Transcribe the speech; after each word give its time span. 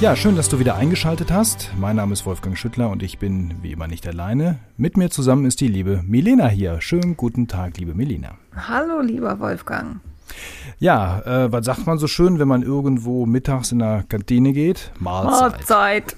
Ja, 0.00 0.16
schön, 0.16 0.34
dass 0.34 0.48
du 0.48 0.58
wieder 0.58 0.76
eingeschaltet 0.76 1.30
hast. 1.30 1.72
Mein 1.78 1.96
Name 1.96 2.14
ist 2.14 2.24
Wolfgang 2.24 2.56
Schüttler 2.56 2.88
und 2.88 3.02
ich 3.02 3.18
bin 3.18 3.56
wie 3.60 3.72
immer 3.72 3.86
nicht 3.86 4.06
alleine. 4.06 4.58
Mit 4.78 4.96
mir 4.96 5.10
zusammen 5.10 5.44
ist 5.44 5.60
die 5.60 5.68
liebe 5.68 6.02
Milena 6.06 6.48
hier. 6.48 6.80
Schönen 6.80 7.18
guten 7.18 7.48
Tag, 7.48 7.76
liebe 7.76 7.94
Milena. 7.94 8.38
Hallo, 8.56 9.02
lieber 9.02 9.38
Wolfgang. 9.40 10.00
Ja, 10.78 11.20
äh, 11.20 11.52
was 11.52 11.66
sagt 11.66 11.86
man 11.86 11.98
so 11.98 12.06
schön, 12.06 12.38
wenn 12.38 12.48
man 12.48 12.62
irgendwo 12.62 13.26
mittags 13.26 13.72
in 13.72 13.80
der 13.80 14.04
Kantine 14.08 14.54
geht? 14.54 14.90
Mahlzeit. 14.98 15.52
Mahlzeit. 15.52 16.16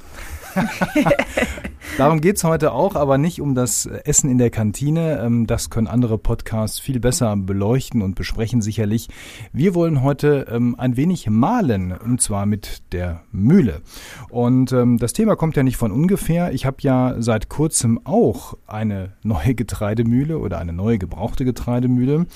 Darum 1.98 2.22
geht's 2.22 2.42
heute 2.42 2.72
auch, 2.72 2.94
aber 2.94 3.18
nicht 3.18 3.40
um 3.40 3.54
das 3.54 3.84
Essen 3.86 4.30
in 4.30 4.38
der 4.38 4.50
Kantine. 4.50 5.20
Ähm, 5.22 5.46
das 5.46 5.68
können 5.68 5.86
andere 5.86 6.16
Podcasts 6.16 6.80
viel 6.80 7.00
besser 7.00 7.36
beleuchten 7.36 8.00
und 8.00 8.14
besprechen 8.14 8.62
sicherlich. 8.62 9.08
Wir 9.52 9.74
wollen 9.74 10.02
heute 10.02 10.46
ähm, 10.50 10.74
ein 10.78 10.96
wenig 10.96 11.28
malen, 11.28 11.92
und 11.92 12.22
zwar 12.22 12.46
mit 12.46 12.82
der 12.92 13.22
Mühle. 13.30 13.82
Und 14.30 14.72
ähm, 14.72 14.96
das 14.98 15.12
Thema 15.12 15.36
kommt 15.36 15.56
ja 15.56 15.62
nicht 15.62 15.76
von 15.76 15.92
ungefähr. 15.92 16.52
Ich 16.52 16.64
habe 16.64 16.78
ja 16.80 17.16
seit 17.18 17.50
kurzem 17.50 18.00
auch 18.04 18.54
eine 18.66 19.12
neue 19.22 19.54
Getreidemühle 19.54 20.38
oder 20.38 20.58
eine 20.58 20.72
neue 20.72 20.98
gebrauchte 20.98 21.44
Getreidemühle. 21.44 22.26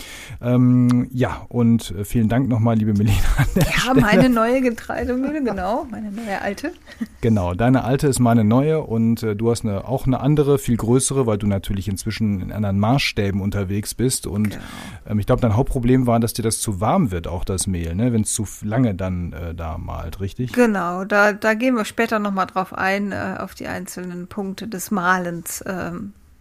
Ja, 0.41 1.47
und 1.49 1.91
äh, 1.93 2.05
vielen 2.05 2.29
Dank 2.29 2.49
nochmal, 2.49 2.77
liebe 2.77 2.93
Melina. 2.93 3.17
Ja, 3.57 3.95
meine 3.95 4.29
neue 4.29 4.61
Getreidemühle, 4.61 5.43
genau, 5.43 5.87
meine 5.91 6.11
neue 6.11 6.41
alte. 6.41 6.73
Genau, 7.21 7.55
deine 7.55 7.85
alte 7.85 8.06
ist 8.09 8.21
meine 8.21 8.45
neue 8.45 8.83
und 8.83 9.23
äh, 9.23 9.37
du 9.37 9.51
hast 9.51 9.65
eine, 9.65 9.87
auch 9.87 10.07
eine 10.07 10.21
andere, 10.21 10.59
viel 10.59 10.77
größere, 10.77 11.27
weil 11.27 11.39
du 11.39 11.47
natürlich 11.47 11.89
inzwischen 11.89 12.41
in 12.41 12.53
anderen 12.53 12.79
Maßstäben 12.79 13.41
unterwegs 13.41 13.95
bist. 13.95 14.27
Und 14.27 14.51
genau. 14.51 14.63
ähm, 15.09 15.19
ich 15.19 15.27
glaube, 15.27 15.43
dein 15.43 15.57
Hauptproblem 15.57 16.07
war, 16.07 16.21
dass 16.21 16.33
dir 16.33 16.43
das 16.43 16.61
zu 16.61 16.81
warm 16.81 17.11
wird, 17.11 17.27
auch 17.27 17.45
das 17.45 17.67
Mehl, 17.67 17.95
ne? 17.95 18.13
wenn 18.13 18.23
es 18.23 18.33
zu 18.33 18.47
lange 18.63 18.95
dann 18.95 19.33
äh, 19.33 19.55
da 19.55 19.79
malt, 19.79 20.21
richtig? 20.21 20.53
Genau, 20.53 21.05
da, 21.05 21.33
da 21.33 21.55
gehen 21.55 21.75
wir 21.75 21.85
später 21.85 22.19
nochmal 22.19 22.47
drauf 22.47 22.73
ein, 22.73 23.13
äh, 23.13 23.37
auf 23.39 23.55
die 23.55 23.67
einzelnen 23.67 24.27
Punkte 24.27 24.69
des 24.69 24.91
Malens, 24.91 25.61
äh, 25.63 25.93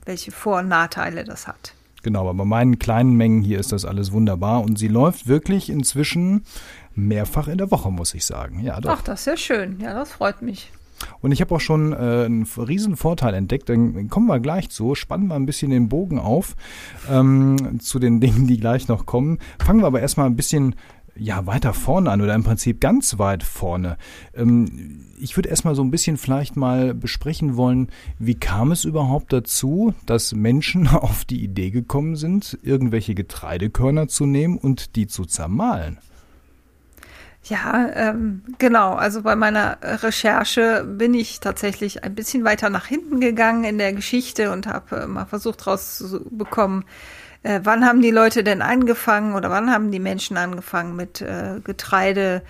welche 0.06 0.32
Vor- 0.32 0.60
und 0.60 0.68
Nachteile 0.68 1.24
das 1.24 1.48
hat. 1.48 1.74
Genau, 2.06 2.22
aber 2.22 2.36
bei 2.36 2.46
meinen 2.46 2.78
kleinen 2.78 3.16
Mengen 3.16 3.42
hier 3.42 3.60
ist 3.60 3.72
das 3.72 3.84
alles 3.84 4.12
wunderbar 4.12 4.62
und 4.62 4.78
sie 4.78 4.88
läuft 4.88 5.28
wirklich 5.28 5.72
inzwischen 5.72 6.46
mehrfach 6.94 7.48
in 7.48 7.58
der 7.58 7.72
Woche, 7.72 7.92
muss 7.92 8.14
ich 8.14 8.26
sagen. 8.26 8.60
Ja, 8.60 8.80
doch. 8.80 8.98
Ach, 9.00 9.02
das 9.02 9.22
ist 9.22 9.26
ja 9.26 9.38
schön. 9.38 9.80
Ja, 9.80 9.96
das 9.96 10.12
freut 10.12 10.44
mich. 10.44 10.72
Und 11.22 11.32
ich 11.32 11.42
habe 11.42 11.56
auch 11.56 11.60
schon 11.60 11.94
äh, 11.94 11.96
einen 11.96 12.48
riesen 12.58 12.96
Vorteil 12.96 13.34
entdeckt. 13.34 13.70
Dann 13.70 14.10
kommen 14.10 14.28
wir 14.28 14.40
gleich 14.40 14.70
zu, 14.70 14.96
spannen 14.96 15.28
wir 15.28 15.36
ein 15.36 15.46
bisschen 15.46 15.72
den 15.72 15.90
Bogen 15.90 16.20
auf 16.20 16.56
ähm, 17.10 17.80
zu 17.80 18.00
den 18.00 18.20
Dingen, 18.20 18.48
die 18.48 18.60
gleich 18.60 18.88
noch 18.88 19.06
kommen. 19.06 19.40
Fangen 19.64 19.82
wir 19.82 19.88
aber 19.88 20.02
erstmal 20.02 20.28
ein 20.28 20.36
bisschen 20.36 20.76
ja, 21.18 21.46
weiter 21.46 21.74
vorne 21.74 22.12
an 22.12 22.22
oder 22.22 22.36
im 22.36 22.44
Prinzip 22.44 22.82
ganz 22.82 23.18
weit 23.18 23.44
vorne. 23.44 23.98
Ähm, 24.34 25.00
ich 25.18 25.38
würde 25.38 25.50
erstmal 25.50 25.76
so 25.76 25.84
ein 25.84 25.92
bisschen 25.92 26.18
vielleicht 26.18 26.56
mal 26.58 26.94
besprechen 26.94 27.56
wollen, 27.56 27.90
wie 28.20 28.36
kam 28.36 28.72
es 28.72 28.84
überhaupt 28.84 29.32
dazu, 29.32 29.94
dass 30.06 30.34
Menschen 30.34 30.88
auf 30.90 31.26
die 31.26 31.44
Idee 31.44 31.72
gekommen 31.72 32.16
sind, 32.16 32.59
irgendwelche 32.64 33.16
Getreidekörner 33.16 34.08
zu 34.08 34.26
nehmen 34.26 34.58
und 34.58 34.96
die 34.96 35.08
zu 35.08 35.26
zermahlen? 35.26 35.98
Ja, 37.48 37.90
ähm, 37.94 38.42
genau. 38.58 38.94
Also 38.94 39.22
bei 39.22 39.36
meiner 39.36 39.78
Recherche 39.81 40.84
bin 40.84 41.14
ich 41.14 41.40
tatsächlich 41.40 42.03
ein 42.03 42.16
bisschen 42.16 42.44
weiter 42.44 42.72
nach 42.72 42.88
hinten 42.88 43.19
gegangen 43.19 43.64
in 43.66 43.78
der 43.78 43.94
Geschichte 43.94 44.52
und 44.52 44.66
habe 44.66 45.02
äh, 45.02 45.08
mal 45.08 45.25
versucht 45.25 45.68
rauszubekommen, 45.68 46.86
äh, 47.44 47.59
wann 47.64 47.86
haben 47.86 48.02
die 48.02 48.09
Leute 48.09 48.44
denn 48.44 48.64
angefangen 48.64 49.36
oder 49.36 49.52
wann 49.52 49.72
haben 49.72 49.92
die 49.92 50.00
Menschen 50.00 50.38
angefangen 50.38 50.96
mit 50.96 51.22
äh, 51.22 51.59
Getreide 51.64 52.42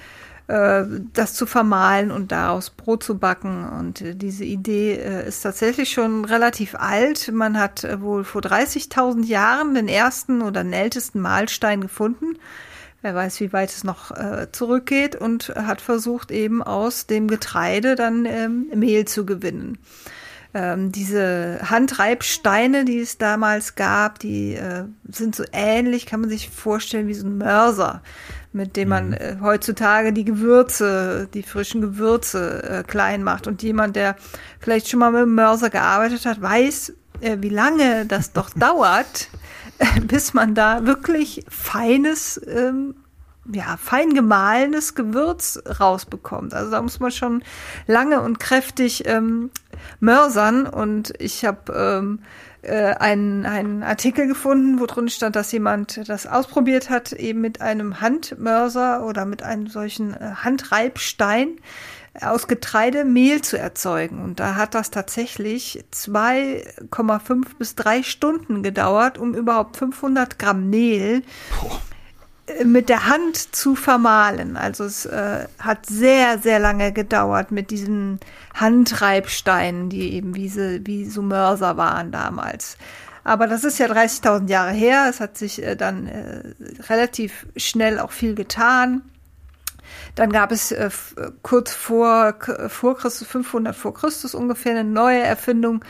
äh, 0.48 0.84
das 1.12 1.34
zu 1.34 1.46
vermahlen 1.46 2.10
und 2.10 2.32
daraus 2.32 2.70
Brot 2.70 3.04
zu 3.04 3.18
backen. 3.18 3.68
Und 3.68 4.00
äh, 4.00 4.16
diese 4.16 4.46
Idee 4.46 4.94
äh, 4.94 5.28
ist 5.28 5.42
tatsächlich 5.42 5.92
schon 5.92 6.24
relativ 6.24 6.74
alt. 6.74 7.34
Man 7.34 7.60
hat 7.60 7.86
wohl 8.00 8.24
vor 8.24 8.42
30.000 8.42 9.26
Jahren 9.26 9.76
den 9.76 9.90
ersten 9.90 10.42
oder 10.42 10.64
den 10.64 10.72
ältesten 10.72 11.20
Mahlstein 11.20 11.82
gefunden 11.82 12.38
wer 13.06 13.14
weiß, 13.14 13.40
wie 13.40 13.54
weit 13.54 13.70
es 13.70 13.84
noch 13.84 14.10
äh, 14.10 14.48
zurückgeht 14.52 15.16
und 15.16 15.54
hat 15.56 15.80
versucht 15.80 16.32
eben 16.32 16.64
aus 16.64 17.06
dem 17.06 17.28
Getreide 17.28 17.94
dann 17.94 18.26
ähm, 18.26 18.66
Mehl 18.74 19.06
zu 19.06 19.28
gewinnen. 19.28 19.78
Ähm, 20.56 20.92
diese 20.92 21.60
Handreibsteine, 21.62 22.84
die 22.84 23.00
es 23.00 23.20
damals 23.20 23.76
gab, 23.76 24.18
die 24.18 24.56
äh, 24.56 24.86
sind 25.08 25.36
so 25.36 25.44
ähnlich, 25.52 26.08
kann 26.08 26.22
man 26.22 26.32
sich 26.32 26.50
vorstellen, 26.50 27.08
wie 27.08 27.14
so 27.14 27.28
ein 27.28 27.38
Mörser, 27.38 28.02
mit 28.54 28.76
dem 28.76 28.90
man 28.90 29.10
mhm. 29.10 29.14
äh, 29.14 29.36
heutzutage 29.40 30.12
die 30.12 30.26
Gewürze, 30.26 31.30
die 31.32 31.44
frischen 31.44 31.82
Gewürze 31.82 32.64
äh, 32.64 32.84
klein 32.84 33.22
macht. 33.22 33.46
Und 33.46 33.62
jemand, 33.62 33.96
der 33.98 34.16
vielleicht 34.60 34.90
schon 34.90 35.00
mal 35.00 35.12
mit 35.12 35.22
dem 35.22 35.36
Mörser 35.36 35.70
gearbeitet 35.70 36.26
hat, 36.26 36.42
weiß, 36.42 36.94
äh, 37.22 37.38
wie 37.42 37.50
lange 37.50 38.08
das 38.08 38.32
doch 38.32 38.50
dauert, 38.56 39.30
bis 40.08 40.34
man 40.34 40.56
da 40.56 40.86
wirklich 40.86 41.46
feines, 41.50 42.40
ähm, 42.48 42.96
ja, 43.52 43.78
fein 43.78 44.14
gemahlenes 44.14 44.96
Gewürz 44.96 45.62
rausbekommt. 45.80 46.54
Also 46.54 46.72
da 46.72 46.82
muss 46.82 47.00
man 47.00 47.12
schon 47.12 47.44
lange 47.86 48.22
und 48.22 48.40
kräftig 48.40 49.08
ähm, 49.08 49.52
mörsern. 50.00 50.66
Und 50.66 51.14
ich 51.20 51.46
habe 51.46 51.72
ähm, 51.74 52.20
äh, 52.64 52.96
einen, 52.96 53.46
einen 53.46 53.84
Artikel 53.84 54.28
gefunden, 54.28 54.80
wo 54.80 54.88
drin 54.88 55.10
stand, 55.10 55.36
dass 55.36 55.52
jemand 55.52 56.10
das 56.10 56.26
ausprobiert 56.26 56.90
hat, 56.90 57.14
eben 57.14 57.42
mit 57.42 57.62
einem 57.62 58.02
Handmörser 58.02 59.06
oder 59.06 59.26
mit 59.26 59.44
einem 59.44 59.68
solchen 59.68 60.14
äh, 60.14 60.32
Handreibstein 60.44 61.60
aus 62.22 62.48
Getreide 62.48 63.06
Mehl 63.06 63.42
zu 63.42 63.58
erzeugen. 63.58 64.24
Und 64.24 64.40
da 64.40 64.56
hat 64.56 64.74
das 64.76 64.92
tatsächlich 64.92 65.84
2,5 65.94 67.58
bis 67.58 67.76
3 67.76 68.04
Stunden 68.04 68.64
gedauert, 68.64 69.18
um 69.18 69.34
überhaupt 69.34 69.78
500 69.78 70.40
Gramm 70.40 70.70
Mehl 70.70 71.24
Boah. 71.62 71.82
Äh, 72.48 72.66
mit 72.66 72.90
der 72.90 73.08
Hand 73.08 73.38
zu 73.56 73.76
vermahlen. 73.76 74.58
Also 74.58 74.84
es 74.84 75.06
äh, 75.06 75.48
hat 75.60 75.86
sehr, 75.86 76.40
sehr 76.40 76.60
lange 76.60 76.92
gedauert 76.92 77.52
mit 77.52 77.72
diesen 77.72 78.20
Handreibsteinen, 78.54 79.90
die 79.90 80.14
eben 80.14 80.36
wie, 80.36 80.50
so, 80.50 80.62
wie 80.62 81.06
so 81.06 81.22
Mörser 81.22 81.78
waren 81.78 82.12
damals. 82.12 82.78
Aber 83.24 83.48
das 83.48 83.64
ist 83.64 83.80
ja 83.80 83.88
30.000 83.88 84.50
Jahre 84.50 84.72
her. 84.72 85.08
Es 85.10 85.20
hat 85.20 85.38
sich 85.38 85.64
äh, 85.64 85.76
dann 85.76 86.08
äh, 86.08 86.54
relativ 86.84 87.48
schnell 87.56 88.00
auch 88.00 88.12
viel 88.12 88.36
getan. 88.36 89.02
Dann 90.16 90.32
gab 90.32 90.52
es 90.52 90.72
äh, 90.72 90.90
kurz 91.42 91.74
vor, 91.74 92.36
vor 92.68 92.98
Christus, 92.98 93.28
500 93.28 93.76
vor 93.76 93.94
Christus 93.94 94.36
ungefähr, 94.36 94.72
eine 94.72 94.84
neue 94.84 95.22
Erfindung, 95.22 95.84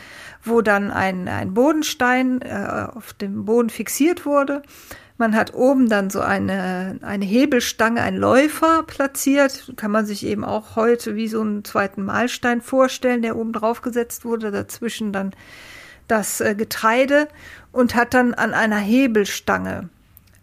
wo 0.44 0.60
dann 0.62 0.90
ein, 0.90 1.28
ein 1.28 1.54
Bodenstein 1.54 2.40
äh, 2.42 2.86
auf 2.94 3.12
dem 3.12 3.44
Boden 3.44 3.70
fixiert 3.70 4.26
wurde. 4.26 4.62
Man 5.18 5.34
hat 5.34 5.54
oben 5.54 5.88
dann 5.88 6.10
so 6.10 6.20
eine, 6.20 6.98
eine 7.00 7.24
Hebelstange, 7.24 8.02
ein 8.02 8.16
Läufer 8.16 8.82
platziert. 8.82 9.72
Kann 9.76 9.90
man 9.90 10.04
sich 10.04 10.26
eben 10.26 10.44
auch 10.44 10.76
heute 10.76 11.16
wie 11.16 11.28
so 11.28 11.40
einen 11.40 11.64
zweiten 11.64 12.04
Mahlstein 12.04 12.60
vorstellen, 12.60 13.22
der 13.22 13.36
oben 13.36 13.54
drauf 13.54 13.80
gesetzt 13.80 14.26
wurde. 14.26 14.50
Dazwischen 14.50 15.12
dann 15.12 15.32
das 16.06 16.40
äh, 16.40 16.54
Getreide 16.54 17.28
und 17.72 17.94
hat 17.94 18.12
dann 18.12 18.34
an 18.34 18.52
einer 18.52 18.78
Hebelstange 18.78 19.88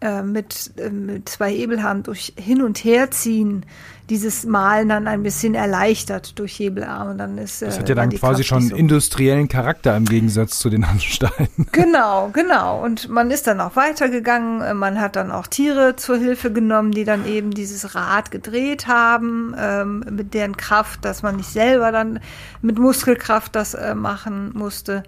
äh, 0.04 0.22
mit, 0.22 0.72
äh, 0.76 0.90
mit 0.90 1.30
zwei 1.30 1.50
Hebelhaaren 1.50 2.02
durch 2.02 2.34
Hin- 2.36 2.60
und 2.60 2.84
Herziehen 2.84 3.64
dieses 4.10 4.44
Malen 4.44 4.90
dann 4.90 5.08
ein 5.08 5.22
bisschen 5.22 5.54
erleichtert 5.54 6.38
durch 6.38 6.58
Hebelarme. 6.58 7.16
Dann 7.16 7.38
ist, 7.38 7.62
das 7.62 7.78
hat 7.78 7.88
ja 7.88 7.94
dann 7.94 8.10
quasi 8.10 8.42
Kraft 8.42 8.48
schon 8.48 8.68
so. 8.68 8.76
industriellen 8.76 9.48
Charakter 9.48 9.96
im 9.96 10.04
Gegensatz 10.04 10.58
zu 10.58 10.68
den 10.68 10.86
Handsteinen. 10.86 11.48
Genau, 11.72 12.28
genau. 12.32 12.84
Und 12.84 13.08
man 13.08 13.30
ist 13.30 13.46
dann 13.46 13.60
auch 13.60 13.76
weitergegangen. 13.76 14.76
Man 14.76 15.00
hat 15.00 15.16
dann 15.16 15.30
auch 15.30 15.46
Tiere 15.46 15.96
zur 15.96 16.18
Hilfe 16.18 16.52
genommen, 16.52 16.92
die 16.92 17.04
dann 17.04 17.26
eben 17.26 17.52
dieses 17.52 17.94
Rad 17.94 18.30
gedreht 18.30 18.86
haben, 18.86 19.54
ähm, 19.58 20.04
mit 20.10 20.34
deren 20.34 20.56
Kraft, 20.56 21.04
dass 21.04 21.22
man 21.22 21.36
nicht 21.36 21.48
selber 21.48 21.92
dann 21.92 22.20
mit 22.60 22.78
Muskelkraft 22.78 23.54
das 23.56 23.74
äh, 23.74 23.94
machen 23.94 24.50
musste. 24.54 25.02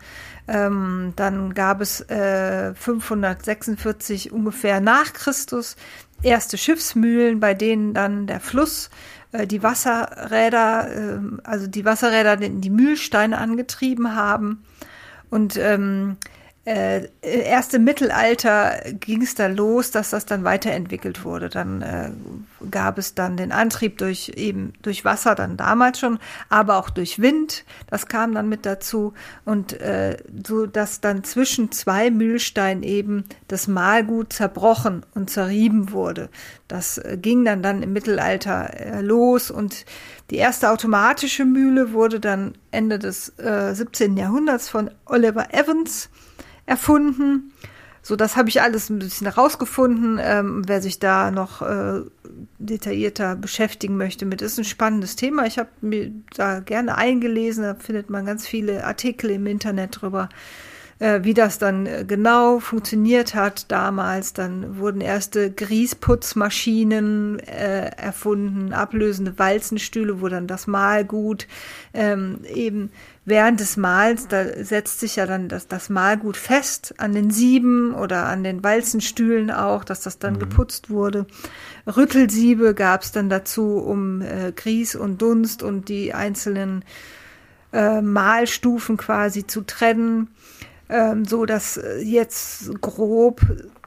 Ähm, 0.49 1.13
dann 1.17 1.55
gab 1.55 1.81
es 1.81 2.03
äh, 2.03 2.73
546 2.75 4.33
ungefähr 4.33 4.81
nach 4.81 5.13
Christus 5.13 5.77
erste 6.23 6.59
Schiffsmühlen, 6.59 7.41
bei 7.41 7.55
denen 7.55 7.95
dann 7.95 8.27
der 8.27 8.41
Fluss 8.41 8.91
äh, 9.33 9.47
die 9.47 9.63
Wasserräder, 9.63 10.89
äh, 10.89 11.19
also 11.45 11.67
die 11.67 11.85
Wasserräder 11.85 12.37
die 12.37 12.71
Mühlsteine 12.71 13.39
angetrieben 13.39 14.15
haben. 14.15 14.65
Und 15.31 15.57
ähm, 15.57 16.17
äh, 16.67 17.09
erst 17.23 17.75
im 17.75 17.85
Mittelalter 17.85 18.81
ging 18.99 19.23
es 19.23 19.37
da 19.37 19.47
los, 19.47 19.93
dass 19.93 20.11
das 20.11 20.27
dann 20.27 20.43
weiterentwickelt 20.43 21.25
wurde. 21.25 21.49
Dann 21.49 21.81
äh, 21.81 22.11
gab 22.73 22.99
es 22.99 23.15
dann 23.15 23.37
den 23.37 23.53
Antrieb 23.53 23.99
durch 23.99 24.33
eben 24.35 24.73
durch 24.83 25.05
Wasser, 25.05 25.37
dann 25.37 25.57
damals 25.57 26.01
schon, 26.01 26.19
aber 26.49 26.79
auch 26.79 26.91
durch 26.91 27.21
Wind. 27.21 27.65
Das 27.87 28.09
kam 28.09 28.35
dann 28.35 28.49
mit 28.49 28.67
dazu 28.67 29.15
und 29.45 29.81
äh, 29.81 30.17
so, 30.45 30.67
dass 30.67 31.01
dann 31.01 31.23
zwischen 31.23 31.71
zwei 31.71 32.11
Mühlsteinen 32.11 32.83
eben 32.83 33.27
das 33.47 33.69
Mahlgut 33.69 34.33
zerbrochen 34.33 35.07
und 35.15 35.31
zerrieben 35.31 35.93
wurde. 35.93 36.29
Das 36.67 36.99
äh, 36.99 37.17
ging 37.17 37.45
dann 37.45 37.63
dann 37.63 37.85
im 37.85 37.93
Mittelalter 37.93 38.75
äh, 38.75 39.01
los 39.03 39.53
und 39.53 39.87
die 40.31 40.37
erste 40.37 40.71
automatische 40.71 41.45
Mühle 41.45 41.93
wurde 41.93 42.19
dann 42.19 42.59
Ende 42.73 42.99
des 42.99 43.39
äh, 43.39 43.73
17. 43.73 44.17
Jahrhunderts 44.17 44.69
von 44.69 44.91
Oliver 45.05 45.55
Evans 45.55 46.11
erfunden. 46.67 47.53
So, 48.03 48.15
das 48.15 48.37
habe 48.37 48.49
ich 48.49 48.63
alles 48.63 48.89
ein 48.89 49.01
bisschen 49.01 49.27
herausgefunden. 49.27 50.21
Ähm, 50.23 50.63
wer 50.67 50.81
sich 50.81 51.01
da 51.01 51.33
noch 51.33 51.61
äh, 51.63 52.03
detaillierter 52.59 53.35
beschäftigen 53.35 53.97
möchte 53.97 54.27
mit, 54.27 54.43
ist 54.43 54.59
ein 54.59 54.65
spannendes 54.65 55.17
Thema. 55.17 55.47
Ich 55.47 55.59
habe 55.59 55.71
mir 55.81 56.13
da 56.37 56.61
gerne 56.61 56.97
eingelesen, 56.97 57.65
da 57.65 57.75
findet 57.75 58.09
man 58.09 58.25
ganz 58.25 58.47
viele 58.47 58.85
Artikel 58.85 59.31
im 59.31 59.47
Internet 59.47 60.03
drüber, 60.03 60.29
wie 61.23 61.35
das 61.35 61.59
dann 61.59 61.85
äh, 61.85 62.05
genau 62.07 62.59
funktioniert 62.59 63.35
hat 63.35 63.71
damals. 63.71 64.33
Dann 64.33 64.79
wurden 64.79 65.01
erste 65.01 65.51
Grießputzmaschinen 65.51 67.39
äh, 67.41 67.91
erfunden, 67.97 68.73
ablösende 68.73 69.39
Walzenstühle, 69.39 70.23
wo 70.23 70.29
dann 70.29 70.47
das 70.47 70.67
Mahlgut 70.67 71.47
ähm, 71.93 72.41
eben 72.53 72.91
während 73.27 73.61
des 73.61 73.77
Mahls, 73.77 74.29
da 74.29 74.45
setzt 74.65 75.01
sich 75.01 75.17
ja 75.17 75.27
dann 75.27 75.49
das, 75.49 75.69
das 75.69 75.91
Mahlgut 75.91 76.37
fest 76.37 76.95
an 76.97 77.13
den 77.13 77.31
Sieben 77.31 77.93
oder 77.93 78.25
an 78.27 78.43
den 78.43 78.65
Walzenstühlen 78.65 79.51
auch, 79.51 79.85
dass 79.85 80.01
das 80.01 80.19
dann 80.19 80.35
mhm. 80.35 80.39
geputzt 80.39 80.89
wurde. 80.89 81.27
Rüttelsiebe 81.87 82.73
gab 82.73 83.03
es 83.03 83.13
dann 83.13 83.29
dazu, 83.29 83.77
um 83.79 84.23
äh, 84.23 84.53
Grieß 84.55 84.95
und 84.95 85.21
Dunst 85.21 85.63
und 85.63 85.89
die 85.91 86.15
einzelnen 86.15 86.85
äh, 87.73 88.01
Mahlstufen 88.01 88.97
quasi 88.97 89.47
zu 89.47 89.61
trennen, 89.63 90.29
ähm, 90.89 91.25
so 91.25 91.47
dass 91.47 91.77
äh, 91.77 91.99
jetzt 91.99 92.81
grob 92.81 93.41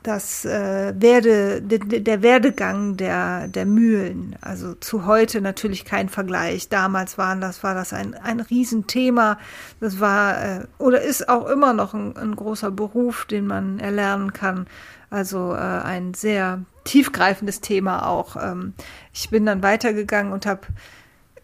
das 0.03 0.45
äh, 0.45 0.93
Werde, 0.97 1.61
de, 1.61 1.99
der 1.99 2.21
Werdegang 2.21 2.95
der, 2.95 3.47
der 3.47 3.65
Mühlen. 3.65 4.35
Also 4.41 4.73
zu 4.75 5.05
heute 5.05 5.41
natürlich 5.41 5.83
kein 5.83 6.09
Vergleich. 6.09 6.69
Damals 6.69 7.17
waren 7.17 7.41
das, 7.41 7.63
war 7.63 7.75
das 7.75 7.91
ein, 7.91 8.13
ein 8.15 8.39
Riesenthema. 8.39 9.37
Das 9.79 9.99
war 9.99 10.41
äh, 10.41 10.67
oder 10.77 11.01
ist 11.01 11.27
auch 11.27 11.47
immer 11.47 11.73
noch 11.73 11.93
ein, 11.93 12.15
ein 12.15 12.35
großer 12.35 12.71
Beruf, 12.71 13.25
den 13.25 13.45
man 13.45 13.79
erlernen 13.79 14.31
kann. 14.31 14.67
Also 15.09 15.53
äh, 15.53 15.57
ein 15.57 16.13
sehr 16.13 16.63
tiefgreifendes 16.85 17.61
Thema 17.61 18.07
auch. 18.07 18.35
Ähm, 18.35 18.73
ich 19.13 19.29
bin 19.29 19.45
dann 19.45 19.63
weitergegangen 19.63 20.31
und 20.31 20.45
habe 20.45 20.61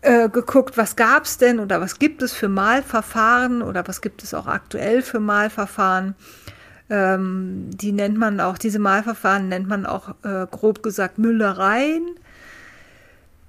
äh, 0.06 0.30
geguckt, 0.30 0.78
was 0.78 0.96
gab's 0.96 1.38
denn 1.38 1.60
oder 1.60 1.81
was 1.81 2.00
gibt 2.00 2.22
es 2.22 2.34
für 2.34 2.48
Malverfahren 2.48 3.62
oder 3.62 3.88
was 3.88 4.02
gibt 4.02 4.24
es 4.24 4.34
auch 4.34 4.48
aktuell 4.48 5.02
für 5.02 5.19
Malverfahren. 5.19 6.16
Ähm, 6.90 7.72
die 7.72 7.92
nennt 7.92 8.18
man 8.18 8.40
auch, 8.40 8.60
diese 8.60 8.78
Malverfahren 8.80 9.50
nennt 9.50 9.68
man 9.68 9.86
auch 9.86 10.10
äh, 10.24 10.46
grob 10.50 10.84
gesagt 10.84 11.18
Müllereien. 11.18 12.06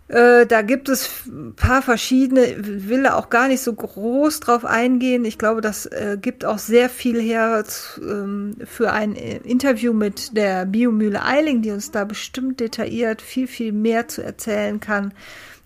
Äh, 0.08 0.46
da 0.46 0.62
gibt 0.62 0.88
es 0.88 1.26
ein 1.26 1.54
paar 1.56 1.82
verschiedene, 1.82 2.54
will 2.58 3.06
auch 3.06 3.28
gar 3.28 3.48
nicht 3.48 3.60
so 3.60 3.74
groß 3.74 4.40
drauf 4.40 4.64
eingehen. 4.64 5.24
Ich 5.24 5.36
glaube, 5.36 5.60
das 5.60 5.84
äh, 5.86 6.16
gibt 6.18 6.44
auch 6.44 6.58
sehr 6.58 6.88
viel 6.88 7.20
her 7.20 7.64
ähm, 8.00 8.56
für 8.64 8.92
ein 8.92 9.14
Interview 9.14 9.92
mit 9.92 10.36
der 10.36 10.64
Biomühle 10.64 11.22
Eiling, 11.22 11.60
die 11.60 11.72
uns 11.72 11.90
da 11.90 12.04
bestimmt 12.04 12.60
detailliert 12.60 13.20
viel, 13.20 13.48
viel 13.48 13.72
mehr 13.72 14.08
zu 14.08 14.22
erzählen 14.22 14.80
kann. 14.80 15.12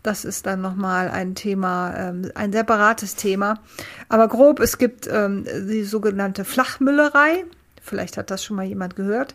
Das 0.03 0.25
ist 0.25 0.47
dann 0.47 0.61
nochmal 0.61 1.09
ein 1.11 1.35
Thema, 1.35 1.95
ähm, 1.97 2.31
ein 2.35 2.53
separates 2.53 3.17
Thema. 3.17 3.61
Aber 4.09 4.29
grob, 4.29 4.61
es 4.61 4.79
gibt 4.79 5.07
ähm, 5.07 5.45
die 5.45 5.85
sogenannte 5.85 6.45
Flachmüllerei 6.45 7.45
vielleicht 7.81 8.17
hat 8.17 8.31
das 8.31 8.45
schon 8.45 8.57
mal 8.57 8.67
jemand 8.67 8.97
gehört. 8.97 9.35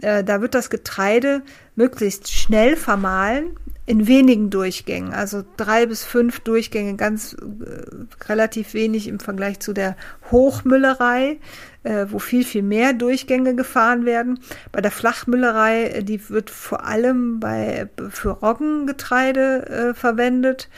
Äh, 0.00 0.24
da 0.24 0.40
wird 0.40 0.54
das 0.54 0.70
Getreide 0.70 1.42
möglichst 1.76 2.32
schnell 2.32 2.76
vermahlen 2.76 3.56
in 3.84 4.06
wenigen 4.06 4.48
Durchgängen, 4.50 5.12
also 5.12 5.44
drei 5.56 5.86
bis 5.86 6.04
fünf 6.04 6.40
Durchgänge, 6.40 6.94
ganz 6.94 7.34
äh, 7.34 8.28
relativ 8.28 8.74
wenig 8.74 9.08
im 9.08 9.18
Vergleich 9.18 9.58
zu 9.58 9.72
der 9.72 9.96
Hochmüllerei, 10.30 11.40
äh, 11.82 12.06
wo 12.08 12.20
viel, 12.20 12.44
viel 12.44 12.62
mehr 12.62 12.92
Durchgänge 12.92 13.56
gefahren 13.56 14.04
werden. 14.04 14.38
Bei 14.70 14.80
der 14.80 14.92
Flachmüllerei, 14.92 15.84
äh, 15.84 16.04
die 16.04 16.28
wird 16.30 16.50
vor 16.50 16.86
allem 16.86 17.40
bei, 17.40 17.88
für 18.10 18.30
Roggengetreide 18.30 19.66
äh, 19.66 19.94
verwendet. 19.94 20.68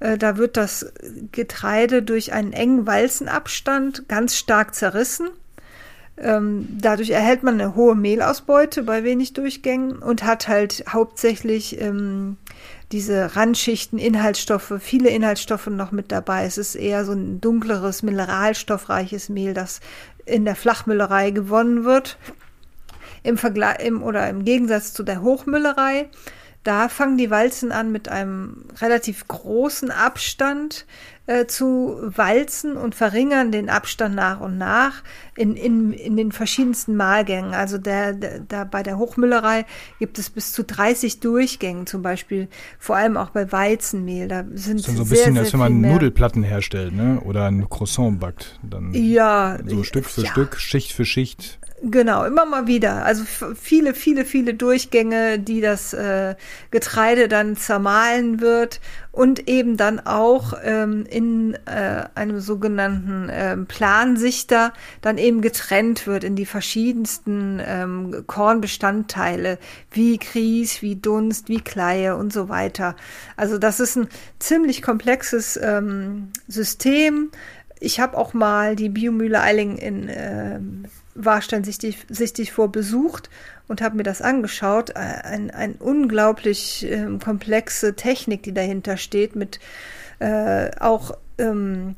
Äh, 0.00 0.18
da 0.18 0.36
wird 0.36 0.56
das 0.56 0.92
Getreide 1.30 2.02
durch 2.02 2.32
einen 2.32 2.52
engen 2.52 2.84
Walzenabstand 2.84 4.08
ganz 4.08 4.36
stark 4.36 4.74
zerrissen 4.74 5.28
dadurch 6.22 7.10
erhält 7.10 7.42
man 7.42 7.60
eine 7.60 7.74
hohe 7.74 7.94
Mehlausbeute 7.94 8.82
bei 8.82 9.04
wenig 9.04 9.32
Durchgängen 9.32 9.98
und 9.98 10.24
hat 10.24 10.48
halt 10.48 10.84
hauptsächlich 10.88 11.80
ähm, 11.80 12.36
diese 12.92 13.36
Randschichten, 13.36 13.98
Inhaltsstoffe, 13.98 14.74
viele 14.80 15.10
Inhaltsstoffe 15.10 15.68
noch 15.68 15.92
mit 15.92 16.12
dabei. 16.12 16.44
Es 16.44 16.58
ist 16.58 16.74
eher 16.74 17.04
so 17.04 17.12
ein 17.12 17.40
dunkleres, 17.40 18.02
mineralstoffreiches 18.02 19.28
Mehl, 19.28 19.54
das 19.54 19.80
in 20.26 20.44
der 20.44 20.56
Flachmüllerei 20.56 21.30
gewonnen 21.30 21.84
wird. 21.84 22.18
Im 23.22 23.38
Vergleich 23.38 23.80
im, 23.84 24.02
oder 24.02 24.28
im 24.28 24.44
Gegensatz 24.44 24.92
zu 24.92 25.02
der 25.02 25.22
Hochmüllerei 25.22 26.08
da 26.64 26.88
fangen 26.88 27.16
die 27.16 27.30
Walzen 27.30 27.72
an 27.72 27.90
mit 27.90 28.08
einem 28.08 28.64
relativ 28.80 29.26
großen 29.28 29.90
Abstand 29.90 30.86
äh, 31.26 31.46
zu 31.46 31.96
walzen 32.02 32.76
und 32.76 32.94
verringern 32.94 33.52
den 33.52 33.70
Abstand 33.70 34.14
nach 34.14 34.40
und 34.40 34.58
nach 34.58 35.02
in, 35.36 35.54
in, 35.54 35.92
in 35.92 36.16
den 36.16 36.32
verschiedensten 36.32 36.96
Mahlgängen. 36.96 37.54
Also 37.54 37.78
der, 37.78 38.12
der, 38.12 38.40
da 38.40 38.64
bei 38.64 38.82
der 38.82 38.98
Hochmüllerei 38.98 39.64
gibt 39.98 40.18
es 40.18 40.28
bis 40.28 40.52
zu 40.52 40.64
30 40.64 41.20
Durchgängen 41.20 41.86
zum 41.86 42.02
Beispiel, 42.02 42.48
vor 42.78 42.96
allem 42.96 43.16
auch 43.16 43.30
bei 43.30 43.52
Weizenmehl. 43.52 44.28
Da 44.28 44.44
sind 44.52 44.80
so, 44.80 44.92
so 44.92 45.02
ein 45.02 45.06
sehr, 45.06 45.16
bisschen, 45.16 45.38
als 45.38 45.52
wenn 45.52 45.60
man 45.60 45.80
Nudelplatten 45.80 46.42
herstellt, 46.42 46.94
ne? 46.94 47.20
Oder 47.20 47.46
ein 47.46 47.70
Croissant 47.70 48.18
backt. 48.18 48.58
Dann 48.62 48.92
ja, 48.92 49.58
so 49.64 49.84
Stück 49.84 50.06
für 50.06 50.22
ja. 50.22 50.30
Stück, 50.30 50.58
Schicht 50.58 50.92
für 50.92 51.04
Schicht. 51.04 51.60
Genau, 51.82 52.24
immer 52.26 52.44
mal 52.44 52.66
wieder. 52.66 53.06
Also 53.06 53.24
viele, 53.54 53.94
viele, 53.94 54.26
viele 54.26 54.52
Durchgänge, 54.52 55.38
die 55.38 55.62
das 55.62 55.94
äh, 55.94 56.34
Getreide 56.70 57.26
dann 57.26 57.56
zermahlen 57.56 58.42
wird 58.42 58.80
und 59.12 59.48
eben 59.48 59.78
dann 59.78 59.98
auch 59.98 60.52
ähm, 60.62 61.06
in 61.08 61.54
äh, 61.64 62.04
einem 62.14 62.40
sogenannten 62.40 63.30
ähm, 63.32 63.64
Plansichter 63.64 64.74
dann 65.00 65.16
eben 65.16 65.40
getrennt 65.40 66.06
wird 66.06 66.22
in 66.22 66.36
die 66.36 66.44
verschiedensten 66.44 67.62
ähm, 67.64 68.24
Kornbestandteile, 68.26 69.58
wie 69.90 70.18
Grieß, 70.18 70.82
wie 70.82 70.96
Dunst, 70.96 71.48
wie 71.48 71.62
Kleie 71.62 72.14
und 72.14 72.30
so 72.30 72.50
weiter. 72.50 72.94
Also 73.38 73.56
das 73.56 73.80
ist 73.80 73.96
ein 73.96 74.08
ziemlich 74.38 74.82
komplexes 74.82 75.58
ähm, 75.62 76.28
System. 76.46 77.30
Ich 77.78 78.00
habe 78.00 78.18
auch 78.18 78.34
mal 78.34 78.76
die 78.76 78.90
Biomühle 78.90 79.40
Eiling 79.40 79.78
in 79.78 80.08
äh, 80.10 80.60
Warstein 81.24 81.64
sichtig, 81.64 82.52
vor 82.52 82.70
besucht 82.70 83.30
und 83.68 83.82
habe 83.82 83.96
mir 83.96 84.02
das 84.02 84.22
angeschaut. 84.22 84.96
Ein, 84.96 85.50
ein 85.50 85.74
unglaublich 85.74 86.90
äh, 86.90 87.06
komplexe 87.22 87.94
Technik, 87.94 88.42
die 88.42 88.54
dahinter 88.54 88.96
steht, 88.96 89.36
mit 89.36 89.60
äh, 90.18 90.70
auch 90.78 91.12
ähm, 91.38 91.94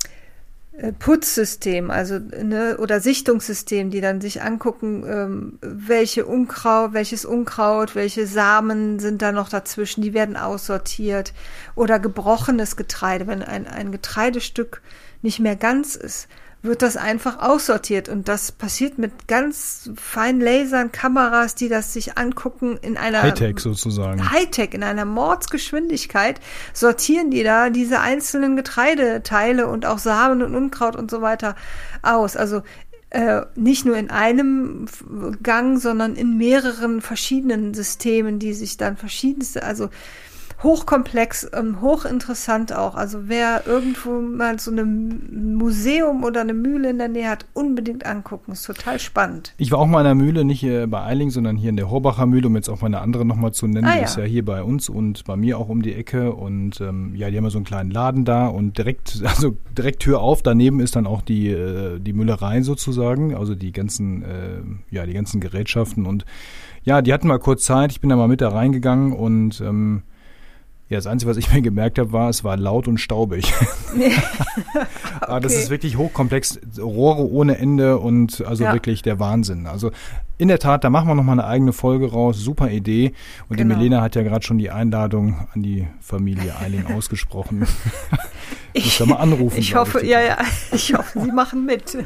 äh, 0.75 0.91
Putzsystem, 0.91 1.91
also 1.91 2.17
ne, 2.17 2.77
oder 2.79 2.99
Sichtungssystem, 2.99 3.91
die 3.91 4.01
dann 4.01 4.21
sich 4.21 4.41
angucken, 4.41 5.03
ähm, 5.07 5.59
welche 5.61 6.25
Unkraut, 6.25 6.93
welches 6.93 7.25
Unkraut, 7.25 7.93
welche 7.93 8.25
Samen 8.25 8.97
sind 8.99 9.21
da 9.21 9.31
noch 9.31 9.49
dazwischen, 9.49 10.01
die 10.01 10.15
werden 10.15 10.35
aussortiert 10.35 11.33
oder 11.75 11.99
gebrochenes 11.99 12.75
Getreide, 12.75 13.27
wenn 13.27 13.43
ein, 13.43 13.67
ein 13.67 13.91
Getreidestück 13.91 14.81
nicht 15.21 15.39
mehr 15.39 15.55
ganz 15.55 15.95
ist, 15.95 16.27
wird 16.63 16.81
das 16.81 16.95
einfach 16.95 17.39
aussortiert. 17.39 18.07
Und 18.07 18.29
das 18.29 18.53
passiert 18.53 18.97
mit 18.97 19.27
ganz 19.27 19.91
feinen 19.95 20.39
Lasern, 20.39 20.93
Kameras, 20.93 21.55
die 21.55 21.67
das 21.67 21.93
sich 21.93 22.17
angucken 22.17 22.77
in 22.81 22.97
einer 22.97 23.21
Hightech 23.21 23.59
sozusagen. 23.59 24.31
Hightech, 24.31 24.73
in 24.73 24.81
einer 24.81 25.05
Mordsgeschwindigkeit 25.05 26.39
sortieren 26.73 27.29
die 27.29 27.43
da 27.43 27.69
diese 27.69 27.99
einzelnen 27.99 28.55
Getreideteile 28.55 29.67
und 29.67 29.85
auch 29.85 29.97
Samen 29.99 30.41
und 30.41 30.55
Unkraut 30.55 30.95
und 30.95 31.11
so 31.11 31.21
weiter 31.21 31.55
aus. 32.01 32.37
Also 32.37 32.63
äh, 33.09 33.41
nicht 33.55 33.85
nur 33.85 33.97
in 33.97 34.09
einem 34.09 34.87
Gang, 35.43 35.79
sondern 35.79 36.15
in 36.15 36.37
mehreren 36.37 37.01
verschiedenen 37.01 37.73
Systemen, 37.73 38.39
die 38.39 38.53
sich 38.53 38.77
dann 38.77 38.95
verschiedenste, 38.95 39.63
also 39.63 39.89
hochkomplex, 40.63 41.49
ähm, 41.53 41.81
hochinteressant 41.81 42.73
auch. 42.73 42.95
Also 42.95 43.27
wer 43.27 43.67
irgendwo 43.67 44.21
mal 44.21 44.59
so 44.59 44.71
ein 44.71 45.55
Museum 45.55 46.23
oder 46.23 46.41
eine 46.41 46.53
Mühle 46.53 46.89
in 46.89 46.97
der 46.97 47.09
Nähe 47.09 47.29
hat, 47.29 47.45
unbedingt 47.53 48.05
angucken. 48.05 48.53
Ist 48.53 48.65
total 48.65 48.99
spannend. 48.99 49.53
Ich 49.57 49.71
war 49.71 49.79
auch 49.79 49.87
mal 49.87 49.99
in 49.99 50.05
der 50.05 50.15
Mühle, 50.15 50.45
nicht 50.45 50.63
äh, 50.63 50.87
bei 50.87 51.03
Eiling, 51.03 51.29
sondern 51.29 51.57
hier 51.57 51.69
in 51.69 51.75
der 51.75 51.91
Horbacher 51.91 52.25
Mühle, 52.25 52.47
um 52.47 52.55
jetzt 52.55 52.69
auch 52.69 52.81
mal 52.81 52.87
eine 52.87 53.01
andere 53.01 53.25
nochmal 53.25 53.51
zu 53.51 53.67
nennen. 53.67 53.85
Ah, 53.85 53.93
die 53.93 53.99
ja. 53.99 54.03
ist 54.05 54.17
ja 54.17 54.23
hier 54.23 54.45
bei 54.45 54.63
uns 54.63 54.89
und 54.89 55.25
bei 55.25 55.35
mir 55.35 55.57
auch 55.57 55.69
um 55.69 55.81
die 55.81 55.93
Ecke. 55.93 56.33
Und 56.33 56.79
ähm, 56.81 57.13
ja, 57.15 57.29
die 57.29 57.37
haben 57.37 57.43
ja 57.43 57.49
so 57.49 57.57
einen 57.57 57.65
kleinen 57.65 57.91
Laden 57.91 58.25
da 58.25 58.47
und 58.47 58.77
direkt, 58.77 59.21
also 59.25 59.57
direkt 59.77 59.99
Tür 59.99 60.21
auf, 60.21 60.41
daneben 60.41 60.79
ist 60.79 60.95
dann 60.95 61.07
auch 61.07 61.21
die, 61.21 61.49
äh, 61.49 61.99
die 61.99 62.13
Müllerei 62.13 62.61
sozusagen, 62.61 63.35
also 63.35 63.55
die 63.55 63.71
ganzen, 63.71 64.23
äh, 64.23 64.61
ja, 64.91 65.05
die 65.05 65.13
ganzen 65.13 65.41
Gerätschaften 65.41 66.05
und 66.05 66.25
ja, 66.83 67.01
die 67.01 67.13
hatten 67.13 67.27
mal 67.27 67.39
kurz 67.39 67.63
Zeit, 67.63 67.91
ich 67.91 68.01
bin 68.01 68.09
da 68.09 68.17
mal 68.17 68.27
mit 68.27 68.41
da 68.41 68.49
reingegangen 68.49 69.13
und 69.13 69.61
ähm, 69.61 70.03
ja, 70.93 70.99
das 70.99 71.07
Einzige, 71.07 71.29
was 71.29 71.37
ich 71.37 71.51
mir 71.53 71.61
gemerkt 71.61 71.99
habe, 71.99 72.11
war, 72.11 72.29
es 72.29 72.43
war 72.43 72.57
laut 72.57 72.87
und 72.87 72.99
staubig. 72.99 73.53
okay. 73.93 74.13
Aber 75.21 75.39
das 75.39 75.53
ist 75.53 75.69
wirklich 75.69 75.97
hochkomplex, 75.97 76.59
Rohre 76.79 77.29
ohne 77.29 77.57
Ende 77.57 77.97
und 77.97 78.43
also 78.45 78.63
ja. 78.63 78.73
wirklich 78.73 79.01
der 79.01 79.19
Wahnsinn. 79.19 79.67
Also 79.67 79.91
in 80.37 80.47
der 80.47 80.59
Tat, 80.59 80.83
da 80.83 80.89
machen 80.89 81.07
wir 81.07 81.15
nochmal 81.15 81.39
eine 81.39 81.47
eigene 81.47 81.73
Folge 81.73 82.11
raus. 82.11 82.37
Super 82.39 82.69
Idee. 82.69 83.13
Und 83.49 83.57
genau. 83.57 83.75
die 83.75 83.79
Melena 83.79 84.01
hat 84.01 84.15
ja 84.15 84.23
gerade 84.23 84.45
schon 84.45 84.57
die 84.57 84.69
Einladung 84.69 85.47
an 85.53 85.63
die 85.63 85.87
Familie 86.01 86.57
Eiling 86.57 86.85
ausgesprochen. 86.87 87.65
ich 88.73 88.85
muss 88.85 88.97
da 88.97 89.05
mal 89.05 89.15
anrufen. 89.15 89.57
Ich 89.57 89.75
hoffe, 89.75 90.01
ich, 90.01 90.09
ja, 90.09 90.21
ja, 90.21 90.37
ich 90.71 90.93
hoffe, 90.93 91.21
sie 91.21 91.31
machen 91.31 91.65
mit. 91.65 91.97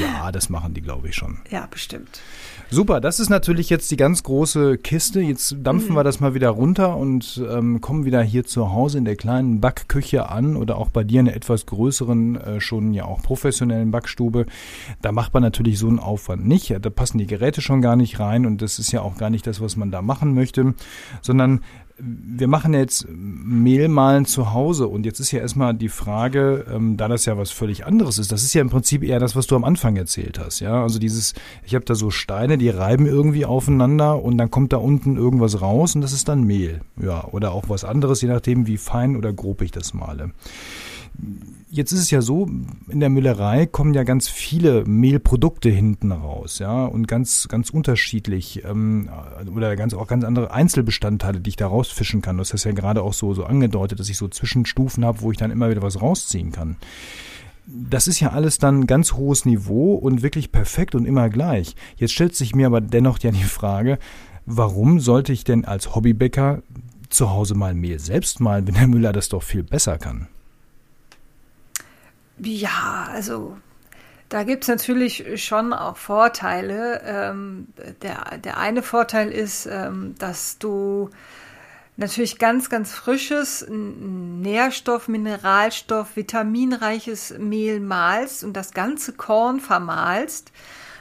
Ja, 0.00 0.32
das 0.32 0.48
machen 0.48 0.74
die, 0.74 0.82
glaube 0.82 1.08
ich, 1.08 1.14
schon. 1.14 1.38
Ja, 1.50 1.66
bestimmt. 1.70 2.20
Super, 2.70 3.00
das 3.00 3.18
ist 3.18 3.30
natürlich 3.30 3.70
jetzt 3.70 3.90
die 3.90 3.96
ganz 3.96 4.22
große 4.22 4.76
Kiste. 4.76 5.22
Jetzt 5.22 5.56
dampfen 5.62 5.92
mhm. 5.92 5.96
wir 5.96 6.04
das 6.04 6.20
mal 6.20 6.34
wieder 6.34 6.50
runter 6.50 6.98
und 6.98 7.42
ähm, 7.50 7.80
kommen 7.80 8.04
wieder 8.04 8.22
hier 8.22 8.44
zu 8.44 8.72
Hause 8.72 8.98
in 8.98 9.06
der 9.06 9.16
kleinen 9.16 9.60
Backküche 9.60 10.28
an 10.28 10.54
oder 10.54 10.76
auch 10.76 10.90
bei 10.90 11.02
dir 11.02 11.20
in 11.20 11.26
der 11.26 11.36
etwas 11.36 11.64
größeren, 11.64 12.36
äh, 12.36 12.60
schon 12.60 12.92
ja 12.92 13.06
auch 13.06 13.22
professionellen 13.22 13.90
Backstube. 13.90 14.44
Da 15.00 15.12
macht 15.12 15.32
man 15.32 15.42
natürlich 15.42 15.78
so 15.78 15.88
einen 15.88 15.98
Aufwand 15.98 16.46
nicht. 16.46 16.76
Da 16.82 16.90
passen 16.90 17.16
die 17.16 17.26
Geräte 17.26 17.62
schon 17.62 17.80
gar 17.80 17.96
nicht 17.96 18.20
rein 18.20 18.44
und 18.44 18.60
das 18.60 18.78
ist 18.78 18.92
ja 18.92 19.00
auch 19.00 19.16
gar 19.16 19.30
nicht 19.30 19.46
das, 19.46 19.62
was 19.62 19.76
man 19.76 19.90
da 19.90 20.02
machen 20.02 20.34
möchte, 20.34 20.74
sondern 21.22 21.62
wir 22.00 22.46
machen 22.46 22.74
jetzt 22.74 23.06
Mehlmalen 23.08 24.24
zu 24.24 24.52
Hause 24.52 24.86
und 24.88 25.04
jetzt 25.04 25.20
ist 25.20 25.32
ja 25.32 25.40
erstmal 25.40 25.74
die 25.74 25.88
Frage, 25.88 26.64
ähm, 26.72 26.96
da 26.96 27.08
das 27.08 27.24
ja 27.26 27.36
was 27.36 27.50
völlig 27.50 27.86
anderes 27.86 28.18
ist, 28.18 28.30
das 28.30 28.42
ist 28.42 28.54
ja 28.54 28.60
im 28.60 28.70
Prinzip 28.70 29.02
eher 29.02 29.18
das, 29.18 29.34
was 29.34 29.46
du 29.46 29.56
am 29.56 29.64
Anfang 29.64 29.96
erzählt 29.96 30.38
hast, 30.38 30.60
ja, 30.60 30.82
also 30.82 30.98
dieses, 30.98 31.34
ich 31.64 31.74
habe 31.74 31.84
da 31.84 31.94
so 31.94 32.10
Steine, 32.10 32.58
die 32.58 32.68
reiben 32.68 33.06
irgendwie 33.06 33.44
aufeinander 33.44 34.22
und 34.22 34.38
dann 34.38 34.50
kommt 34.50 34.72
da 34.72 34.76
unten 34.76 35.16
irgendwas 35.16 35.60
raus 35.60 35.94
und 35.94 36.00
das 36.02 36.12
ist 36.12 36.28
dann 36.28 36.44
Mehl, 36.44 36.80
ja, 37.00 37.24
oder 37.32 37.52
auch 37.52 37.68
was 37.68 37.84
anderes, 37.84 38.22
je 38.22 38.28
nachdem, 38.28 38.66
wie 38.66 38.76
fein 38.76 39.16
oder 39.16 39.32
grob 39.32 39.62
ich 39.62 39.72
das 39.72 39.94
male. 39.94 40.30
Jetzt 41.70 41.92
ist 41.92 42.00
es 42.00 42.10
ja 42.10 42.22
so, 42.22 42.48
in 42.88 43.00
der 43.00 43.10
Müllerei 43.10 43.66
kommen 43.66 43.92
ja 43.92 44.04
ganz 44.04 44.28
viele 44.28 44.84
Mehlprodukte 44.84 45.68
hinten 45.68 46.12
raus, 46.12 46.60
ja, 46.60 46.86
und 46.86 47.08
ganz, 47.08 47.48
ganz 47.48 47.70
unterschiedlich, 47.70 48.64
ähm, 48.64 49.10
oder 49.54 49.76
ganz, 49.76 49.94
auch 49.94 50.06
ganz 50.06 50.24
andere 50.24 50.52
Einzelbestandteile, 50.52 51.40
die 51.40 51.50
ich 51.50 51.56
da 51.56 51.66
rausfischen 51.66 52.22
kann. 52.22 52.38
Das 52.38 52.52
ist 52.52 52.64
ja 52.64 52.72
gerade 52.72 53.02
auch 53.02 53.12
so, 53.12 53.34
so 53.34 53.44
angedeutet, 53.44 54.00
dass 54.00 54.08
ich 54.08 54.16
so 54.16 54.28
Zwischenstufen 54.28 55.04
habe, 55.04 55.20
wo 55.20 55.30
ich 55.30 55.38
dann 55.38 55.50
immer 55.50 55.68
wieder 55.68 55.82
was 55.82 56.00
rausziehen 56.00 56.52
kann. 56.52 56.76
Das 57.66 58.08
ist 58.08 58.20
ja 58.20 58.30
alles 58.30 58.58
dann 58.58 58.86
ganz 58.86 59.12
hohes 59.12 59.44
Niveau 59.44 59.94
und 59.94 60.22
wirklich 60.22 60.52
perfekt 60.52 60.94
und 60.94 61.04
immer 61.04 61.28
gleich. 61.28 61.76
Jetzt 61.96 62.14
stellt 62.14 62.34
sich 62.34 62.54
mir 62.54 62.66
aber 62.66 62.80
dennoch 62.80 63.18
ja 63.18 63.30
die 63.30 63.42
Frage, 63.42 63.98
warum 64.46 65.00
sollte 65.00 65.34
ich 65.34 65.44
denn 65.44 65.66
als 65.66 65.94
Hobbybäcker 65.94 66.62
zu 67.10 67.30
Hause 67.30 67.54
mal 67.54 67.74
Mehl 67.74 67.98
selbst 67.98 68.40
malen, 68.40 68.66
wenn 68.66 68.74
der 68.74 68.86
Müller 68.86 69.12
das 69.12 69.28
doch 69.28 69.42
viel 69.42 69.64
besser 69.64 69.98
kann? 69.98 70.28
Ja, 72.40 73.08
also 73.12 73.56
da 74.28 74.42
gibt 74.42 74.64
es 74.64 74.68
natürlich 74.68 75.42
schon 75.42 75.72
auch 75.72 75.96
Vorteile. 75.96 77.00
Ähm, 77.04 77.68
der, 78.02 78.38
der 78.38 78.58
eine 78.58 78.82
Vorteil 78.82 79.30
ist, 79.30 79.66
ähm, 79.66 80.14
dass 80.18 80.58
du 80.58 81.10
natürlich 81.96 82.38
ganz, 82.38 82.70
ganz 82.70 82.92
frisches, 82.92 83.66
Nährstoff, 83.68 85.08
Mineralstoff, 85.08 86.16
vitaminreiches 86.16 87.34
Mehl 87.38 87.80
malst 87.80 88.44
und 88.44 88.54
das 88.54 88.72
ganze 88.72 89.12
Korn 89.14 89.60
vermahlst. 89.60 90.52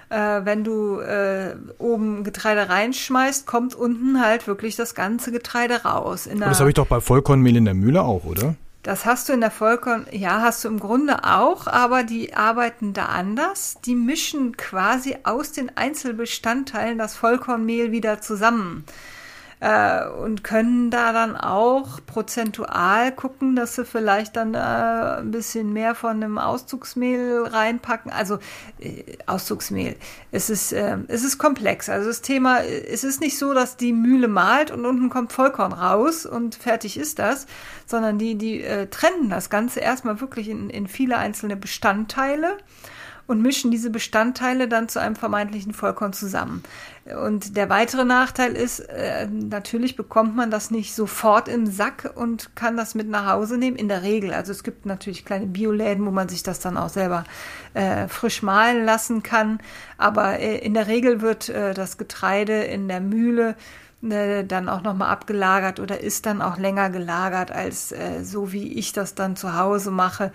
Äh, 0.09 0.45
wenn 0.45 0.63
du 0.63 0.99
äh, 0.99 1.55
oben 1.79 2.23
Getreide 2.23 2.69
reinschmeißt, 2.69 3.45
kommt 3.45 3.75
unten 3.75 4.21
halt 4.21 4.47
wirklich 4.47 4.77
das 4.77 4.95
ganze 4.95 5.33
Getreide 5.33 5.83
raus. 5.83 6.29
das 6.33 6.59
habe 6.61 6.69
ich 6.69 6.75
doch 6.75 6.87
bei 6.87 7.01
Vollkornmehl 7.01 7.57
in 7.57 7.65
der 7.65 7.73
Mühle 7.73 8.03
auch, 8.03 8.23
oder? 8.23 8.55
Das 8.83 9.05
hast 9.05 9.27
du 9.27 9.33
in 9.33 9.41
der 9.41 9.51
Vollkorn, 9.51 10.05
ja, 10.11 10.41
hast 10.41 10.63
du 10.63 10.69
im 10.69 10.79
Grunde 10.79 11.23
auch, 11.25 11.67
aber 11.67 12.03
die 12.03 12.33
arbeiten 12.33 12.93
da 12.93 13.07
anders. 13.07 13.77
Die 13.85 13.95
mischen 13.95 14.55
quasi 14.55 15.17
aus 15.23 15.51
den 15.51 15.75
Einzelbestandteilen 15.75 16.97
das 16.97 17.15
Vollkornmehl 17.15 17.91
wieder 17.91 18.21
zusammen 18.21 18.85
äh, 19.59 20.07
und 20.07 20.43
können 20.43 20.91
da 20.91 21.13
dann 21.13 21.35
auch 21.35 21.99
prozentual 22.05 23.11
gucken, 23.11 23.55
dass 23.55 23.75
sie 23.75 23.85
vielleicht 23.85 24.35
dann 24.35 24.53
äh, 24.53 24.57
ein 24.57 25.31
bisschen 25.31 25.73
mehr 25.73 25.95
von 25.95 26.23
einem 26.23 26.37
Auszugsmehl 26.37 27.43
reinpacken. 27.45 28.11
Also 28.11 28.37
äh, 28.79 29.17
Auszugsmehl. 29.25 29.95
Es 30.31 30.49
ist, 30.49 30.73
äh, 30.73 30.97
es 31.07 31.23
ist 31.23 31.39
komplex. 31.39 31.89
Also 31.89 32.07
das 32.07 32.21
Thema, 32.21 32.63
es 32.63 33.03
ist 33.03 33.19
nicht 33.19 33.37
so, 33.37 33.53
dass 33.53 33.77
die 33.77 33.93
Mühle 33.93 34.27
malt 34.27 34.69
und 34.69 34.85
unten 34.85 35.09
kommt 35.09 35.33
Vollkorn 35.33 35.73
raus 35.73 36.25
und 36.25 36.55
fertig 36.55 36.97
ist 36.97 37.17
das, 37.17 37.47
sondern 37.85 38.19
die, 38.19 38.35
die 38.35 38.61
äh, 38.61 38.87
trennen 38.87 39.29
das 39.29 39.49
Ganze 39.49 39.79
erstmal 39.79 40.21
wirklich 40.21 40.49
in, 40.49 40.69
in 40.69 40.87
viele 40.87 41.17
einzelne 41.17 41.55
Bestandteile 41.55 42.57
und 43.27 43.41
mischen 43.41 43.71
diese 43.71 43.89
Bestandteile 43.89 44.67
dann 44.67 44.89
zu 44.89 44.99
einem 44.99 45.15
vermeintlichen 45.15 45.73
Vollkorn 45.73 46.13
zusammen. 46.13 46.63
Und 47.15 47.55
der 47.55 47.69
weitere 47.69 48.03
Nachteil 48.03 48.53
ist, 48.53 48.79
äh, 48.79 49.27
natürlich 49.27 49.95
bekommt 49.95 50.35
man 50.35 50.51
das 50.51 50.71
nicht 50.71 50.93
sofort 50.93 51.47
im 51.47 51.65
Sack 51.65 52.11
und 52.15 52.55
kann 52.55 52.75
das 52.75 52.95
mit 52.95 53.07
nach 53.07 53.27
Hause 53.27 53.57
nehmen, 53.57 53.77
in 53.77 53.87
der 53.87 54.03
Regel. 54.03 54.33
Also 54.33 54.51
es 54.51 54.63
gibt 54.63 54.85
natürlich 54.85 55.23
kleine 55.23 55.47
Bioläden, 55.47 56.05
wo 56.05 56.11
man 56.11 56.27
sich 56.27 56.43
das 56.43 56.59
dann 56.59 56.77
auch 56.77 56.89
selber 56.89 57.23
äh, 57.73 58.07
frisch 58.07 58.43
mahlen 58.43 58.83
lassen 58.85 59.23
kann. 59.23 59.59
Aber 59.97 60.39
äh, 60.39 60.57
in 60.57 60.73
der 60.73 60.87
Regel 60.87 61.21
wird 61.21 61.49
äh, 61.49 61.73
das 61.73 61.97
Getreide 61.97 62.63
in 62.63 62.87
der 62.87 62.99
Mühle 62.99 63.55
äh, 64.03 64.43
dann 64.43 64.69
auch 64.69 64.83
nochmal 64.83 65.09
abgelagert 65.09 65.79
oder 65.79 66.01
ist 66.01 66.27
dann 66.27 66.41
auch 66.43 66.57
länger 66.57 66.91
gelagert 66.91 67.51
als 67.51 67.91
äh, 67.91 68.23
so, 68.23 68.51
wie 68.51 68.73
ich 68.73 68.93
das 68.93 69.15
dann 69.15 69.35
zu 69.35 69.57
Hause 69.57 69.89
mache. 69.89 70.31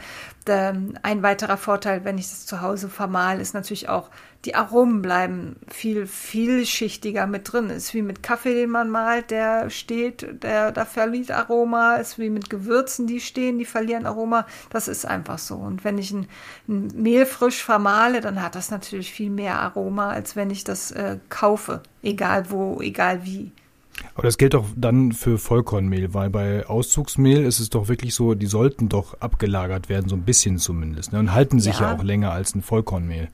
Ähm, 0.47 0.95
ein 1.03 1.23
weiterer 1.23 1.57
Vorteil, 1.57 2.05
wenn 2.05 2.19
ich 2.19 2.29
das 2.29 2.47
zu 2.47 2.61
Hause 2.61 2.89
vermahle, 2.89 3.41
ist 3.41 3.55
natürlich 3.55 3.89
auch, 3.89 4.11
die 4.45 4.55
Aromen 4.57 5.03
bleiben 5.03 5.57
viel 5.69 6.07
vielschichtiger 6.07 7.27
mit 7.27 7.53
drin. 7.53 7.71
Ist 7.71 7.95
wie 7.95 8.03
mit 8.03 8.23
Kaffee, 8.23 8.55
den 8.55 8.71
man 8.71 8.91
malt, 8.91 9.31
der 9.31 9.71
steht, 9.71 10.43
der 10.43 10.73
da 10.73 10.85
verliert 10.85 11.31
Aroma, 11.31 11.97
ist 11.97 12.19
wie 12.19 12.31
mit 12.31 12.51
Gewürzen, 12.51 13.07
die 13.07 13.21
stehen, 13.21 13.59
die 13.59 13.65
verlieren 13.65 14.05
Aroma. 14.05 14.47
Das 14.71 14.89
ist 14.89 15.05
einfach 15.05 15.39
so. 15.39 15.55
Und 15.55 15.85
wenn 15.85 15.99
ich 15.99 16.11
ein, 16.11 16.27
ein 16.69 16.89
Mehl 16.95 17.27
frisch 17.27 17.63
vermahle, 17.63 18.21
dann 18.21 18.43
hat 18.43 18.57
das 18.57 18.71
natürlich 18.71 19.13
viel 19.13 19.31
mehr 19.31 19.61
Aroma, 19.61 20.11
als 20.11 20.35
wenn 20.35 20.51
ich 20.51 20.65
das 20.65 20.91
äh, 20.91 21.19
kaufe, 21.29 21.83
egal 22.03 22.51
wo, 22.51 22.81
egal 22.81 23.25
wie. 23.25 23.53
Aber 24.15 24.25
das 24.25 24.39
gilt 24.39 24.55
doch 24.55 24.67
dann 24.77 25.13
für 25.13 25.39
Vollkornmehl, 25.39 26.15
weil 26.15 26.31
bei 26.31 26.67
Auszugsmehl 26.67 27.45
ist 27.45 27.61
es 27.61 27.71
doch 27.71 27.89
wirklich 27.89 28.15
so, 28.15 28.35
die 28.35 28.47
sollten 28.47 28.89
doch 28.89 29.21
abgelagert 29.21 29.89
werden, 29.89 30.09
so 30.09 30.17
ein 30.17 30.23
bisschen 30.23 30.59
zumindest, 30.59 31.13
ne? 31.13 31.19
und 31.19 31.33
halten 31.33 31.61
sich 31.61 31.81
ja, 31.81 31.91
ja 31.91 31.97
auch 31.97 32.03
länger 32.03 32.33
als 32.33 32.55
ein 32.55 32.63
Vollkornmehl. 32.63 33.29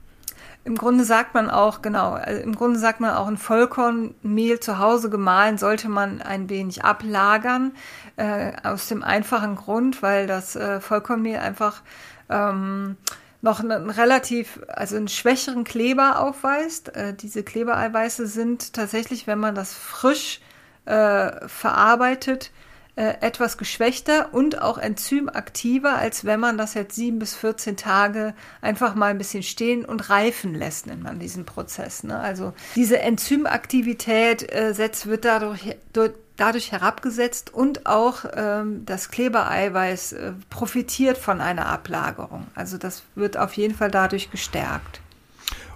Im 0.65 0.75
Grunde 0.75 1.05
sagt 1.05 1.33
man 1.33 1.49
auch, 1.49 1.81
genau, 1.81 2.11
also 2.11 2.41
im 2.41 2.53
Grunde 2.55 2.79
sagt 2.79 2.99
man 2.99 3.11
auch, 3.11 3.27
ein 3.27 3.37
Vollkornmehl 3.37 4.59
zu 4.59 4.77
Hause 4.77 5.09
gemahlen 5.09 5.57
sollte 5.57 5.89
man 5.89 6.21
ein 6.21 6.49
wenig 6.49 6.83
ablagern, 6.83 7.71
äh, 8.17 8.51
aus 8.63 8.87
dem 8.87 9.01
einfachen 9.01 9.55
Grund, 9.55 10.03
weil 10.03 10.27
das 10.27 10.55
äh, 10.55 10.81
Vollkornmehl 10.81 11.39
einfach 11.39 11.81
ähm, 12.29 12.97
noch 13.41 13.61
einen 13.61 13.89
relativ, 13.89 14.59
also 14.67 14.97
einen 14.97 15.07
schwächeren 15.07 15.63
Kleber 15.63 16.19
aufweist. 16.19 16.95
Äh, 16.95 17.13
diese 17.13 17.43
Klebereiweiße 17.43 18.27
sind 18.27 18.73
tatsächlich, 18.73 19.27
wenn 19.27 19.39
man 19.39 19.55
das 19.55 19.73
frisch 19.73 20.41
äh, 20.89 21.47
verarbeitet, 21.47 22.51
äh, 22.95 23.13
etwas 23.21 23.57
geschwächter 23.57 24.33
und 24.33 24.61
auch 24.61 24.77
enzymaktiver, 24.77 25.97
als 25.97 26.25
wenn 26.25 26.39
man 26.39 26.57
das 26.57 26.73
jetzt 26.73 26.95
sieben 26.95 27.19
bis 27.19 27.35
14 27.35 27.77
Tage 27.77 28.33
einfach 28.59 28.95
mal 28.95 29.11
ein 29.11 29.17
bisschen 29.17 29.43
stehen 29.43 29.85
und 29.85 30.09
reifen 30.09 30.53
lässt, 30.53 30.87
nennt 30.87 31.03
man 31.03 31.19
diesen 31.19 31.45
Prozess. 31.45 32.03
Ne? 32.03 32.19
Also 32.19 32.53
diese 32.75 32.99
Enzymaktivität 32.99 34.53
äh, 34.53 34.73
setzt, 34.73 35.07
wird 35.07 35.23
dadurch, 35.23 35.77
durch, 35.93 36.11
dadurch 36.35 36.71
herabgesetzt 36.71 37.53
und 37.53 37.85
auch 37.85 38.25
ähm, 38.35 38.83
das 38.85 39.11
Klebereiweiß 39.11 40.13
äh, 40.13 40.31
profitiert 40.49 41.17
von 41.17 41.39
einer 41.39 41.67
Ablagerung. 41.67 42.47
Also 42.55 42.77
das 42.77 43.03
wird 43.15 43.37
auf 43.37 43.53
jeden 43.53 43.75
Fall 43.75 43.91
dadurch 43.91 44.29
gestärkt. 44.29 44.99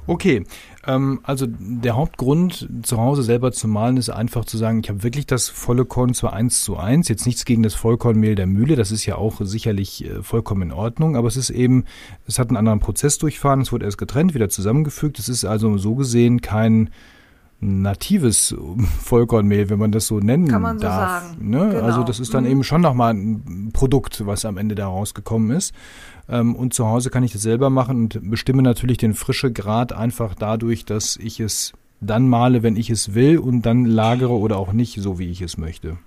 Okay, 0.08 0.46
Ähm, 0.86 1.22
also 1.24 1.46
der 1.48 1.96
Hauptgrund, 1.96 2.70
zu 2.84 2.98
Hause 2.98 3.24
selber 3.24 3.52
zu 3.52 3.68
malen, 3.68 3.98
ist 3.98 4.10
einfach 4.10 4.46
zu 4.46 4.58
sagen, 4.58 4.82
ich 4.84 4.90
habe 4.90 5.04
wirklich 5.04 5.25
das 5.25 5.50
volle 5.50 5.86
Korn 5.86 6.13
zwar 6.13 6.34
eins 6.34 6.62
zu 6.62 6.78
eins, 6.78 7.08
jetzt 7.08 7.25
nichts 7.25 7.46
gegen 7.46 7.63
das 7.63 7.74
Vollkornmehl 7.74 8.36
der 8.36 8.48
Mühle, 8.48 8.75
das 8.75 8.92
ist 8.92 9.06
ja 9.06 9.16
auch 9.16 9.40
sicherlich 9.42 10.06
äh, 10.06 10.22
vollkommen 10.22 10.63
in 10.63 10.72
Ordnung, 10.72 11.16
aber 11.16 11.28
es 11.28 11.38
ist 11.38 11.50
eben, 11.50 11.86
es 12.28 12.40
hat 12.40 12.50
einen 12.50 12.58
anderen 12.58 12.80
Prozess 12.80 13.18
durchfahren, 13.18 13.62
es 13.62 13.72
wurde 13.72 13.86
erst 13.86 13.98
getrennt, 13.98 14.34
wieder 14.34 14.50
zusammengefügt, 14.50 15.20
es 15.20 15.30
ist 15.30 15.46
also 15.46 15.78
so 15.78 15.96
gesehen 15.96 16.42
kein 16.42 16.90
natives 17.63 18.56
Vollkornmehl, 19.04 19.70
wenn 19.70 19.80
man 19.80 19.92
das 19.92 20.08
so 20.08 20.20
nennen 20.20 20.48
Kann 20.48 20.62
man 20.62 20.78
so 20.78 20.84
darf. 20.84 21.24
Sagen. 21.24 21.50
Ne? 21.50 21.70
Genau. 21.70 21.86
Also 21.86 22.04
das 22.04 22.20
ist 22.20 22.34
dann 22.34 22.44
mhm. 22.44 22.52
eben 22.52 22.63
schon 22.63 22.82
nochmal 22.82 23.13
ein 23.13 23.72
Produkt, 23.74 24.25
was 24.25 24.46
am 24.46 24.58
Ende 24.58 24.75
da 24.75 24.88
rausgekommen 24.88 25.52
ist. 25.52 25.74
Ähm, 26.30 26.56
und 26.56 26.74
zu 26.74 26.88
Hause 26.88 27.10
kann 27.10 27.24
ich 27.24 27.34
das 27.34 27.42
selber 27.42 27.70
machen 27.70 27.98
und 27.98 28.30
bestimme 28.30 28.62
natürlich 28.62 28.98
den 28.98 29.13
frische 29.13 29.51
Grad 29.51 29.94
einfach 29.94 30.36
dadurch, 30.36 30.86
dass 30.86 31.18
ich 31.18 31.39
es 31.39 31.74
dann 32.01 32.27
male, 32.27 32.63
wenn 32.63 32.75
ich 32.75 32.89
es 32.89 33.13
will 33.13 33.38
und 33.38 33.63
dann 33.63 33.86
lagere 33.86 34.38
oder 34.38 34.58
auch 34.58 34.74
nicht, 34.74 35.01
so 35.01 35.20
wie 35.20 35.30
ich 35.30 35.42
es 35.42 35.58
möchte. 35.58 35.98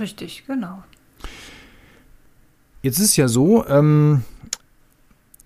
Richtig, 0.00 0.44
genau. 0.46 0.82
Jetzt 2.82 2.98
ist 2.98 3.16
ja 3.16 3.28
so, 3.28 3.66
ähm, 3.66 4.24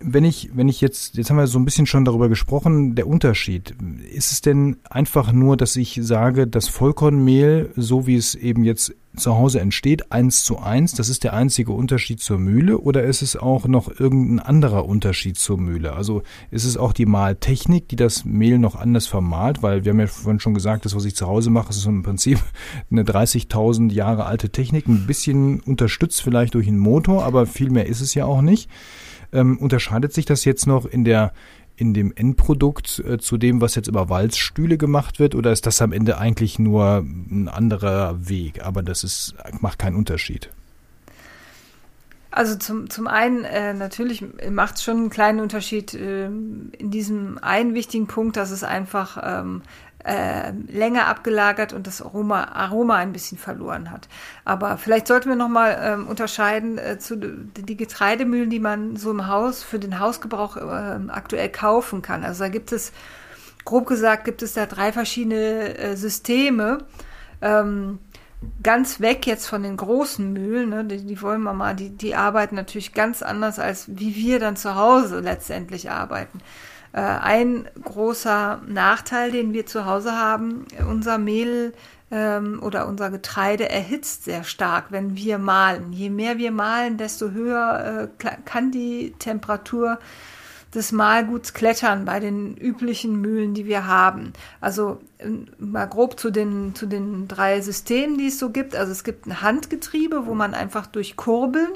wenn 0.00 0.24
ich, 0.24 0.50
wenn 0.54 0.68
ich 0.68 0.80
jetzt, 0.80 1.16
jetzt 1.16 1.30
haben 1.30 1.38
wir 1.38 1.46
so 1.46 1.58
ein 1.58 1.64
bisschen 1.64 1.86
schon 1.86 2.04
darüber 2.04 2.28
gesprochen, 2.28 2.94
der 2.94 3.06
Unterschied. 3.06 3.74
Ist 4.12 4.30
es 4.30 4.40
denn 4.40 4.76
einfach 4.88 5.32
nur, 5.32 5.56
dass 5.56 5.74
ich 5.76 5.98
sage, 6.02 6.46
das 6.46 6.68
Vollkornmehl, 6.68 7.72
so 7.76 8.06
wie 8.06 8.16
es 8.16 8.34
eben 8.34 8.64
jetzt 8.64 8.94
zu 9.16 9.36
Hause 9.36 9.58
entsteht, 9.60 10.12
eins 10.12 10.44
zu 10.44 10.60
eins, 10.60 10.94
das 10.94 11.08
ist 11.08 11.24
der 11.24 11.32
einzige 11.32 11.72
Unterschied 11.72 12.20
zur 12.20 12.38
Mühle 12.38 12.78
oder 12.78 13.02
ist 13.02 13.22
es 13.22 13.36
auch 13.36 13.66
noch 13.66 13.98
irgendein 13.98 14.38
anderer 14.38 14.86
Unterschied 14.86 15.36
zur 15.36 15.58
Mühle? 15.58 15.94
Also 15.94 16.22
ist 16.52 16.64
es 16.64 16.76
auch 16.76 16.92
die 16.92 17.06
Mahltechnik, 17.06 17.88
die 17.88 17.96
das 17.96 18.24
Mehl 18.24 18.60
noch 18.60 18.76
anders 18.76 19.08
vermahlt? 19.08 19.62
Weil 19.62 19.84
wir 19.84 19.90
haben 19.90 20.00
ja 20.00 20.06
vorhin 20.06 20.38
schon 20.38 20.54
gesagt, 20.54 20.84
das, 20.84 20.94
was 20.94 21.04
ich 21.04 21.16
zu 21.16 21.26
Hause 21.26 21.50
mache, 21.50 21.70
ist 21.70 21.84
im 21.86 22.04
Prinzip 22.04 22.38
eine 22.90 23.02
30.000 23.02 23.92
Jahre 23.92 24.26
alte 24.26 24.50
Technik, 24.50 24.86
ein 24.86 25.06
bisschen 25.06 25.58
unterstützt 25.60 26.22
vielleicht 26.22 26.54
durch 26.54 26.68
einen 26.68 26.78
Motor, 26.78 27.24
aber 27.24 27.46
viel 27.46 27.70
mehr 27.70 27.86
ist 27.86 28.00
es 28.00 28.14
ja 28.14 28.24
auch 28.24 28.42
nicht. 28.42 28.70
Ähm, 29.32 29.58
unterscheidet 29.58 30.12
sich 30.12 30.24
das 30.24 30.44
jetzt 30.44 30.66
noch 30.66 30.86
in 30.86 31.04
der 31.04 31.32
in 31.78 31.94
dem 31.94 32.12
Endprodukt 32.14 32.98
äh, 33.06 33.18
zu 33.18 33.38
dem, 33.38 33.60
was 33.60 33.76
jetzt 33.76 33.86
über 33.86 34.08
Walzstühle 34.08 34.76
gemacht 34.78 35.20
wird, 35.20 35.36
oder 35.36 35.52
ist 35.52 35.64
das 35.64 35.80
am 35.80 35.92
Ende 35.92 36.18
eigentlich 36.18 36.58
nur 36.58 37.04
ein 37.06 37.48
anderer 37.48 38.28
Weg? 38.28 38.64
Aber 38.64 38.82
das 38.82 39.04
ist, 39.04 39.34
macht 39.60 39.78
keinen 39.78 39.94
Unterschied. 39.94 40.50
Also 42.30 42.56
zum, 42.56 42.90
zum 42.90 43.06
einen 43.06 43.44
äh, 43.44 43.74
natürlich 43.74 44.24
macht 44.50 44.76
es 44.76 44.82
schon 44.82 44.96
einen 44.96 45.10
kleinen 45.10 45.40
Unterschied 45.40 45.94
äh, 45.94 46.26
in 46.26 46.90
diesem 46.90 47.38
einen 47.38 47.74
wichtigen 47.74 48.06
Punkt, 48.06 48.36
dass 48.36 48.50
es 48.50 48.64
einfach 48.64 49.18
ähm, 49.22 49.62
äh, 50.04 50.52
länger 50.68 51.06
abgelagert 51.08 51.72
und 51.72 51.86
das 51.86 52.00
Aroma, 52.00 52.44
Aroma 52.44 52.96
ein 52.96 53.12
bisschen 53.12 53.36
verloren 53.36 53.90
hat. 53.90 54.08
Aber 54.44 54.78
vielleicht 54.78 55.08
sollten 55.08 55.28
wir 55.28 55.36
nochmal 55.36 55.78
ähm, 55.82 56.06
unterscheiden 56.06 56.78
äh, 56.78 56.98
zu 56.98 57.16
die 57.16 57.76
Getreidemühlen, 57.76 58.48
die 58.48 58.60
man 58.60 58.96
so 58.96 59.10
im 59.10 59.26
Haus 59.26 59.62
für 59.62 59.78
den 59.78 59.98
Hausgebrauch 59.98 60.56
äh, 60.56 60.98
aktuell 61.08 61.48
kaufen 61.48 62.00
kann. 62.00 62.24
Also 62.24 62.44
da 62.44 62.48
gibt 62.48 62.70
es, 62.72 62.92
grob 63.64 63.86
gesagt, 63.86 64.24
gibt 64.24 64.42
es 64.42 64.52
da 64.54 64.66
drei 64.66 64.92
verschiedene 64.92 65.76
äh, 65.76 65.96
Systeme. 65.96 66.78
Ähm, 67.42 67.98
ganz 68.62 69.00
weg 69.00 69.26
jetzt 69.26 69.46
von 69.46 69.62
den 69.62 69.76
großen 69.76 70.32
Mühlen, 70.32 70.68
ne, 70.70 70.84
die, 70.84 71.04
die 71.04 71.20
wollen 71.22 71.42
wir 71.42 71.54
mal, 71.54 71.74
die, 71.74 71.90
die 71.90 72.14
arbeiten 72.14 72.54
natürlich 72.54 72.94
ganz 72.94 73.22
anders, 73.22 73.58
als 73.58 73.86
wie 73.88 74.14
wir 74.14 74.38
dann 74.38 74.56
zu 74.56 74.76
Hause 74.76 75.20
letztendlich 75.20 75.90
arbeiten. 75.90 76.40
Äh, 76.98 77.20
ein 77.20 77.68
großer 77.84 78.60
Nachteil, 78.66 79.30
den 79.30 79.52
wir 79.52 79.66
zu 79.66 79.86
Hause 79.86 80.16
haben, 80.16 80.64
unser 80.90 81.16
Mehl 81.18 81.72
ähm, 82.10 82.60
oder 82.60 82.88
unser 82.88 83.10
Getreide 83.10 83.68
erhitzt 83.68 84.24
sehr 84.24 84.42
stark, 84.42 84.86
wenn 84.90 85.14
wir 85.14 85.38
mahlen. 85.38 85.92
Je 85.92 86.10
mehr 86.10 86.38
wir 86.38 86.50
mahlen, 86.50 86.96
desto 86.96 87.30
höher 87.30 88.10
äh, 88.20 88.26
kann 88.44 88.72
die 88.72 89.14
Temperatur 89.20 90.00
des 90.74 90.90
Mahlguts 90.90 91.54
klettern 91.54 92.04
bei 92.04 92.18
den 92.18 92.56
üblichen 92.56 93.20
Mühlen, 93.20 93.54
die 93.54 93.66
wir 93.66 93.86
haben. 93.86 94.32
Also 94.60 95.00
äh, 95.18 95.28
mal 95.58 95.86
grob 95.86 96.18
zu 96.18 96.32
den, 96.32 96.74
zu 96.74 96.86
den 96.86 97.28
drei 97.28 97.60
Systemen, 97.60 98.18
die 98.18 98.26
es 98.26 98.40
so 98.40 98.50
gibt. 98.50 98.74
Also 98.74 98.90
es 98.90 99.04
gibt 99.04 99.26
ein 99.26 99.40
Handgetriebe, 99.40 100.26
wo 100.26 100.34
man 100.34 100.52
einfach 100.52 100.88
durch 100.88 101.14
Kurbeln 101.14 101.70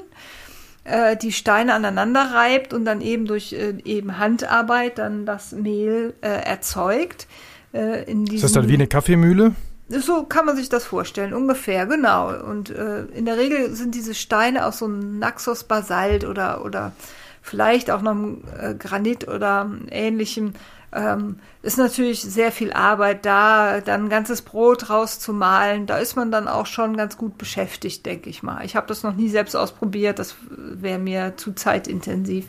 äh, 0.83 1.15
die 1.17 1.31
Steine 1.31 1.73
aneinander 1.73 2.31
reibt 2.33 2.73
und 2.73 2.85
dann 2.85 3.01
eben 3.01 3.25
durch 3.25 3.53
äh, 3.53 3.75
eben 3.85 4.17
Handarbeit 4.17 4.97
dann 4.97 5.25
das 5.25 5.51
Mehl 5.51 6.13
äh, 6.21 6.27
erzeugt. 6.27 7.27
Äh, 7.73 8.11
ist 8.11 8.43
das 8.43 8.51
dann 8.53 8.67
wie 8.67 8.73
eine 8.75 8.87
Kaffeemühle? 8.87 9.55
So 9.89 10.23
kann 10.23 10.45
man 10.45 10.55
sich 10.55 10.69
das 10.69 10.85
vorstellen, 10.85 11.33
ungefähr, 11.33 11.85
genau. 11.85 12.33
Und 12.33 12.69
äh, 12.69 13.03
in 13.13 13.25
der 13.25 13.37
Regel 13.37 13.75
sind 13.75 13.95
diese 13.95 14.15
Steine 14.15 14.65
aus 14.65 14.79
so 14.79 14.85
einem 14.85 15.19
Naxos-Basalt 15.19 16.25
oder, 16.25 16.63
oder 16.63 16.93
vielleicht 17.41 17.91
auch 17.91 18.01
noch 18.01 18.15
äh, 18.59 18.73
Granit 18.73 19.27
oder 19.27 19.69
ähnlichem 19.89 20.53
ähm, 20.93 21.37
ist 21.61 21.77
natürlich 21.77 22.21
sehr 22.21 22.51
viel 22.51 22.71
Arbeit 22.73 23.25
da, 23.25 23.81
dann 23.81 24.05
ein 24.05 24.09
ganzes 24.09 24.41
Brot 24.41 24.89
rauszumalen. 24.89 25.85
Da 25.85 25.97
ist 25.97 26.15
man 26.15 26.31
dann 26.31 26.47
auch 26.47 26.65
schon 26.65 26.95
ganz 26.97 27.17
gut 27.17 27.37
beschäftigt, 27.37 28.05
denke 28.05 28.29
ich 28.29 28.43
mal. 28.43 28.63
Ich 28.65 28.75
habe 28.75 28.87
das 28.87 29.03
noch 29.03 29.15
nie 29.15 29.29
selbst 29.29 29.55
ausprobiert, 29.55 30.19
das 30.19 30.35
wäre 30.49 30.99
mir 30.99 31.33
zu 31.37 31.53
zeitintensiv. 31.53 32.45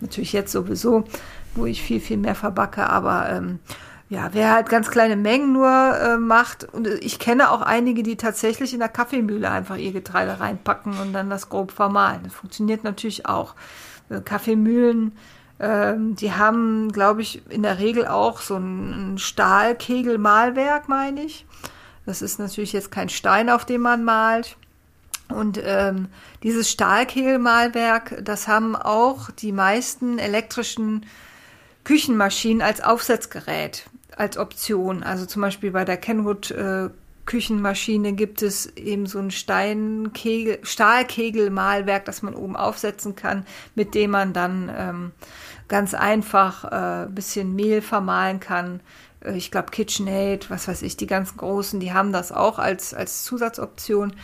Natürlich 0.00 0.32
jetzt 0.32 0.52
sowieso, 0.52 1.04
wo 1.54 1.66
ich 1.66 1.82
viel, 1.82 2.00
viel 2.00 2.16
mehr 2.16 2.34
verbacke, 2.34 2.88
aber 2.88 3.28
ähm, 3.30 3.60
ja, 4.10 4.30
wer 4.32 4.52
halt 4.52 4.68
ganz 4.68 4.90
kleine 4.90 5.16
Mengen 5.16 5.52
nur 5.52 5.68
äh, 5.68 6.18
macht, 6.18 6.64
und 6.72 6.86
ich 6.86 7.18
kenne 7.18 7.50
auch 7.50 7.62
einige, 7.62 8.02
die 8.02 8.16
tatsächlich 8.16 8.74
in 8.74 8.80
der 8.80 8.88
Kaffeemühle 8.88 9.50
einfach 9.50 9.76
ihr 9.76 9.92
Getreide 9.92 10.40
reinpacken 10.40 10.98
und 10.98 11.12
dann 11.12 11.30
das 11.30 11.48
grob 11.48 11.72
vermahlen. 11.72 12.20
Das 12.24 12.34
funktioniert 12.34 12.84
natürlich 12.84 13.26
auch. 13.26 13.54
Äh, 14.10 14.20
Kaffeemühlen 14.20 15.12
ähm, 15.60 16.16
die 16.16 16.32
haben, 16.32 16.90
glaube 16.92 17.22
ich, 17.22 17.42
in 17.50 17.62
der 17.62 17.78
Regel 17.78 18.06
auch 18.06 18.40
so 18.40 18.56
ein 18.56 19.18
Stahlkegelmalwerk, 19.18 20.88
meine 20.88 21.22
ich. 21.22 21.46
Das 22.06 22.22
ist 22.22 22.38
natürlich 22.38 22.72
jetzt 22.72 22.90
kein 22.90 23.08
Stein, 23.08 23.48
auf 23.48 23.64
dem 23.64 23.80
man 23.82 24.04
malt. 24.04 24.56
Und 25.28 25.60
ähm, 25.62 26.08
dieses 26.42 26.70
Stahlkegelmalwerk, 26.70 28.22
das 28.22 28.46
haben 28.46 28.76
auch 28.76 29.30
die 29.30 29.52
meisten 29.52 30.18
elektrischen 30.18 31.06
Küchenmaschinen 31.84 32.60
als 32.60 32.82
Aufsetzgerät, 32.82 33.86
als 34.16 34.36
Option. 34.36 35.02
Also 35.02 35.24
zum 35.24 35.42
Beispiel 35.42 35.70
bei 35.70 35.84
der 35.84 35.96
Kenwood 35.96 36.50
äh, 36.50 36.90
Küchenmaschine 37.26 38.12
gibt 38.12 38.42
es 38.42 38.66
eben 38.76 39.06
so 39.06 39.18
ein 39.18 39.30
Steinkegel, 39.30 40.58
Stahlkegelmalwerk, 40.62 42.04
das 42.04 42.22
man 42.22 42.34
oben 42.34 42.56
aufsetzen 42.56 43.16
kann, 43.16 43.46
mit 43.74 43.94
dem 43.94 44.10
man 44.10 44.32
dann 44.34 44.70
ähm, 44.76 45.12
ganz 45.68 45.94
einfach 45.94 47.04
äh, 47.04 47.06
bisschen 47.08 47.54
Mehl 47.54 47.82
vermahlen 47.82 48.40
kann. 48.40 48.80
Äh, 49.20 49.36
ich 49.36 49.50
glaube 49.50 49.70
KitchenAid, 49.70 50.50
was 50.50 50.68
weiß 50.68 50.82
ich, 50.82 50.96
die 50.96 51.06
ganzen 51.06 51.36
großen, 51.36 51.80
die 51.80 51.92
haben 51.92 52.12
das 52.12 52.32
auch 52.32 52.58
als, 52.58 52.94
als 52.94 53.24
Zusatzoption. 53.24 54.14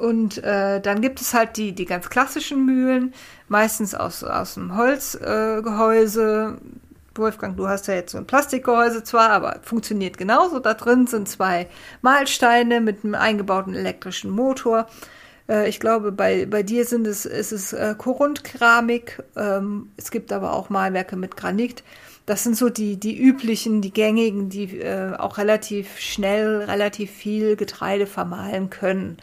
Und 0.00 0.44
äh, 0.44 0.80
dann 0.80 1.00
gibt 1.00 1.20
es 1.20 1.32
halt 1.32 1.56
die, 1.56 1.72
die 1.72 1.86
ganz 1.86 2.10
klassischen 2.10 2.66
Mühlen, 2.66 3.14
meistens 3.48 3.94
aus, 3.94 4.22
aus 4.22 4.54
dem 4.54 4.76
Holzgehäuse. 4.76 6.58
Wolfgang, 7.14 7.56
du 7.56 7.66
hast 7.66 7.88
ja 7.88 7.94
jetzt 7.94 8.12
so 8.12 8.18
ein 8.18 8.26
Plastikgehäuse 8.26 9.02
zwar, 9.02 9.30
aber 9.30 9.60
funktioniert 9.62 10.18
genauso. 10.18 10.58
Da 10.58 10.74
drin 10.74 11.06
sind 11.06 11.26
zwei 11.30 11.68
Mahlsteine 12.02 12.82
mit 12.82 13.02
einem 13.02 13.14
eingebauten 13.14 13.74
elektrischen 13.74 14.30
Motor. 14.30 14.86
Äh, 15.48 15.68
ich 15.68 15.80
glaube, 15.80 16.12
bei, 16.12 16.46
bei 16.46 16.62
dir 16.62 16.84
sind 16.84 17.06
es, 17.06 17.26
ist 17.26 17.52
es 17.52 17.72
äh, 17.72 17.94
Korundkeramik. 17.96 19.22
Ähm, 19.36 19.90
es 19.96 20.10
gibt 20.10 20.32
aber 20.32 20.52
auch 20.52 20.70
Malwerke 20.70 21.16
mit 21.16 21.36
Granit. 21.36 21.82
Das 22.26 22.42
sind 22.42 22.56
so 22.56 22.68
die, 22.68 22.98
die 22.98 23.16
üblichen, 23.16 23.82
die 23.82 23.92
gängigen, 23.92 24.48
die 24.48 24.80
äh, 24.80 25.14
auch 25.16 25.38
relativ 25.38 25.98
schnell, 25.98 26.62
relativ 26.62 27.10
viel 27.10 27.54
Getreide 27.54 28.06
vermahlen 28.06 28.68
können. 28.68 29.18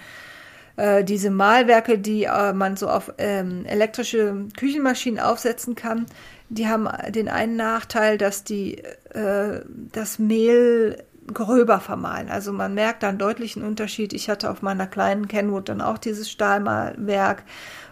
Äh, 0.77 1.03
diese 1.03 1.29
Malwerke, 1.29 1.99
die 1.99 2.23
äh, 2.23 2.53
man 2.53 2.77
so 2.77 2.89
auf 2.89 3.13
ähm, 3.17 3.65
elektrische 3.65 4.47
Küchenmaschinen 4.57 5.19
aufsetzen 5.19 5.75
kann, 5.75 6.05
die 6.49 6.67
haben 6.67 6.87
den 7.09 7.29
einen 7.29 7.57
Nachteil, 7.57 8.17
dass 8.17 8.43
die 8.43 8.77
äh, 9.13 9.61
das 9.91 10.17
Mehl 10.17 11.03
gröber 11.27 11.79
vermahlen. 11.79 12.29
Also 12.29 12.51
man 12.51 12.73
merkt 12.73 13.03
da 13.03 13.09
einen 13.09 13.17
deutlichen 13.17 13.63
Unterschied. 13.63 14.13
Ich 14.13 14.29
hatte 14.29 14.49
auf 14.49 14.61
meiner 14.61 14.87
kleinen 14.87 15.27
Kenwood 15.27 15.69
dann 15.69 15.81
auch 15.81 15.97
dieses 15.97 16.29
Stahlmalwerk 16.29 17.43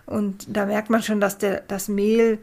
und 0.05 0.45
da 0.49 0.65
merkt 0.65 0.89
man 0.89 1.01
schon, 1.01 1.21
dass 1.21 1.37
der, 1.37 1.61
das 1.67 1.87
Mehl 1.87 2.39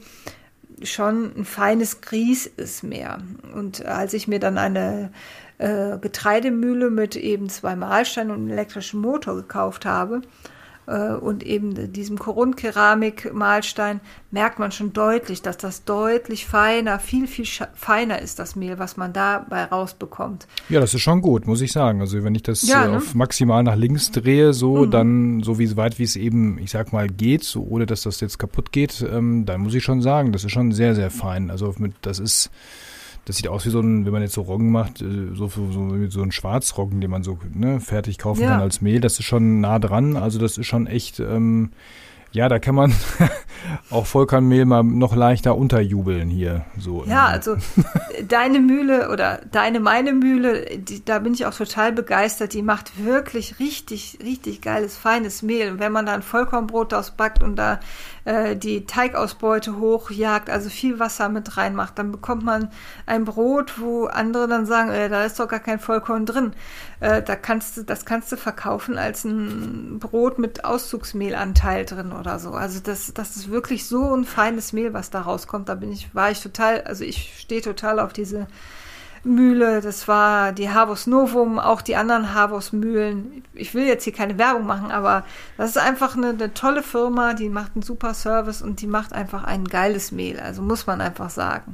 schon 0.82 1.32
ein 1.36 1.44
feines 1.44 2.00
Grieß 2.00 2.46
ist 2.46 2.82
mehr. 2.82 3.18
Und 3.54 3.84
als 3.84 4.14
ich 4.14 4.28
mir 4.28 4.38
dann 4.38 4.58
eine 4.58 5.10
äh, 5.58 5.98
Getreidemühle 5.98 6.90
mit 6.90 7.16
eben 7.16 7.48
zwei 7.48 7.76
Mahlsteinen 7.76 8.30
und 8.30 8.38
einem 8.42 8.50
elektrischen 8.50 9.00
Motor 9.00 9.36
gekauft 9.36 9.84
habe, 9.84 10.22
und 10.94 11.44
eben 11.44 11.92
diesem 11.92 12.18
Korundkeramik-Mahlstein 12.18 14.00
merkt 14.30 14.58
man 14.58 14.72
schon 14.72 14.92
deutlich, 14.92 15.42
dass 15.42 15.58
das 15.58 15.84
deutlich 15.84 16.46
feiner, 16.46 16.98
viel, 16.98 17.26
viel 17.26 17.46
feiner 17.74 18.20
ist, 18.20 18.38
das 18.38 18.56
Mehl, 18.56 18.78
was 18.78 18.96
man 18.96 19.12
dabei 19.12 19.64
rausbekommt. 19.64 20.46
Ja, 20.68 20.80
das 20.80 20.94
ist 20.94 21.02
schon 21.02 21.20
gut, 21.20 21.46
muss 21.46 21.60
ich 21.60 21.72
sagen. 21.72 22.00
Also 22.00 22.24
wenn 22.24 22.34
ich 22.34 22.42
das 22.42 22.66
ja, 22.66 22.84
äh, 22.84 22.88
ne? 22.88 22.96
auf 22.98 23.14
maximal 23.14 23.62
nach 23.62 23.76
links 23.76 24.10
drehe, 24.10 24.52
so 24.52 24.86
mhm. 24.86 24.90
dann 24.90 25.42
so 25.42 25.58
wie 25.58 25.76
weit 25.76 25.98
wie 25.98 26.04
es 26.04 26.16
eben, 26.16 26.58
ich 26.58 26.70
sag 26.70 26.92
mal, 26.92 27.08
geht, 27.08 27.44
so 27.44 27.62
ohne 27.62 27.86
dass 27.86 28.02
das 28.02 28.20
jetzt 28.20 28.38
kaputt 28.38 28.72
geht, 28.72 29.04
ähm, 29.10 29.44
dann 29.44 29.60
muss 29.60 29.74
ich 29.74 29.84
schon 29.84 30.00
sagen, 30.00 30.32
das 30.32 30.44
ist 30.44 30.52
schon 30.52 30.72
sehr, 30.72 30.94
sehr 30.94 31.10
fein. 31.10 31.50
Also 31.50 31.74
mit, 31.78 31.94
das 32.02 32.18
ist 32.18 32.50
das 33.28 33.36
sieht 33.36 33.48
aus 33.48 33.66
wie 33.66 33.70
so 33.70 33.80
ein, 33.80 34.06
wenn 34.06 34.12
man 34.12 34.22
jetzt 34.22 34.32
so 34.32 34.40
Roggen 34.40 34.70
macht, 34.70 35.02
äh, 35.02 35.34
so, 35.34 35.48
so, 35.48 36.08
so 36.08 36.22
ein 36.22 36.32
Schwarzroggen, 36.32 37.02
den 37.02 37.10
man 37.10 37.22
so 37.22 37.38
ne, 37.52 37.78
fertig 37.78 38.16
kaufen 38.16 38.42
ja. 38.42 38.50
kann 38.50 38.60
als 38.60 38.80
Mehl. 38.80 39.00
Das 39.00 39.18
ist 39.18 39.26
schon 39.26 39.60
nah 39.60 39.78
dran. 39.78 40.16
Also 40.16 40.38
das 40.38 40.56
ist 40.56 40.66
schon 40.66 40.86
echt, 40.86 41.20
ähm, 41.20 41.70
ja, 42.32 42.48
da 42.48 42.58
kann 42.58 42.74
man 42.74 42.94
auch 43.90 44.06
Vollkornmehl 44.06 44.64
mal 44.64 44.82
noch 44.82 45.14
leichter 45.14 45.56
unterjubeln 45.56 46.30
hier. 46.30 46.64
So. 46.78 47.04
Ja, 47.06 47.26
also 47.26 47.56
deine 48.28 48.60
Mühle 48.60 49.10
oder 49.10 49.42
deine, 49.50 49.80
meine 49.80 50.14
Mühle, 50.14 50.78
die, 50.78 51.04
da 51.04 51.18
bin 51.18 51.34
ich 51.34 51.44
auch 51.44 51.54
total 51.54 51.92
begeistert. 51.92 52.54
Die 52.54 52.62
macht 52.62 53.04
wirklich 53.04 53.58
richtig, 53.58 54.18
richtig 54.22 54.62
geiles, 54.62 54.96
feines 54.96 55.42
Mehl. 55.42 55.72
Und 55.72 55.80
wenn 55.80 55.92
man 55.92 56.06
da 56.06 56.14
ein 56.14 56.22
Vollkornbrot 56.22 56.94
ausbackt 56.94 57.42
und 57.42 57.56
da 57.56 57.80
äh, 58.28 58.56
die 58.56 58.84
Teigausbeute 58.84 59.78
hochjagt, 59.78 60.50
also 60.50 60.68
viel 60.68 60.98
Wasser 60.98 61.30
mit 61.30 61.56
reinmacht, 61.56 61.98
dann 61.98 62.12
bekommt 62.12 62.44
man 62.44 62.70
ein 63.06 63.24
Brot, 63.24 63.80
wo 63.80 64.04
andere 64.04 64.46
dann 64.46 64.66
sagen, 64.66 64.90
äh, 64.90 65.08
da 65.08 65.24
ist 65.24 65.40
doch 65.40 65.48
gar 65.48 65.60
kein 65.60 65.80
Vollkorn 65.80 66.26
drin. 66.26 66.52
Äh, 67.00 67.22
da 67.22 67.36
kannst 67.36 67.78
du, 67.78 67.84
das 67.84 68.04
kannst 68.04 68.30
du 68.30 68.36
verkaufen 68.36 68.98
als 68.98 69.24
ein 69.24 69.98
Brot 69.98 70.38
mit 70.38 70.62
Auszugsmehlanteil 70.62 71.86
drin 71.86 72.12
oder 72.12 72.38
so. 72.38 72.50
Also 72.50 72.80
das, 72.80 73.14
das 73.14 73.36
ist 73.36 73.50
wirklich 73.50 73.86
so 73.86 74.14
ein 74.14 74.26
feines 74.26 74.74
Mehl, 74.74 74.92
was 74.92 75.08
da 75.08 75.22
rauskommt. 75.22 75.70
Da 75.70 75.74
bin 75.74 75.90
ich, 75.90 76.14
war 76.14 76.30
ich 76.30 76.42
total, 76.42 76.82
also 76.82 77.04
ich 77.04 77.40
stehe 77.40 77.62
total 77.62 77.98
auf 77.98 78.12
diese 78.12 78.46
Mühle, 79.24 79.80
das 79.80 80.08
war 80.08 80.52
die 80.52 80.70
Havos 80.70 81.06
Novum, 81.06 81.58
auch 81.58 81.82
die 81.82 81.96
anderen 81.96 82.34
Havos 82.34 82.72
Mühlen. 82.72 83.42
Ich 83.54 83.74
will 83.74 83.86
jetzt 83.86 84.04
hier 84.04 84.12
keine 84.12 84.38
Werbung 84.38 84.66
machen, 84.66 84.90
aber 84.90 85.24
das 85.56 85.70
ist 85.70 85.78
einfach 85.78 86.16
eine, 86.16 86.30
eine, 86.30 86.54
tolle 86.54 86.82
Firma, 86.82 87.34
die 87.34 87.48
macht 87.48 87.72
einen 87.74 87.82
super 87.82 88.14
Service 88.14 88.62
und 88.62 88.80
die 88.80 88.86
macht 88.86 89.12
einfach 89.12 89.44
ein 89.44 89.64
geiles 89.64 90.12
Mehl, 90.12 90.38
also 90.40 90.62
muss 90.62 90.86
man 90.86 91.00
einfach 91.00 91.30
sagen. 91.30 91.72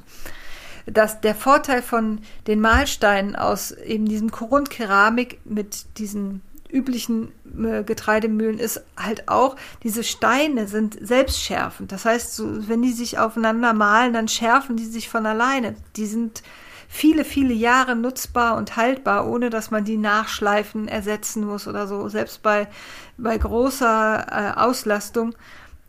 Dass 0.87 1.21
der 1.21 1.35
Vorteil 1.35 1.83
von 1.83 2.21
den 2.47 2.61
Mahlsteinen 2.61 3.37
aus 3.37 3.73
eben 3.73 4.07
diesem 4.07 4.31
Korundkeramik 4.31 5.41
mit 5.45 5.99
diesen 5.99 6.43
üblichen 6.75 7.33
äh, 7.57 7.85
Getreidemühlen 7.85 8.59
ist 8.59 8.83
halt 8.97 9.29
auch, 9.29 9.57
diese 9.83 10.03
Steine 10.03 10.67
sind 10.67 10.99
selbstschärfend. 11.01 11.93
Das 11.93 12.05
heißt, 12.05 12.35
so, 12.35 12.69
wenn 12.69 12.83
die 12.83 12.93
sich 12.93 13.19
aufeinander 13.19 13.73
malen, 13.73 14.13
dann 14.13 14.29
schärfen 14.29 14.77
die 14.77 14.85
sich 14.85 15.09
von 15.09 15.25
alleine. 15.25 15.77
Die 15.97 16.07
sind 16.07 16.43
viele, 16.89 17.25
viele 17.25 17.55
Jahre 17.55 17.97
nutzbar 17.97 18.57
und 18.57 18.77
haltbar, 18.77 19.27
ohne 19.27 19.51
dass 19.51 19.71
man 19.71 19.85
die 19.85 19.97
nachschleifen, 19.97 20.89
ersetzen 20.89 21.45
muss 21.45 21.67
oder 21.69 21.87
so. 21.87 22.09
Selbst 22.09 22.43
bei, 22.43 22.69
bei 23.17 23.37
großer 23.37 24.27
äh, 24.31 24.61
Auslastung 24.61 25.35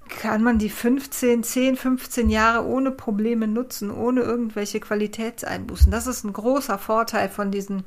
kann 0.08 0.44
man 0.44 0.60
die 0.60 0.70
15, 0.70 1.44
10, 1.44 1.78
15 1.78 2.30
Jahre 2.30 2.66
ohne 2.66 2.92
Probleme 2.92 3.48
nutzen, 3.48 3.92
ohne 3.92 4.22
irgendwelche 4.22 4.80
Qualitätseinbußen. 4.80 5.92
Das 5.92 6.08
ist 6.08 6.24
ein 6.24 6.34
großer 6.34 6.78
Vorteil 6.78 7.30
von 7.30 7.52
diesen 7.52 7.84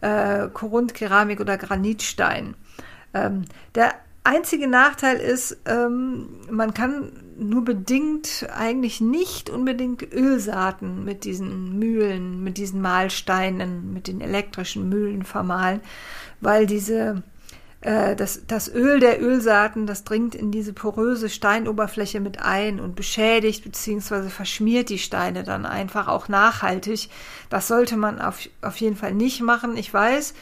äh, 0.00 0.48
Korundkeramik 0.48 1.40
oder 1.40 1.56
Granitsteinen. 1.56 2.56
Ähm, 3.14 3.44
der 3.74 3.94
einzige 4.24 4.66
Nachteil 4.66 5.18
ist, 5.18 5.58
ähm, 5.66 6.28
man 6.50 6.74
kann 6.74 7.12
nur 7.36 7.64
bedingt 7.64 8.46
eigentlich 8.56 9.00
nicht 9.00 9.50
unbedingt 9.50 10.02
Ölsaaten 10.12 11.04
mit 11.04 11.24
diesen 11.24 11.78
Mühlen, 11.78 12.42
mit 12.42 12.56
diesen 12.58 12.80
Mahlsteinen, 12.80 13.92
mit 13.92 14.08
den 14.08 14.20
elektrischen 14.20 14.88
Mühlen 14.88 15.24
vermahlen, 15.24 15.80
weil 16.40 16.66
diese 16.66 17.22
äh, 17.84 18.16
das, 18.16 18.46
das 18.46 18.72
Öl 18.74 18.98
der 18.98 19.22
Ölsaaten, 19.22 19.86
das 19.86 20.04
dringt 20.04 20.34
in 20.34 20.50
diese 20.50 20.72
poröse 20.72 21.28
Steinoberfläche 21.28 22.18
mit 22.18 22.40
ein 22.40 22.80
und 22.80 22.96
beschädigt 22.96 23.62
bzw. 23.62 24.30
verschmiert 24.30 24.88
die 24.88 24.98
Steine 24.98 25.44
dann 25.44 25.66
einfach 25.66 26.08
auch 26.08 26.28
nachhaltig. 26.28 27.10
Das 27.50 27.68
sollte 27.68 27.96
man 27.98 28.20
auf, 28.20 28.48
auf 28.62 28.76
jeden 28.78 28.96
Fall 28.96 29.12
nicht 29.12 29.42
machen. 29.42 29.76
Ich 29.76 29.92
weiß, 29.92 30.34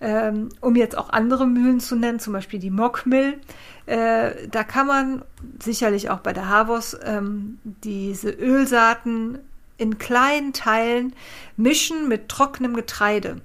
ähm, 0.00 0.50
um 0.60 0.76
jetzt 0.76 0.96
auch 0.96 1.10
andere 1.10 1.46
Mühlen 1.46 1.80
zu 1.80 1.96
nennen, 1.96 2.20
zum 2.20 2.32
Beispiel 2.32 2.60
die 2.60 2.70
Mockmill, 2.70 3.38
äh, 3.86 4.48
da 4.50 4.64
kann 4.64 4.86
man 4.86 5.22
sicherlich 5.62 6.10
auch 6.10 6.20
bei 6.20 6.32
der 6.32 6.48
Havos 6.48 6.96
ähm, 7.02 7.58
diese 7.64 8.30
Ölsaaten 8.30 9.38
in 9.76 9.98
kleinen 9.98 10.52
Teilen 10.52 11.14
mischen 11.56 12.08
mit 12.08 12.28
trockenem 12.28 12.74
Getreide 12.74 13.40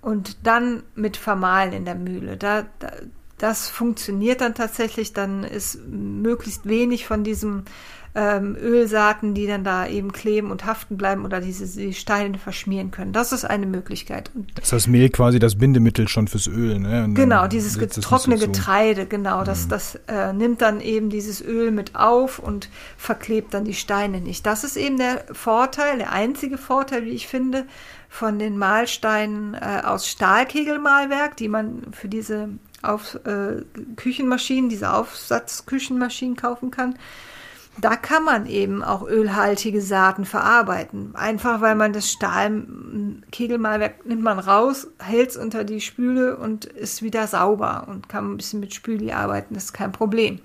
und 0.00 0.38
dann 0.46 0.82
mit 0.94 1.16
vermahlen 1.16 1.72
in 1.72 1.84
der 1.84 1.94
Mühle. 1.94 2.36
Da, 2.36 2.66
da, 2.78 2.92
das 3.38 3.68
funktioniert 3.68 4.40
dann 4.40 4.54
tatsächlich, 4.54 5.12
dann 5.12 5.44
ist 5.44 5.86
möglichst 5.86 6.66
wenig 6.66 7.06
von 7.06 7.22
diesem 7.22 7.64
ähm, 8.16 8.56
Ölsaaten, 8.58 9.34
die 9.34 9.46
dann 9.46 9.62
da 9.62 9.86
eben 9.86 10.10
kleben 10.10 10.50
und 10.50 10.64
haften 10.64 10.96
bleiben 10.96 11.26
oder 11.26 11.40
diese 11.40 11.66
die 11.66 11.92
Steine 11.92 12.38
verschmieren 12.38 12.90
können. 12.90 13.12
Das 13.12 13.30
ist 13.30 13.44
eine 13.44 13.66
Möglichkeit. 13.66 14.30
Und 14.34 14.58
ist 14.58 14.72
das 14.72 14.86
Mehl 14.86 15.10
quasi 15.10 15.38
das 15.38 15.56
Bindemittel 15.56 16.08
schon 16.08 16.26
fürs 16.26 16.46
Öl? 16.46 16.78
Ne? 16.78 17.10
genau, 17.12 17.46
dieses 17.46 17.76
trockene 18.00 18.38
so 18.38 18.46
Getreide, 18.46 19.04
genau. 19.04 19.44
Das, 19.44 19.66
mhm. 19.66 19.68
das 19.68 20.00
äh, 20.08 20.32
nimmt 20.32 20.62
dann 20.62 20.80
eben 20.80 21.10
dieses 21.10 21.42
Öl 21.42 21.70
mit 21.70 21.94
auf 21.94 22.38
und 22.38 22.70
verklebt 22.96 23.52
dann 23.52 23.64
die 23.64 23.74
Steine 23.74 24.22
nicht. 24.22 24.46
Das 24.46 24.64
ist 24.64 24.78
eben 24.78 24.96
der 24.96 25.24
Vorteil, 25.32 25.98
der 25.98 26.12
einzige 26.12 26.56
Vorteil, 26.56 27.04
wie 27.04 27.10
ich 27.10 27.28
finde, 27.28 27.66
von 28.08 28.38
den 28.38 28.56
Mahlsteinen 28.56 29.52
äh, 29.52 29.82
aus 29.84 30.08
Stahlkegelmahlwerk, 30.08 31.36
die 31.36 31.48
man 31.48 31.82
für 31.92 32.08
diese 32.08 32.48
auf, 32.80 33.18
äh, 33.26 33.62
Küchenmaschinen, 33.96 34.70
diese 34.70 34.94
Aufsatzküchenmaschinen 34.94 36.36
kaufen 36.36 36.70
kann 36.70 36.94
da 37.78 37.96
kann 37.96 38.24
man 38.24 38.46
eben 38.46 38.82
auch 38.82 39.06
ölhaltige 39.06 39.80
Saaten 39.80 40.24
verarbeiten. 40.24 41.14
Einfach 41.14 41.60
weil 41.60 41.74
man 41.74 41.92
das 41.92 42.10
Stahlkegelmalwerk 42.10 44.06
nimmt 44.06 44.22
man 44.22 44.38
raus, 44.38 44.88
hält 44.98 45.30
es 45.30 45.36
unter 45.36 45.64
die 45.64 45.80
Spüle 45.80 46.36
und 46.36 46.64
ist 46.64 47.02
wieder 47.02 47.26
sauber 47.26 47.86
und 47.88 48.08
kann 48.08 48.32
ein 48.32 48.36
bisschen 48.36 48.60
mit 48.60 48.74
Spüli 48.74 49.12
arbeiten, 49.12 49.54
das 49.54 49.64
ist 49.64 49.72
kein 49.72 49.92
Problem. 49.92 50.40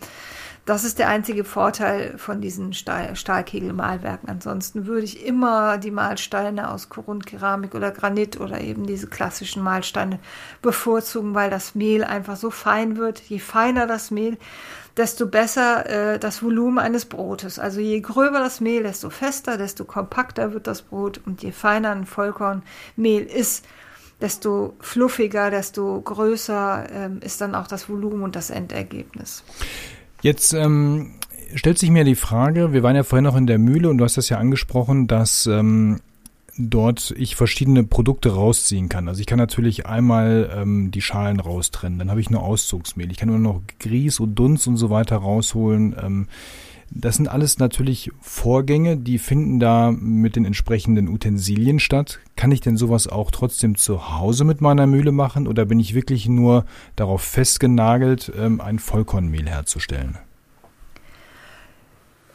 Das 0.66 0.84
ist 0.84 1.00
der 1.00 1.10
einzige 1.10 1.44
Vorteil 1.44 2.20
von 2.20 2.40
diesen 2.40 2.74
Stahl 2.74 3.16
Stahlkegelmalwerken. 3.16 4.30
Ansonsten 4.30 4.86
würde 4.86 5.06
ich 5.06 5.26
immer 5.26 5.80
die 5.80 5.90
Mahlsteine 5.90 6.70
aus 6.70 6.88
Korundkeramik 6.88 7.74
oder 7.74 7.90
Granit 7.90 8.40
oder 8.40 8.62
eben 8.62 8.86
diese 8.86 9.08
klassischen 9.08 9.64
Mahlsteine 9.64 10.20
bevorzugen, 10.62 11.34
weil 11.34 11.50
das 11.50 11.74
Mehl 11.74 12.04
einfach 12.04 12.36
so 12.36 12.52
fein 12.52 12.96
wird. 12.96 13.20
Je 13.22 13.40
feiner 13.40 13.88
das 13.88 14.12
Mehl, 14.12 14.38
desto 14.98 15.28
besser 15.28 16.14
äh, 16.14 16.20
das 16.20 16.44
Volumen 16.44 16.80
eines 16.80 17.06
Brotes. 17.06 17.60
Also 17.60 17.80
je 17.80 18.02
gröber 18.02 18.40
das 18.40 18.62
Mehl, 18.62 18.84
desto 18.84 19.10
fester, 19.10 19.58
desto 19.58 19.86
kompakter 19.86 20.54
wird 20.54 20.68
das 20.68 20.82
Brot 20.82 21.22
und 21.26 21.44
je 21.44 21.52
feiner 21.52 21.92
ein 21.92 22.06
Vollkornmehl 22.06 23.24
ist, 23.24 23.66
desto 24.20 24.76
fluffiger, 24.80 25.50
desto 25.50 26.00
größer 26.02 26.88
ähm, 26.92 27.20
ist 27.22 27.42
dann 27.42 27.56
auch 27.56 27.68
das 27.68 27.90
Volumen 27.90 28.24
und 28.24 28.36
das 28.36 28.50
Endergebnis. 28.50 29.44
Jetzt 30.22 30.54
ähm, 30.54 31.16
stellt 31.56 31.80
sich 31.80 31.90
mir 31.90 32.04
die 32.04 32.16
Frage, 32.16 32.74
wir 32.74 32.84
waren 32.84 32.96
ja 32.96 33.04
vorhin 33.04 33.24
noch 33.24 33.36
in 33.36 33.48
der 33.48 33.58
Mühle 33.58 33.90
und 33.90 33.98
du 33.98 34.04
hast 34.04 34.18
das 34.18 34.30
ja 34.30 34.38
angesprochen, 34.38 35.08
dass 35.08 35.48
ähm, 35.48 36.00
dort 36.58 37.14
ich 37.18 37.36
verschiedene 37.36 37.84
Produkte 37.84 38.34
rausziehen 38.34 38.90
kann. 38.90 39.08
Also 39.08 39.22
ich 39.22 39.28
kann 39.28 39.38
natürlich 39.38 39.86
einmal 39.86 40.52
ähm, 40.56 40.92
die 40.92 41.02
Schalen 41.02 41.40
raustrennen, 41.40 42.00
dann 42.00 42.10
habe 42.10 42.22
ich 42.22 42.30
nur 42.30 42.44
Auszugsmehl. 42.44 43.12
Ich 43.12 43.18
kann 43.18 43.30
nur 43.30 43.40
noch 43.40 43.62
Grieß 43.80 44.20
und 44.20 44.36
Dunst 44.36 44.68
und 44.68 44.78
so 44.78 44.90
weiter 44.90 45.18
rausholen. 45.18 45.96
Ähm, 46.02 46.28
das 46.94 47.16
sind 47.16 47.30
alles 47.30 47.58
natürlich 47.58 48.12
Vorgänge, 48.20 48.98
die 48.98 49.18
finden 49.18 49.60
da 49.60 49.92
mit 49.92 50.36
den 50.36 50.44
entsprechenden 50.44 51.08
Utensilien 51.08 51.80
statt. 51.80 52.20
Kann 52.36 52.52
ich 52.52 52.60
denn 52.60 52.76
sowas 52.76 53.08
auch 53.08 53.32
trotzdem 53.32 53.78
zu 53.78 54.20
Hause 54.20 54.44
mit 54.44 54.60
meiner 54.60 54.88
Mühle 54.88 55.14
machen 55.14 55.48
oder 55.48 55.66
bin 55.66 55.80
ich 55.80 55.94
wirklich 55.94 56.28
nur 56.28 56.66
darauf 56.98 57.22
festgenagelt, 57.22 58.32
ähm, 58.38 58.60
ein 58.60 58.78
Vollkornmehl 58.78 59.48
herzustellen? 59.48 60.18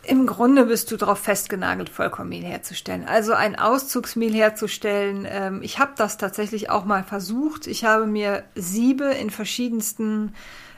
Im 0.07 0.27
Grunde 0.27 0.67
bist 0.67 0.93
du 0.93 0.97
darauf 0.97 1.19
festgenagelt, 1.19 1.89
Vollkornmehl 1.89 2.45
herzustellen. 2.45 3.05
Also 3.09 3.33
ein 3.33 3.59
Auszugsmehl 3.59 4.33
herzustellen. 4.33 5.27
Ähm, 5.29 5.63
ich 5.63 5.81
habe 5.81 5.93
das 5.97 6.17
tatsächlich 6.17 6.71
auch 6.71 6.85
mal 6.85 7.03
versucht. 7.03 7.67
Ich 7.67 7.85
habe 7.85 8.07
mir 8.07 8.45
Siebe 8.55 9.07
in 9.07 9.31
verschiedensten, 9.31 10.33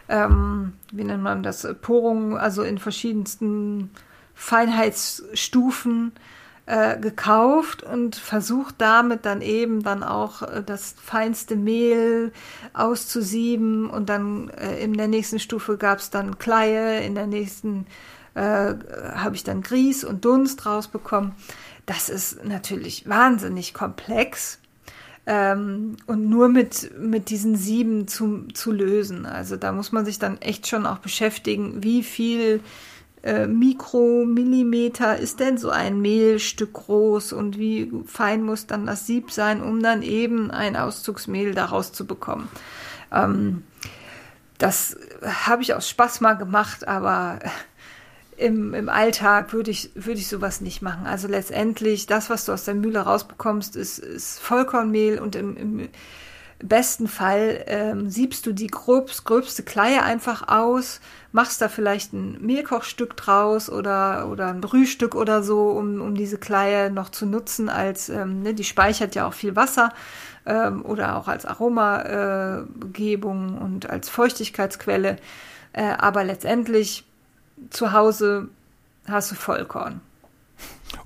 ähm, 0.08 0.72
wie 0.92 1.04
nennt 1.04 1.22
man 1.22 1.42
das, 1.42 1.68
Porungen, 1.82 2.38
also 2.38 2.62
in 2.62 2.78
verschiedensten 2.78 3.90
Feinheitsstufen 4.34 6.12
äh, 6.68 6.98
gekauft 6.98 7.82
und 7.82 8.14
versucht 8.14 8.74
damit 8.76 9.24
dann 9.24 9.40
eben 9.40 9.82
dann 9.82 10.02
auch 10.02 10.42
äh, 10.42 10.62
das 10.62 10.94
feinste 11.02 11.56
Mehl 11.56 12.30
auszusieben 12.74 13.88
und 13.88 14.10
dann 14.10 14.50
äh, 14.50 14.78
in 14.78 14.92
der 14.92 15.08
nächsten 15.08 15.38
Stufe 15.38 15.78
gab 15.78 15.98
es 15.98 16.10
dann 16.10 16.38
Kleie, 16.38 17.00
in 17.00 17.14
der 17.14 17.26
nächsten 17.26 17.86
äh, 18.34 18.74
habe 19.14 19.34
ich 19.34 19.44
dann 19.44 19.62
Grieß 19.62 20.04
und 20.04 20.26
Dunst 20.26 20.66
rausbekommen. 20.66 21.32
Das 21.86 22.10
ist 22.10 22.44
natürlich 22.44 23.08
wahnsinnig 23.08 23.72
komplex 23.72 24.58
ähm, 25.24 25.96
und 26.06 26.28
nur 26.28 26.50
mit, 26.50 26.90
mit 27.00 27.30
diesen 27.30 27.56
sieben 27.56 28.08
zu, 28.08 28.46
zu 28.52 28.72
lösen. 28.72 29.24
Also 29.24 29.56
da 29.56 29.72
muss 29.72 29.90
man 29.90 30.04
sich 30.04 30.18
dann 30.18 30.36
echt 30.42 30.66
schon 30.66 30.84
auch 30.84 30.98
beschäftigen, 30.98 31.82
wie 31.82 32.02
viel 32.02 32.60
äh, 33.22 33.46
Mikromillimeter 33.46 35.18
ist 35.18 35.40
denn 35.40 35.58
so 35.58 35.70
ein 35.70 36.00
Mehlstück 36.00 36.72
groß 36.74 37.32
und 37.32 37.58
wie 37.58 37.92
fein 38.06 38.42
muss 38.42 38.66
dann 38.66 38.86
das 38.86 39.06
Sieb 39.06 39.32
sein, 39.32 39.62
um 39.62 39.82
dann 39.82 40.02
eben 40.02 40.50
ein 40.50 40.76
Auszugsmehl 40.76 41.54
daraus 41.54 41.92
zu 41.92 42.06
bekommen. 42.06 42.48
Ähm, 43.12 43.64
das 44.58 44.96
habe 45.22 45.62
ich 45.62 45.74
aus 45.74 45.88
Spaß 45.88 46.20
mal 46.20 46.34
gemacht, 46.34 46.86
aber 46.86 47.38
im, 48.36 48.72
im 48.74 48.88
Alltag 48.88 49.52
würde 49.52 49.70
ich, 49.70 49.90
würde 49.94 50.18
ich 50.18 50.28
sowas 50.28 50.60
nicht 50.60 50.80
machen. 50.80 51.06
Also 51.06 51.26
letztendlich, 51.26 52.06
das, 52.06 52.30
was 52.30 52.44
du 52.44 52.52
aus 52.52 52.64
der 52.64 52.74
Mühle 52.74 53.00
rausbekommst, 53.00 53.74
ist, 53.76 53.98
ist 53.98 54.38
Vollkornmehl 54.38 55.18
und 55.18 55.34
im, 55.34 55.56
im 55.56 55.88
besten 56.60 57.06
Fall 57.06 57.64
ähm, 57.66 58.10
siebst 58.10 58.44
du 58.46 58.52
die 58.52 58.66
gröbst, 58.66 59.24
gröbste 59.24 59.62
Kleie 59.62 60.02
einfach 60.02 60.48
aus, 60.48 61.00
machst 61.30 61.60
da 61.60 61.68
vielleicht 61.68 62.12
ein 62.12 62.44
Mehlkochstück 62.44 63.16
draus 63.16 63.70
oder, 63.70 64.28
oder 64.28 64.48
ein 64.48 64.60
Brühstück 64.60 65.14
oder 65.14 65.42
so, 65.42 65.70
um, 65.70 66.00
um 66.00 66.14
diese 66.14 66.38
Kleie 66.38 66.90
noch 66.90 67.10
zu 67.10 67.26
nutzen 67.26 67.68
als, 67.68 68.08
ähm, 68.08 68.42
ne, 68.42 68.54
die 68.54 68.64
speichert 68.64 69.14
ja 69.14 69.28
auch 69.28 69.34
viel 69.34 69.54
Wasser 69.54 69.90
ähm, 70.46 70.84
oder 70.84 71.16
auch 71.16 71.28
als 71.28 71.46
Aromagebung 71.46 73.56
äh, 73.56 73.60
und 73.60 73.88
als 73.88 74.08
Feuchtigkeitsquelle. 74.08 75.16
Äh, 75.72 75.92
aber 75.98 76.24
letztendlich 76.24 77.04
zu 77.70 77.92
Hause 77.92 78.48
hast 79.06 79.30
du 79.30 79.36
Vollkorn. 79.36 80.00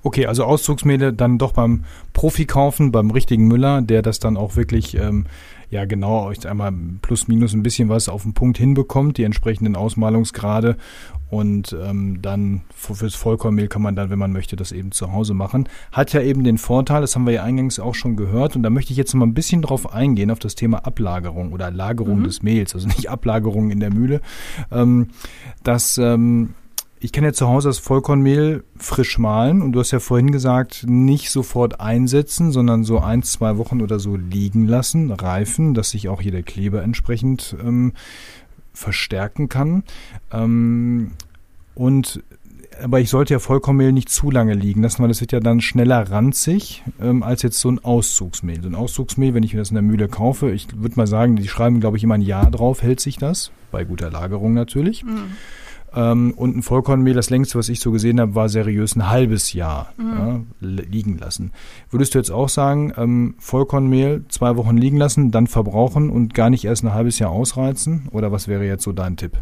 Okay, 0.01 0.25
also 0.25 0.43
Auszugsmehle 0.43 1.13
dann 1.13 1.37
doch 1.37 1.53
beim 1.53 1.83
Profi 2.13 2.45
kaufen, 2.45 2.91
beim 2.91 3.11
richtigen 3.11 3.47
Müller, 3.47 3.81
der 3.81 4.01
das 4.01 4.19
dann 4.19 4.37
auch 4.37 4.55
wirklich, 4.55 4.95
ähm, 4.95 5.25
ja 5.69 5.85
genau, 5.85 6.25
euch 6.25 6.47
einmal 6.47 6.71
plus 7.01 7.27
minus 7.27 7.53
ein 7.53 7.63
bisschen 7.63 7.89
was 7.89 8.09
auf 8.09 8.23
den 8.23 8.33
Punkt 8.33 8.57
hinbekommt, 8.57 9.17
die 9.17 9.23
entsprechenden 9.23 9.75
Ausmalungsgrade 9.75 10.77
und 11.29 11.75
ähm, 11.81 12.21
dann 12.21 12.61
fürs 12.75 13.15
Vollkornmehl 13.15 13.67
kann 13.67 13.81
man 13.81 13.95
dann, 13.95 14.11
wenn 14.11 14.19
man 14.19 14.31
möchte, 14.31 14.55
das 14.55 14.71
eben 14.71 14.91
zu 14.91 15.11
Hause 15.11 15.33
machen. 15.33 15.67
Hat 15.91 16.13
ja 16.13 16.21
eben 16.21 16.43
den 16.43 16.59
Vorteil, 16.59 17.01
das 17.01 17.15
haben 17.15 17.25
wir 17.25 17.33
ja 17.33 17.43
eingangs 17.43 17.79
auch 17.79 17.95
schon 17.95 18.15
gehört 18.15 18.55
und 18.55 18.61
da 18.61 18.69
möchte 18.69 18.91
ich 18.91 18.97
jetzt 18.97 19.13
noch 19.13 19.19
mal 19.19 19.25
ein 19.25 19.33
bisschen 19.33 19.63
drauf 19.63 19.91
eingehen, 19.93 20.29
auf 20.29 20.39
das 20.39 20.53
Thema 20.53 20.85
Ablagerung 20.85 21.51
oder 21.51 21.71
Lagerung 21.71 22.19
mhm. 22.19 22.25
des 22.25 22.43
Mehls, 22.43 22.75
also 22.75 22.87
nicht 22.87 23.09
Ablagerung 23.09 23.71
in 23.71 23.79
der 23.79 23.91
Mühle, 23.91 24.21
ähm, 24.71 25.07
dass 25.63 25.97
ähm, 25.97 26.53
ich 27.03 27.11
kann 27.11 27.25
ja 27.25 27.33
zu 27.33 27.49
Hause 27.49 27.67
das 27.67 27.79
Vollkornmehl 27.79 28.63
frisch 28.77 29.17
mahlen 29.17 29.61
und 29.61 29.73
du 29.73 29.81
hast 29.81 29.91
ja 29.91 29.99
vorhin 29.99 30.31
gesagt, 30.31 30.85
nicht 30.87 31.31
sofort 31.31 31.81
einsetzen, 31.81 32.53
sondern 32.53 32.85
so 32.85 32.99
ein, 32.99 33.23
zwei 33.23 33.57
Wochen 33.57 33.81
oder 33.81 33.99
so 33.99 34.15
liegen 34.15 34.67
lassen, 34.67 35.11
reifen, 35.11 35.73
dass 35.73 35.89
sich 35.89 36.07
auch 36.07 36.21
hier 36.21 36.31
der 36.31 36.43
Kleber 36.43 36.81
entsprechend 36.81 37.57
ähm, 37.61 37.91
verstärken 38.71 39.49
kann. 39.49 39.83
Ähm, 40.31 41.11
und 41.75 42.23
aber 42.81 43.01
ich 43.01 43.09
sollte 43.09 43.33
ja 43.33 43.39
Vollkornmehl 43.39 43.91
nicht 43.91 44.07
zu 44.07 44.31
lange 44.31 44.53
liegen 44.53 44.81
lassen, 44.81 45.03
weil 45.03 45.11
es 45.11 45.19
wird 45.19 45.33
ja 45.33 45.41
dann 45.41 45.59
schneller 45.59 46.09
ranzig 46.09 46.83
ähm, 47.01 47.21
als 47.21 47.41
jetzt 47.41 47.59
so 47.59 47.69
ein 47.69 47.83
Auszugsmehl. 47.83 48.61
So 48.61 48.69
ein 48.69 48.75
Auszugsmehl, 48.75 49.33
wenn 49.33 49.43
ich 49.43 49.53
mir 49.53 49.59
das 49.59 49.71
in 49.71 49.75
der 49.75 49.83
Mühle 49.83 50.07
kaufe, 50.07 50.51
ich 50.51 50.67
würde 50.73 50.95
mal 50.95 51.07
sagen, 51.07 51.35
die 51.35 51.49
schreiben, 51.49 51.81
glaube 51.81 51.97
ich, 51.97 52.03
immer 52.05 52.15
ein 52.15 52.21
Jahr 52.21 52.49
drauf, 52.49 52.81
hält 52.81 53.01
sich 53.01 53.17
das, 53.17 53.51
bei 53.71 53.83
guter 53.83 54.09
Lagerung 54.09 54.53
natürlich. 54.53 55.03
Mhm. 55.03 55.33
Ähm, 55.95 56.33
und 56.35 56.57
ein 56.57 56.61
Vollkornmehl, 56.61 57.13
das 57.13 57.29
längste, 57.29 57.57
was 57.57 57.69
ich 57.69 57.79
so 57.79 57.91
gesehen 57.91 58.19
habe, 58.19 58.35
war 58.35 58.49
seriös 58.49 58.95
ein 58.95 59.09
halbes 59.09 59.53
Jahr 59.53 59.93
mhm. 59.97 60.11
ja, 60.11 60.41
liegen 60.59 61.17
lassen. 61.17 61.51
Würdest 61.89 62.13
du 62.13 62.19
jetzt 62.19 62.31
auch 62.31 62.49
sagen, 62.49 62.93
ähm, 62.97 63.35
Vollkornmehl 63.39 64.25
zwei 64.29 64.55
Wochen 64.57 64.77
liegen 64.77 64.97
lassen, 64.97 65.31
dann 65.31 65.47
verbrauchen 65.47 66.09
und 66.09 66.33
gar 66.33 66.49
nicht 66.49 66.65
erst 66.65 66.83
ein 66.83 66.93
halbes 66.93 67.19
Jahr 67.19 67.31
ausreizen? 67.31 68.07
Oder 68.11 68.31
was 68.31 68.47
wäre 68.47 68.65
jetzt 68.65 68.83
so 68.83 68.91
dein 68.91 69.17
Tipp? 69.17 69.37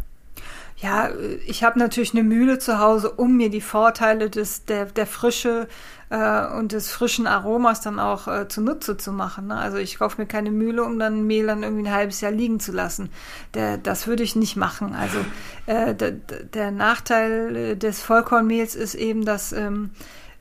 Ja, 0.82 1.10
ich 1.46 1.62
habe 1.62 1.78
natürlich 1.78 2.12
eine 2.12 2.24
Mühle 2.24 2.58
zu 2.58 2.80
Hause, 2.80 3.12
um 3.12 3.36
mir 3.36 3.50
die 3.50 3.60
Vorteile 3.60 4.28
des, 4.28 4.64
der, 4.64 4.86
der 4.86 5.06
Frische 5.06 5.68
äh, 6.10 6.46
und 6.58 6.72
des 6.72 6.90
frischen 6.90 7.28
Aromas 7.28 7.80
dann 7.80 8.00
auch 8.00 8.26
äh, 8.26 8.48
zunutze 8.48 8.96
zu 8.96 9.12
machen. 9.12 9.46
Ne? 9.46 9.56
Also 9.56 9.76
ich 9.76 10.00
kaufe 10.00 10.20
mir 10.20 10.26
keine 10.26 10.50
Mühle, 10.50 10.82
um 10.82 10.98
dann 10.98 11.24
Mehl 11.24 11.46
dann 11.46 11.62
irgendwie 11.62 11.88
ein 11.88 11.94
halbes 11.94 12.20
Jahr 12.20 12.32
liegen 12.32 12.58
zu 12.58 12.72
lassen. 12.72 13.10
Der, 13.54 13.78
das 13.78 14.08
würde 14.08 14.24
ich 14.24 14.34
nicht 14.34 14.56
machen. 14.56 14.92
Also 14.96 15.18
äh, 15.66 15.94
der, 15.94 16.10
der 16.10 16.72
Nachteil 16.72 17.76
des 17.76 18.02
Vollkornmehls 18.02 18.74
ist 18.74 18.96
eben, 18.96 19.24
dass 19.24 19.52
ähm, 19.52 19.90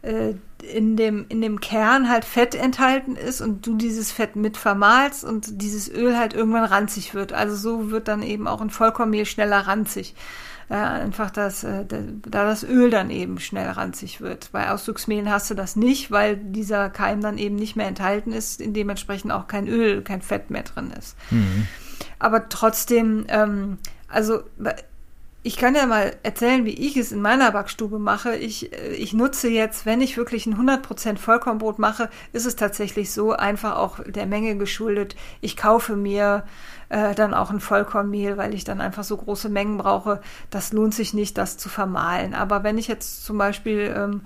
äh, 0.02 0.34
in 0.64 0.96
dem, 0.96 1.26
in 1.30 1.42
dem 1.42 1.60
Kern 1.60 2.10
halt 2.10 2.26
Fett 2.26 2.56
enthalten 2.56 3.16
ist 3.16 3.42
und 3.42 3.66
du 3.66 3.76
dieses 3.76 4.12
Fett 4.12 4.36
mit 4.36 4.58
vermahlst 4.58 5.24
und 5.24 5.62
dieses 5.62 5.92
Öl 5.92 6.18
halt 6.18 6.34
irgendwann 6.34 6.64
ranzig 6.64 7.14
wird. 7.14 7.34
Also 7.34 7.56
so 7.56 7.92
wird 7.92 8.08
dann 8.08 8.22
eben 8.22 8.48
auch 8.48 8.62
ein 8.62 8.70
Vollkornmehl 8.70 9.26
schneller 9.26 9.68
ranzig. 9.68 10.16
Äh, 10.70 10.76
einfach, 10.76 11.32
dass, 11.32 11.64
äh, 11.64 11.86
da 11.86 12.46
das 12.46 12.64
Öl 12.64 12.90
dann 12.90 13.10
eben 13.10 13.40
schnell 13.40 13.70
ranzig 13.70 14.22
wird. 14.22 14.52
Bei 14.54 14.72
Auszugsmehlen 14.72 15.30
hast 15.30 15.50
du 15.50 15.54
das 15.54 15.76
nicht, 15.76 16.12
weil 16.12 16.38
dieser 16.38 16.90
Keim 16.90 17.22
dann 17.22 17.38
eben 17.38 17.56
nicht 17.56 17.76
mehr 17.76 17.88
enthalten 17.88 18.32
ist, 18.32 18.62
in 18.62 18.74
dementsprechend 18.74 19.32
auch 19.34 19.48
kein 19.48 19.68
Öl, 19.68 20.02
kein 20.02 20.22
Fett 20.22 20.50
mehr 20.50 20.64
drin 20.64 20.94
ist. 20.98 21.18
Mhm. 21.30 21.68
Aber 22.20 22.48
trotzdem, 22.48 23.26
ähm, 23.28 23.80
also 24.08 24.44
ich 25.44 25.58
kann 25.58 25.74
ja 25.74 25.88
mal 25.88 26.16
erzählen, 26.22 26.66
wie 26.66 26.74
ich 26.74 26.98
es 26.98 27.12
in 27.12 27.22
meiner 27.22 27.52
Backstube 27.52 27.98
mache. 27.98 28.36
Ich, 28.36 28.74
äh, 28.74 28.94
ich 28.94 29.14
nutze 29.14 29.50
jetzt, 29.50 29.86
wenn 29.86 30.02
ich 30.02 30.18
wirklich 30.18 30.46
ein 30.46 30.56
100% 30.56 31.18
Vollkornbrot 31.18 31.80
mache, 31.80 32.10
ist 32.32 32.46
es 32.46 32.56
tatsächlich 32.56 33.12
so 33.12 33.32
einfach 33.32 33.78
auch 33.78 34.00
der 34.06 34.28
Menge 34.28 34.56
geschuldet. 34.58 35.16
Ich 35.42 35.58
kaufe 35.58 35.96
mir 35.96 36.44
äh, 36.90 37.16
dann 37.16 37.34
auch 37.34 37.50
ein 37.50 37.60
Vollkornmehl, 37.60 38.38
weil 38.38 38.54
ich 38.54 38.64
dann 38.66 38.82
einfach 38.82 39.04
so 39.04 39.18
große 39.18 39.50
Mengen 39.50 39.78
brauche. 39.78 40.22
Das 40.52 40.74
lohnt 40.74 40.94
sich 40.94 41.14
nicht, 41.14 41.38
das 41.38 41.58
zu 41.58 41.70
vermahlen. 41.70 42.36
Aber 42.36 42.64
wenn 42.64 42.78
ich 42.78 42.88
jetzt 42.88 43.26
zum 43.26 43.38
Beispiel 43.40 43.94
ähm, 43.96 44.22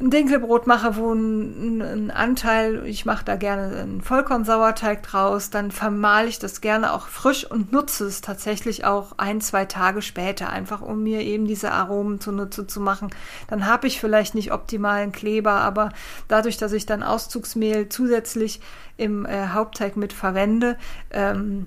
ein 0.00 0.10
Dinkelbrot 0.10 0.66
mache, 0.66 0.96
wo 0.96 1.12
ein, 1.12 1.80
ein 1.80 2.10
Anteil, 2.10 2.84
ich 2.84 3.06
mache 3.06 3.24
da 3.24 3.36
gerne 3.36 3.76
einen 3.76 4.00
Vollkornsauerteig 4.00 5.04
draus, 5.04 5.50
dann 5.50 5.70
vermahle 5.70 6.26
ich 6.26 6.40
das 6.40 6.60
gerne 6.60 6.92
auch 6.92 7.06
frisch 7.06 7.48
und 7.48 7.72
nutze 7.72 8.04
es 8.06 8.20
tatsächlich 8.20 8.84
auch 8.84 9.12
ein, 9.18 9.40
zwei 9.40 9.64
Tage 9.66 10.02
später, 10.02 10.50
einfach 10.50 10.82
um 10.82 11.04
mir 11.04 11.20
eben 11.20 11.46
diese 11.46 11.70
Aromen 11.70 12.20
zunutze 12.20 12.66
zu 12.66 12.80
machen. 12.80 13.10
Dann 13.46 13.66
habe 13.66 13.86
ich 13.86 14.00
vielleicht 14.00 14.34
nicht 14.34 14.52
optimalen 14.52 15.12
Kleber, 15.12 15.52
aber 15.52 15.90
dadurch, 16.26 16.56
dass 16.56 16.72
ich 16.72 16.86
dann 16.86 17.04
Auszugsmehl 17.04 17.88
zusätzlich 17.88 18.60
im 18.96 19.26
äh, 19.26 19.48
Hauptteig 19.48 19.96
mit 19.96 20.12
verwende, 20.12 20.76
ähm, 21.12 21.66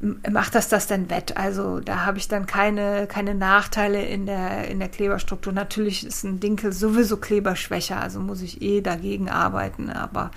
macht 0.00 0.54
das 0.54 0.68
das 0.68 0.86
denn 0.86 1.10
wett? 1.10 1.36
Also 1.36 1.80
da 1.80 2.06
habe 2.06 2.18
ich 2.18 2.28
dann 2.28 2.46
keine, 2.46 3.06
keine 3.06 3.34
Nachteile 3.34 4.02
in 4.02 4.26
der, 4.26 4.68
in 4.68 4.78
der 4.78 4.88
Kleberstruktur. 4.88 5.52
Natürlich 5.52 6.06
ist 6.06 6.24
ein 6.24 6.40
Dinkel 6.40 6.72
sowieso 6.72 7.18
kleberschwächer, 7.18 8.00
also 8.00 8.20
muss 8.20 8.40
ich 8.40 8.62
eh 8.62 8.80
dagegen 8.80 9.28
arbeiten. 9.28 9.90
Aber 9.90 10.30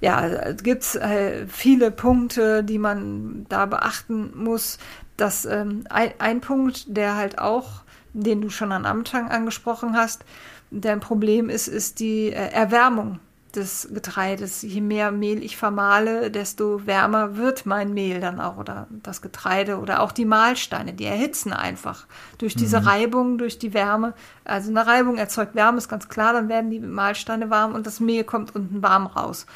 ja, 0.00 0.26
es 0.26 0.62
gibt 0.62 0.94
äh, 0.96 1.46
viele 1.48 1.90
Punkte, 1.90 2.62
die 2.62 2.78
man 2.78 3.46
da 3.48 3.66
beachten 3.66 4.32
muss. 4.36 4.78
Dass 5.16 5.46
ähm, 5.46 5.84
ein, 5.88 6.12
ein 6.18 6.40
Punkt, 6.40 6.84
der 6.96 7.16
halt 7.16 7.38
auch, 7.38 7.82
den 8.12 8.42
du 8.42 8.50
schon 8.50 8.70
am 8.70 8.84
Anfang 8.84 9.30
angesprochen 9.30 9.96
hast, 9.96 10.24
der 10.70 10.92
ein 10.92 11.00
Problem 11.00 11.48
ist, 11.48 11.68
ist 11.68 12.00
die 12.00 12.28
äh, 12.28 12.50
Erwärmung 12.52 13.18
des 13.56 13.88
Getreides. 13.92 14.62
Je 14.62 14.80
mehr 14.80 15.10
Mehl 15.10 15.42
ich 15.42 15.56
vermahle, 15.56 16.30
desto 16.30 16.86
wärmer 16.86 17.36
wird 17.36 17.66
mein 17.66 17.92
Mehl 17.94 18.20
dann 18.20 18.40
auch 18.40 18.56
oder 18.58 18.86
das 18.90 19.22
Getreide 19.22 19.78
oder 19.78 20.00
auch 20.00 20.12
die 20.12 20.24
Mahlsteine. 20.24 20.92
Die 20.92 21.04
erhitzen 21.04 21.52
einfach 21.52 22.06
durch 22.38 22.54
diese 22.54 22.80
mhm. 22.80 22.86
Reibung, 22.86 23.38
durch 23.38 23.58
die 23.58 23.74
Wärme. 23.74 24.14
Also 24.44 24.70
eine 24.70 24.86
Reibung 24.86 25.16
erzeugt 25.16 25.54
Wärme, 25.54 25.78
ist 25.78 25.88
ganz 25.88 26.08
klar, 26.08 26.32
dann 26.32 26.48
werden 26.48 26.70
die 26.70 26.80
Mahlsteine 26.80 27.50
warm 27.50 27.74
und 27.74 27.86
das 27.86 28.00
Mehl 28.00 28.24
kommt 28.24 28.54
unten 28.54 28.82
warm 28.82 29.06
raus. 29.06 29.46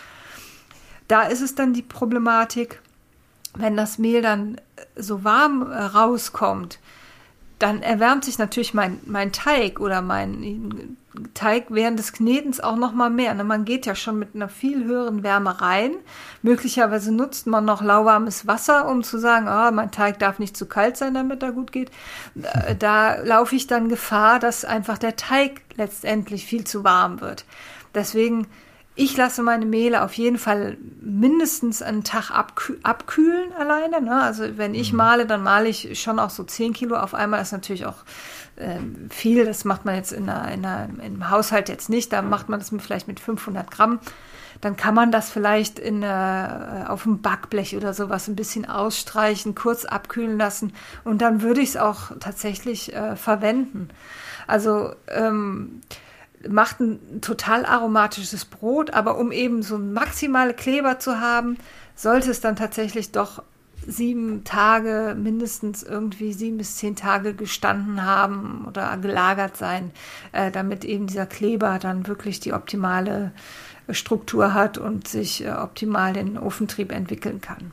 Da 1.08 1.22
ist 1.22 1.42
es 1.42 1.54
dann 1.54 1.72
die 1.72 1.82
Problematik, 1.82 2.80
wenn 3.54 3.76
das 3.76 3.98
Mehl 3.98 4.22
dann 4.22 4.60
so 4.96 5.24
warm 5.24 5.62
rauskommt, 5.62 6.78
dann 7.58 7.82
erwärmt 7.82 8.24
sich 8.24 8.38
natürlich 8.38 8.74
mein, 8.74 8.98
mein 9.06 9.32
Teig 9.32 9.80
oder 9.80 10.02
mein 10.02 10.96
Teig 11.34 11.66
während 11.70 11.98
des 11.98 12.12
Knetens 12.12 12.60
auch 12.60 12.76
noch 12.76 12.92
mal 12.92 13.10
mehr. 13.10 13.34
Ne? 13.34 13.42
Man 13.42 13.64
geht 13.64 13.84
ja 13.84 13.94
schon 13.94 14.18
mit 14.18 14.34
einer 14.34 14.48
viel 14.48 14.84
höheren 14.84 15.22
Wärme 15.22 15.60
rein. 15.60 15.92
Möglicherweise 16.42 17.12
nutzt 17.12 17.46
man 17.46 17.64
noch 17.64 17.82
lauwarmes 17.82 18.46
Wasser, 18.46 18.88
um 18.88 19.02
zu 19.02 19.18
sagen, 19.18 19.48
ah, 19.48 19.70
mein 19.72 19.90
Teig 19.90 20.18
darf 20.20 20.38
nicht 20.38 20.56
zu 20.56 20.66
kalt 20.66 20.96
sein, 20.96 21.14
damit 21.14 21.42
er 21.42 21.52
gut 21.52 21.72
geht. 21.72 21.90
Da, 22.34 22.74
da 22.74 23.14
laufe 23.22 23.56
ich 23.56 23.66
dann 23.66 23.88
Gefahr, 23.88 24.38
dass 24.38 24.64
einfach 24.64 24.98
der 24.98 25.16
Teig 25.16 25.62
letztendlich 25.74 26.46
viel 26.46 26.64
zu 26.64 26.84
warm 26.84 27.20
wird. 27.20 27.44
Deswegen 27.94 28.46
ich 29.00 29.16
lasse 29.16 29.42
meine 29.42 29.64
Mehle 29.64 30.04
auf 30.04 30.12
jeden 30.12 30.36
Fall 30.36 30.76
mindestens 31.00 31.80
einen 31.80 32.04
Tag 32.04 32.30
abküh 32.30 32.76
abkühlen 32.82 33.50
alleine. 33.54 34.02
Ne? 34.02 34.20
Also 34.20 34.58
wenn 34.58 34.74
ich 34.74 34.92
mhm. 34.92 34.98
male, 34.98 35.26
dann 35.26 35.42
male 35.42 35.70
ich 35.70 35.98
schon 35.98 36.18
auch 36.18 36.28
so 36.28 36.44
10 36.44 36.74
Kilo 36.74 36.96
auf 36.96 37.14
einmal. 37.14 37.40
Das 37.40 37.48
ist 37.48 37.52
natürlich 37.52 37.86
auch 37.86 38.04
äh, 38.56 38.76
viel. 39.08 39.46
Das 39.46 39.64
macht 39.64 39.86
man 39.86 39.94
jetzt 39.94 40.12
in 40.12 40.28
einer, 40.28 40.52
in 40.52 40.66
einer, 40.66 40.90
im 41.02 41.30
Haushalt 41.30 41.70
jetzt 41.70 41.88
nicht. 41.88 42.12
Da 42.12 42.20
macht 42.20 42.50
man 42.50 42.60
das 42.60 42.74
vielleicht 42.78 43.08
mit 43.08 43.20
500 43.20 43.70
Gramm. 43.70 44.00
Dann 44.60 44.76
kann 44.76 44.94
man 44.94 45.10
das 45.10 45.30
vielleicht 45.30 45.78
in, 45.78 46.02
äh, 46.02 46.84
auf 46.86 47.04
dem 47.04 47.22
Backblech 47.22 47.78
oder 47.78 47.94
sowas 47.94 48.28
ein 48.28 48.36
bisschen 48.36 48.68
ausstreichen, 48.68 49.54
kurz 49.54 49.86
abkühlen 49.86 50.36
lassen. 50.36 50.74
Und 51.04 51.22
dann 51.22 51.40
würde 51.40 51.62
ich 51.62 51.70
es 51.70 51.76
auch 51.78 52.10
tatsächlich 52.20 52.94
äh, 52.94 53.16
verwenden. 53.16 53.88
Also 54.46 54.92
ähm, 55.08 55.80
macht 56.48 56.80
ein 56.80 57.20
total 57.20 57.66
aromatisches 57.66 58.44
Brot, 58.44 58.92
aber 58.92 59.18
um 59.18 59.32
eben 59.32 59.62
so 59.62 59.78
maximale 59.78 60.54
Kleber 60.54 60.98
zu 60.98 61.20
haben, 61.20 61.58
sollte 61.94 62.30
es 62.30 62.40
dann 62.40 62.56
tatsächlich 62.56 63.12
doch 63.12 63.42
sieben 63.86 64.44
Tage, 64.44 65.16
mindestens 65.18 65.82
irgendwie 65.82 66.32
sieben 66.32 66.58
bis 66.58 66.76
zehn 66.76 66.96
Tage 66.96 67.34
gestanden 67.34 68.04
haben 68.04 68.64
oder 68.66 68.96
gelagert 68.98 69.56
sein, 69.56 69.90
äh, 70.32 70.50
damit 70.50 70.84
eben 70.84 71.06
dieser 71.06 71.26
Kleber 71.26 71.78
dann 71.78 72.06
wirklich 72.06 72.40
die 72.40 72.52
optimale 72.52 73.32
Struktur 73.88 74.54
hat 74.54 74.78
und 74.78 75.08
sich 75.08 75.44
äh, 75.44 75.50
optimal 75.50 76.12
den 76.12 76.38
Ofentrieb 76.38 76.92
entwickeln 76.92 77.40
kann. 77.40 77.72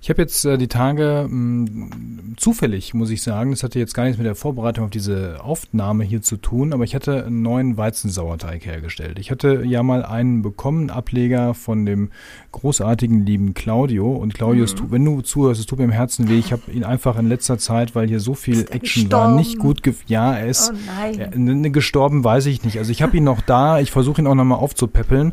Ich 0.00 0.10
habe 0.10 0.22
jetzt 0.22 0.44
äh, 0.44 0.58
die 0.58 0.68
Tage 0.68 1.26
mh, 1.28 1.68
hm, 1.68 2.34
zufällig, 2.36 2.94
muss 2.94 3.10
ich 3.10 3.22
sagen, 3.22 3.50
das 3.50 3.62
hatte 3.62 3.78
jetzt 3.78 3.94
gar 3.94 4.04
nichts 4.04 4.18
mit 4.18 4.26
der 4.26 4.34
Vorbereitung 4.34 4.84
auf 4.84 4.90
diese 4.90 5.38
Aufnahme 5.42 6.04
hier 6.04 6.22
zu 6.22 6.36
tun, 6.36 6.72
aber 6.72 6.84
ich 6.84 6.94
hatte 6.94 7.24
einen 7.26 7.42
neuen 7.42 7.76
Weizensauerteig 7.76 8.64
hergestellt. 8.64 9.18
Ich 9.18 9.30
hatte 9.30 9.64
ja 9.64 9.82
mal 9.82 10.04
einen 10.04 10.42
bekommen, 10.42 10.90
Ableger 10.90 11.54
von 11.54 11.86
dem 11.86 12.10
großartigen 12.52 13.24
lieben 13.26 13.54
Claudio. 13.54 14.14
Und 14.14 14.34
Claudio, 14.34 14.64
mhm. 14.64 14.90
wenn 14.90 15.04
du 15.04 15.20
zuhörst, 15.20 15.60
es 15.60 15.66
tut 15.66 15.78
mir 15.78 15.84
im 15.84 15.90
Herzen 15.90 16.28
weh. 16.28 16.38
Ich 16.38 16.52
habe 16.52 16.70
ihn 16.72 16.84
einfach 16.84 17.18
in 17.18 17.28
letzter 17.28 17.58
Zeit, 17.58 17.94
weil 17.94 18.08
hier 18.08 18.20
so 18.20 18.34
viel 18.34 18.60
Action 18.60 19.04
gestorben? 19.04 19.10
war, 19.10 19.36
nicht 19.36 19.58
gut. 19.58 19.82
Ja, 20.06 20.34
er 20.34 20.46
ist 20.46 20.72
oh 20.72 21.18
er, 21.18 21.36
ne, 21.36 21.70
gestorben, 21.70 22.24
weiß 22.24 22.46
ich 22.46 22.64
nicht. 22.64 22.78
Also 22.78 22.90
ich 22.90 23.02
habe 23.02 23.16
ihn 23.16 23.24
noch 23.24 23.40
da. 23.40 23.80
Ich 23.80 23.90
versuche 23.90 24.22
ihn 24.22 24.26
auch 24.26 24.34
nochmal 24.34 24.58
aufzupäppeln. 24.58 25.32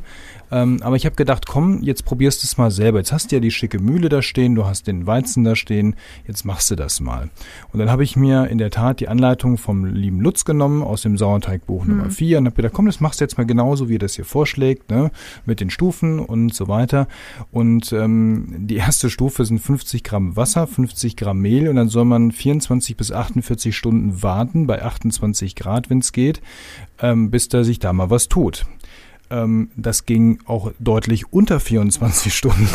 Ähm, 0.52 0.80
aber 0.82 0.96
ich 0.96 1.06
habe 1.06 1.16
gedacht, 1.16 1.48
komm, 1.48 1.82
jetzt 1.82 2.06
probierst 2.06 2.44
du 2.44 2.46
es 2.46 2.58
mal 2.58 2.72
selber. 2.72 3.00
Jetzt 3.00 3.12
hast 3.12 3.32
du 3.32 3.36
ja 3.36 3.40
die 3.40 3.52
schicke 3.52 3.80
Mühle 3.80 4.10
da 4.10 4.22
stehen, 4.22 4.56
du 4.56 4.66
hast 4.66 4.88
den 4.88 5.08
Weizen 5.08 5.44
da 5.44 5.56
stehen, 5.56 5.96
jetzt 6.28 6.46
machst 6.46 6.70
du 6.72 6.76
das 6.76 7.00
mal. 7.00 7.30
Und 7.72 7.80
dann 7.80 7.90
habe 7.90 8.04
ich 8.04 8.16
mir 8.16 8.48
in 8.48 8.58
der 8.58 8.72
Tat 8.72 9.00
die 9.00 9.08
Anleitung 9.08 9.58
vom 9.58 9.86
lieben 9.86 10.22
Lutz 10.22 10.46
genommen 10.46 10.84
aus 10.84 11.02
dem 11.02 11.18
Sauerteigbuch 11.18 11.86
hm. 11.86 11.98
Nummer 11.98 12.10
4 12.10 12.38
und 12.38 12.46
habe 12.46 12.56
gedacht, 12.56 12.74
komm, 12.74 12.86
das 12.86 13.00
machst 13.00 13.20
du 13.20 13.24
jetzt 13.24 13.38
mal 13.38 13.46
genauso, 13.46 13.90
wie 13.90 13.96
er 13.96 14.00
das 14.00 14.16
hier 14.16 14.26
vorschlägt, 14.26 14.90
ne? 14.90 15.12
mit 15.46 15.60
den 15.60 15.70
Stufen 15.70 16.20
und 16.20 16.54
so 16.54 16.68
weiter. 16.68 17.08
Und 17.52 17.92
ähm, 17.94 18.56
die 18.60 18.76
erste 18.76 19.10
Stufe 19.10 19.46
sind 19.46 19.60
50 19.60 20.04
Gramm 20.04 20.36
Wasser, 20.36 20.68
50 20.68 21.16
Gramm 21.16 21.40
Mehl 21.40 21.68
und 21.68 21.76
dann 21.76 21.90
soll 21.90 22.06
man 22.06 22.32
24 22.32 22.98
bis 22.98 23.12
48 23.12 23.76
Stunden 23.76 24.22
warten, 24.22 24.68
bei 24.68 24.82
28 24.82 25.56
Grad, 25.56 25.90
wenn 25.90 26.00
es 26.00 26.12
geht, 26.12 26.42
ähm, 27.00 27.32
bis 27.32 27.50
da 27.50 27.64
sich 27.64 27.80
da 27.80 27.94
mal 27.94 28.10
was 28.10 28.30
tut. 28.30 28.66
Ähm, 29.30 29.70
das 29.76 30.06
ging 30.06 30.40
auch 30.46 30.72
deutlich 30.80 31.32
unter 31.32 31.60
24 31.60 32.34
Stunden. 32.34 32.68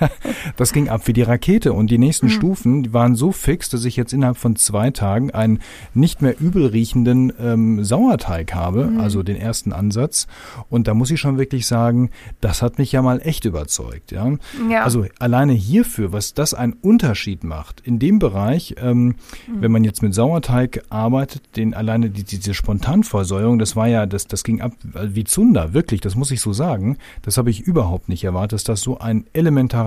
das 0.56 0.72
ging 0.72 0.88
ab 0.88 1.02
wie 1.06 1.12
die 1.12 1.22
Rakete. 1.22 1.72
Und 1.72 1.90
die 1.90 1.98
nächsten 1.98 2.26
mhm. 2.26 2.30
Stufen 2.30 2.82
die 2.82 2.92
waren 2.92 3.14
so 3.14 3.32
fix, 3.32 3.68
dass 3.68 3.84
ich 3.84 3.96
jetzt 3.96 4.12
innerhalb 4.12 4.36
von 4.36 4.56
zwei 4.56 4.90
Tagen 4.90 5.30
einen 5.30 5.60
nicht 5.94 6.22
mehr 6.22 6.38
übel 6.40 6.66
riechenden 6.66 7.32
ähm, 7.40 7.84
Sauerteig 7.84 8.54
habe, 8.54 8.86
mhm. 8.86 9.00
also 9.00 9.22
den 9.22 9.36
ersten 9.36 9.72
Ansatz. 9.72 10.26
Und 10.68 10.88
da 10.88 10.94
muss 10.94 11.10
ich 11.10 11.20
schon 11.20 11.38
wirklich 11.38 11.66
sagen, 11.66 12.10
das 12.40 12.62
hat 12.62 12.78
mich 12.78 12.92
ja 12.92 13.02
mal 13.02 13.20
echt 13.22 13.44
überzeugt. 13.44 14.12
Ja? 14.12 14.32
ja. 14.70 14.84
Also 14.84 15.06
alleine 15.18 15.52
hierfür, 15.52 16.12
was 16.12 16.34
das 16.34 16.54
einen 16.54 16.74
Unterschied 16.74 17.44
macht, 17.44 17.80
in 17.80 17.98
dem 17.98 18.18
Bereich, 18.18 18.76
ähm, 18.80 19.06
mhm. 19.06 19.14
wenn 19.60 19.72
man 19.72 19.84
jetzt 19.84 20.02
mit 20.02 20.14
Sauerteig 20.14 20.82
arbeitet, 20.90 21.42
den 21.56 21.74
alleine 21.74 22.10
die, 22.10 22.24
diese 22.24 22.54
Spontanversäuerung, 22.54 23.58
das 23.58 23.76
war 23.76 23.88
ja, 23.88 24.06
das, 24.06 24.26
das 24.26 24.44
ging 24.44 24.60
ab 24.60 24.72
wie 24.82 25.24
Zunder, 25.24 25.74
wirklich 25.74 26.00
das 26.00 26.14
muss 26.16 26.30
ich 26.30 26.40
so 26.40 26.52
sagen, 26.52 26.96
das 27.22 27.36
habe 27.36 27.50
ich 27.50 27.60
überhaupt 27.60 28.08
nicht 28.08 28.24
erwartet, 28.24 28.52
dass 28.54 28.64
das 28.64 28.80
so 28.80 28.98
einen 28.98 29.26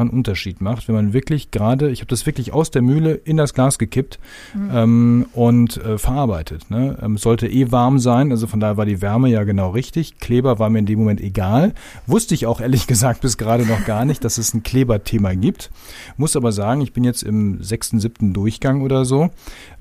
elementaren 0.02 0.10
Unterschied 0.10 0.62
macht, 0.62 0.88
wenn 0.88 0.96
man 0.96 1.14
wirklich 1.14 1.52
gerade, 1.52 1.92
ich 1.92 2.00
habe 2.00 2.10
das 2.10 2.26
wirklich 2.26 2.54
aus 2.54 2.72
der 2.72 2.82
Mühle 2.82 3.14
in 3.14 3.38
das 3.38 3.54
Glas 3.54 3.78
gekippt 3.78 4.20
mhm. 4.54 4.70
ähm, 4.74 5.26
und 5.34 5.78
äh, 5.78 5.98
verarbeitet. 5.98 6.70
Ne? 6.70 6.98
Ähm, 7.02 7.18
sollte 7.18 7.48
eh 7.48 7.72
warm 7.72 8.00
sein, 8.00 8.32
also 8.32 8.48
von 8.48 8.60
daher 8.60 8.78
war 8.78 8.86
die 8.86 9.02
Wärme 9.02 9.30
ja 9.30 9.44
genau 9.44 9.70
richtig. 9.72 10.20
Kleber 10.20 10.60
war 10.60 10.70
mir 10.70 10.80
in 10.80 10.86
dem 10.86 11.00
Moment 11.00 11.22
egal. 11.22 11.74
Wusste 12.08 12.34
ich 12.34 12.46
auch 12.46 12.62
ehrlich 12.62 12.88
gesagt 12.92 13.22
bis 13.22 13.38
gerade 13.38 13.66
noch 13.66 13.86
gar 13.86 14.06
nicht, 14.06 14.24
dass 14.24 14.38
es 14.38 14.54
ein 14.54 14.64
Kleberthema 14.64 15.34
gibt. 15.34 15.72
Muss 16.18 16.36
aber 16.36 16.52
sagen, 16.52 16.82
ich 16.82 16.94
bin 16.94 17.04
jetzt 17.04 17.24
im 17.24 17.62
sechsten, 17.64 18.00
siebten 18.00 18.34
Durchgang 18.34 18.82
oder 18.82 19.06
so. 19.06 19.30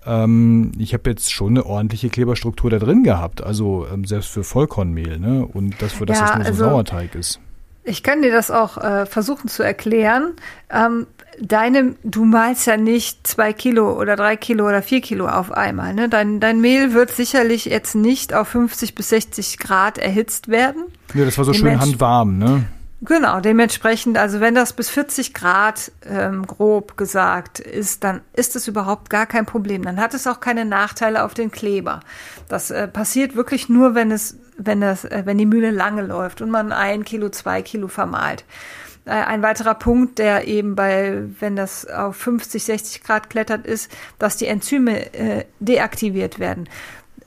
Ähm, 0.06 0.72
ich 0.78 0.94
habe 0.94 1.10
jetzt 1.10 1.32
schon 1.32 1.50
eine 1.50 1.66
ordentliche 1.66 2.08
Kleberstruktur 2.08 2.70
da 2.70 2.78
drin 2.78 3.02
gehabt, 3.02 3.42
also 3.42 3.86
ähm, 3.92 4.04
selbst 4.04 4.30
für 4.30 4.44
Vollkornmehl, 4.44 5.18
ne? 5.18 5.46
Und 5.46 5.80
das 5.80 5.92
für 5.92 6.06
das 6.06 6.18
ja, 6.18 6.26
das 6.26 6.36
nur 6.36 6.44
so 6.44 6.50
also, 6.50 6.64
Sauerteig 6.64 7.14
ist. 7.14 7.40
Ich 7.82 8.02
kann 8.02 8.22
dir 8.22 8.30
das 8.30 8.50
auch 8.50 8.76
äh, 8.76 9.06
versuchen 9.06 9.48
zu 9.48 9.62
erklären. 9.62 10.34
Ähm, 10.70 11.06
deine, 11.40 11.94
du 12.04 12.24
malst 12.24 12.66
ja 12.66 12.76
nicht 12.76 13.26
zwei 13.26 13.52
Kilo 13.52 13.98
oder 13.98 14.16
drei 14.16 14.36
Kilo 14.36 14.66
oder 14.66 14.82
vier 14.82 15.00
Kilo 15.00 15.26
auf 15.28 15.52
einmal. 15.52 15.94
Ne? 15.94 16.08
Dein, 16.08 16.40
dein 16.40 16.60
Mehl 16.60 16.92
wird 16.92 17.10
sicherlich 17.10 17.64
jetzt 17.64 17.94
nicht 17.94 18.34
auf 18.34 18.48
50 18.48 18.94
bis 18.94 19.08
60 19.08 19.58
Grad 19.58 19.98
erhitzt 19.98 20.48
werden. 20.48 20.84
Ja, 21.14 21.24
das 21.24 21.38
war 21.38 21.44
so 21.44 21.52
schön 21.52 21.80
handwarm, 21.80 22.38
ne? 22.38 22.64
Genau, 23.02 23.40
dementsprechend, 23.40 24.18
also 24.18 24.40
wenn 24.40 24.54
das 24.54 24.74
bis 24.74 24.90
40 24.90 25.32
Grad 25.32 25.90
ähm, 26.04 26.46
grob 26.46 26.98
gesagt 26.98 27.58
ist, 27.58 28.04
dann 28.04 28.20
ist 28.34 28.56
es 28.56 28.68
überhaupt 28.68 29.08
gar 29.08 29.24
kein 29.24 29.46
Problem. 29.46 29.82
Dann 29.82 29.98
hat 29.98 30.12
es 30.12 30.26
auch 30.26 30.40
keine 30.40 30.66
Nachteile 30.66 31.24
auf 31.24 31.32
den 31.32 31.50
Kleber. 31.50 32.00
Das 32.48 32.70
äh, 32.70 32.88
passiert 32.88 33.36
wirklich 33.36 33.70
nur, 33.70 33.94
wenn 33.94 34.10
es, 34.10 34.36
wenn 34.64 34.80
das, 34.80 35.04
äh, 35.04 35.22
wenn 35.24 35.38
die 35.38 35.46
Mühle 35.46 35.70
lange 35.70 36.02
läuft 36.02 36.40
und 36.40 36.50
man 36.50 36.72
ein 36.72 37.04
Kilo, 37.04 37.30
zwei 37.30 37.62
Kilo 37.62 37.88
vermahlt. 37.88 38.44
Äh, 39.04 39.12
ein 39.12 39.42
weiterer 39.42 39.74
Punkt, 39.74 40.18
der 40.18 40.46
eben 40.46 40.76
bei, 40.76 41.22
wenn 41.40 41.56
das 41.56 41.86
auf 41.86 42.16
50, 42.16 42.62
60 42.62 43.02
Grad 43.02 43.30
klettert, 43.30 43.66
ist, 43.66 43.90
dass 44.18 44.36
die 44.36 44.46
Enzyme 44.46 45.12
äh, 45.14 45.44
deaktiviert 45.58 46.38
werden 46.38 46.68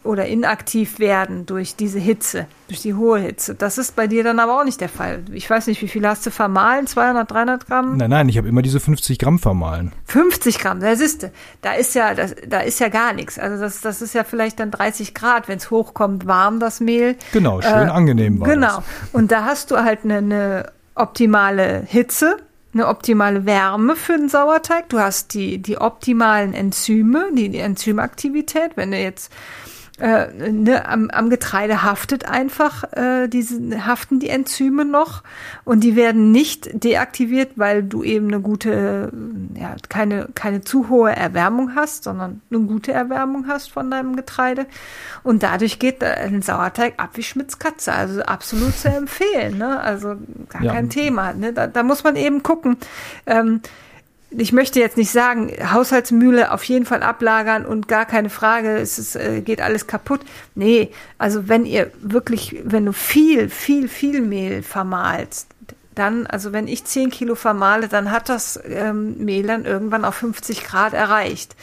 oder 0.04 0.26
inaktiv 0.26 1.00
werden 1.00 1.46
durch 1.46 1.76
diese 1.76 2.00
Hitze, 2.00 2.48
durch 2.68 2.82
die 2.82 2.94
hohe 2.94 3.20
Hitze. 3.20 3.56
Das 3.56 3.78
ist 3.78 3.96
bei 3.96 4.08
dir 4.08 4.24
dann 4.24 4.40
aber 4.40 4.60
auch 4.60 4.66
nicht 4.66 4.82
der 4.82 4.90
Fall. 4.90 5.24
Ich 5.32 5.50
weiß 5.50 5.68
nicht, 5.68 5.82
wie 5.82 5.88
viel 5.88 6.06
hast 6.08 6.26
du 6.26 6.32
vermahlen? 6.32 6.88
200, 6.88 7.32
300 7.32 7.68
Gramm? 7.68 7.98
Nein, 7.98 8.10
nein, 8.10 8.30
ich 8.30 8.38
habe 8.38 8.48
immer 8.48 8.62
diese 8.62 8.80
50 8.80 9.18
Gramm 9.20 9.40
vermahlen. 9.40 9.92
50 10.06 10.60
Gramm, 10.60 10.80
da 10.82 10.96
siehst 10.96 11.24
du, 11.24 11.32
da 11.62 11.74
ist 11.74 11.96
ja, 11.96 12.14
das, 12.14 12.36
da 12.48 12.60
ist 12.60 12.80
ja 12.80 12.90
gar 12.90 13.14
nichts. 13.14 13.40
Also 13.40 13.62
das, 13.62 13.82
das 13.82 14.02
ist 14.02 14.14
ja 14.14 14.24
vielleicht 14.24 14.60
dann 14.60 14.72
30 14.72 15.14
Grad, 15.14 15.48
wenn 15.48 15.58
es 15.58 15.72
hochkommt, 15.72 16.28
warm 16.28 16.60
das 16.60 16.80
Mehl. 16.80 17.16
Genau, 17.32 17.62
schön 17.62 17.72
äh, 17.72 17.92
angenehm 17.92 18.40
war 18.40 18.48
Genau. 18.48 18.76
Das. 18.78 18.84
Und 19.14 19.32
da 19.32 19.46
hast 19.46 19.72
du 19.72 19.78
halt 19.78 20.00
eine, 20.04 20.18
eine 20.18 20.72
optimale 20.96 21.84
Hitze 21.88 22.38
eine 22.74 22.88
optimale 22.88 23.46
Wärme 23.46 23.96
für 23.96 24.18
den 24.18 24.30
Sauerteig. 24.30 24.90
Du 24.90 25.00
hast 25.00 25.34
die, 25.34 25.60
die 25.60 25.78
optimalen 25.78 26.54
Enzyme, 26.54 27.28
die, 27.34 27.50
die 27.50 27.60
Enzymaktivität. 27.60 28.72
Wenn 28.76 28.92
du 28.92 28.98
jetzt 28.98 29.32
äh, 30.04 30.52
ne, 30.52 30.86
am, 30.86 31.10
am 31.12 31.30
Getreide 31.30 31.82
haftet 31.82 32.26
einfach, 32.26 32.84
äh, 32.92 33.30
diese, 33.30 33.86
haften 33.88 34.20
die 34.20 34.28
Enzyme 34.28 34.84
noch 34.84 35.24
und 35.64 35.82
die 35.82 35.96
werden 35.96 36.34
nicht 36.34 36.84
deaktiviert, 36.84 37.54
weil 37.56 37.84
du 37.84 38.04
eben 38.04 38.28
eine 38.28 38.42
gute, 38.42 39.14
ja, 39.56 39.78
keine, 39.88 40.28
keine 40.36 40.60
zu 40.60 40.90
hohe 40.90 41.16
Erwärmung 41.16 41.76
hast, 41.76 42.04
sondern 42.04 42.42
eine 42.52 42.60
gute 42.66 42.92
Erwärmung 42.92 43.48
hast 43.48 43.72
von 43.72 43.90
deinem 43.90 44.18
Getreide. 44.18 44.66
Und 45.24 45.42
dadurch 45.42 45.80
geht 45.80 46.04
ein 46.04 46.42
Sauerteig 46.42 46.96
ab 46.98 47.12
wie 47.14 47.24
Schmitz 47.24 47.58
Katze. 47.58 47.94
Also 47.94 48.24
absolut 48.24 48.76
zu 48.76 48.90
empfehlen, 48.90 49.58
ne? 49.58 49.80
Also 49.80 50.16
gar 50.50 50.64
ja. 50.64 50.74
kein 50.74 50.90
Thema. 50.90 51.32
Ne? 51.32 51.54
Da, 51.54 51.68
da 51.68 51.82
muss 51.82 52.04
man 52.04 52.18
eben 52.18 52.44
gucken. 52.44 52.76
Ähm, 53.26 53.62
ich 54.38 54.52
möchte 54.52 54.80
jetzt 54.80 54.98
nicht 54.98 55.12
sagen, 55.12 55.52
Haushaltsmühle 55.72 56.52
auf 56.52 56.64
jeden 56.64 56.86
Fall 56.86 57.04
ablagern 57.04 57.66
und 57.66 57.88
gar 57.88 58.06
keine 58.06 58.30
Frage, 58.30 58.78
es 58.78 58.98
ist, 58.98 59.16
äh, 59.16 59.42
geht 59.42 59.62
alles 59.62 59.88
kaputt. 59.88 60.22
Nee, 60.56 60.92
also 61.18 61.48
wenn 61.48 61.66
ihr 61.66 61.92
wirklich, 62.02 62.62
wenn 62.64 62.86
du 62.86 62.94
viel, 62.94 63.50
viel, 63.50 63.88
viel 63.88 64.22
Mehl 64.22 64.64
vermahlst, 64.64 65.48
dann, 65.96 66.26
also 66.26 66.54
wenn 66.54 66.68
ich 66.68 66.86
10 66.86 67.12
Kilo 67.12 67.36
vermahle, 67.36 67.88
dann 67.88 68.12
hat 68.12 68.30
das 68.30 68.60
ähm, 68.66 69.18
Mehl 69.18 69.46
dann 69.46 69.66
irgendwann 69.66 70.06
auf 70.06 70.16
50 70.16 70.64
Grad 70.64 70.94
erreicht. 70.94 71.56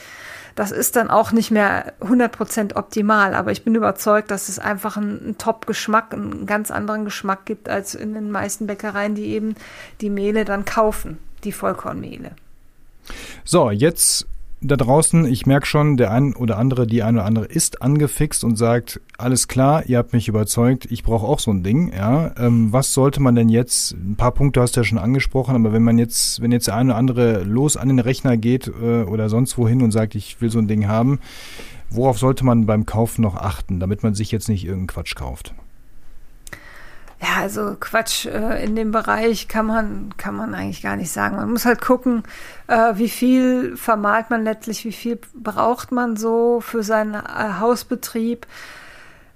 Das 0.55 0.71
ist 0.71 0.95
dann 0.95 1.09
auch 1.09 1.31
nicht 1.31 1.51
mehr 1.51 1.93
100% 2.01 2.75
optimal, 2.75 3.35
aber 3.35 3.51
ich 3.51 3.63
bin 3.63 3.75
überzeugt, 3.75 4.31
dass 4.31 4.49
es 4.49 4.59
einfach 4.59 4.97
einen, 4.97 5.37
Top-Geschmack, 5.37 6.13
einen 6.13 6.45
ganz 6.45 6.71
anderen 6.71 7.05
Geschmack 7.05 7.45
gibt 7.45 7.69
als 7.69 7.95
in 7.95 8.13
den 8.13 8.31
meisten 8.31 8.67
Bäckereien, 8.67 9.15
die 9.15 9.27
eben 9.27 9.55
die 10.01 10.09
Mehle 10.09 10.45
dann 10.45 10.65
kaufen, 10.65 11.17
die 11.43 11.51
Vollkornmehle. 11.53 12.31
So, 13.43 13.71
jetzt 13.71 14.27
da 14.63 14.75
draußen, 14.75 15.25
ich 15.25 15.47
merke 15.47 15.65
schon, 15.65 15.97
der 15.97 16.11
ein 16.11 16.35
oder 16.35 16.57
andere, 16.57 16.85
die 16.85 17.01
eine 17.01 17.17
oder 17.19 17.25
andere 17.25 17.45
ist 17.45 17.81
angefixt 17.81 18.43
und 18.43 18.57
sagt, 18.57 19.01
alles 19.17 19.47
klar, 19.47 19.87
ihr 19.87 19.97
habt 19.97 20.13
mich 20.13 20.27
überzeugt, 20.27 20.87
ich 20.91 21.01
brauche 21.01 21.25
auch 21.25 21.39
so 21.39 21.51
ein 21.51 21.63
Ding. 21.63 21.91
Ja, 21.91 22.31
ähm, 22.37 22.71
was 22.71 22.93
sollte 22.93 23.21
man 23.21 23.33
denn 23.33 23.49
jetzt? 23.49 23.93
Ein 23.93 24.15
paar 24.17 24.31
Punkte 24.31 24.61
hast 24.61 24.75
du 24.75 24.81
ja 24.81 24.83
schon 24.83 24.99
angesprochen, 24.99 25.55
aber 25.55 25.73
wenn 25.73 25.83
man 25.83 25.97
jetzt, 25.97 26.41
wenn 26.41 26.51
jetzt 26.51 26.67
der 26.67 26.75
eine 26.75 26.91
oder 26.91 26.97
andere 26.97 27.43
los 27.43 27.75
an 27.75 27.87
den 27.87 27.99
Rechner 27.99 28.37
geht 28.37 28.67
äh, 28.67 29.03
oder 29.03 29.29
sonst 29.29 29.57
wohin 29.57 29.81
und 29.81 29.91
sagt, 29.91 30.13
ich 30.13 30.39
will 30.41 30.51
so 30.51 30.59
ein 30.59 30.67
Ding 30.67 30.87
haben, 30.87 31.19
worauf 31.89 32.19
sollte 32.19 32.45
man 32.45 32.67
beim 32.67 32.85
Kaufen 32.85 33.23
noch 33.23 33.35
achten, 33.35 33.79
damit 33.79 34.03
man 34.03 34.13
sich 34.13 34.31
jetzt 34.31 34.47
nicht 34.47 34.63
irgendeinen 34.63 34.87
Quatsch 34.87 35.15
kauft? 35.15 35.55
Ja, 37.21 37.41
also 37.41 37.75
Quatsch 37.79 38.25
äh, 38.25 38.63
in 38.63 38.75
dem 38.75 38.91
Bereich 38.91 39.47
kann 39.47 39.67
man, 39.67 40.17
kann 40.17 40.35
man 40.35 40.55
eigentlich 40.55 40.81
gar 40.81 40.95
nicht 40.95 41.11
sagen. 41.11 41.35
Man 41.35 41.51
muss 41.51 41.65
halt 41.65 41.79
gucken, 41.79 42.23
äh, 42.67 42.93
wie 42.95 43.09
viel 43.09 43.77
vermalt 43.77 44.31
man 44.31 44.43
letztlich, 44.43 44.85
wie 44.85 44.91
viel 44.91 45.19
braucht 45.35 45.91
man 45.91 46.17
so 46.17 46.61
für 46.61 46.81
seinen 46.81 47.13
äh, 47.13 47.59
Hausbetrieb. 47.59 48.47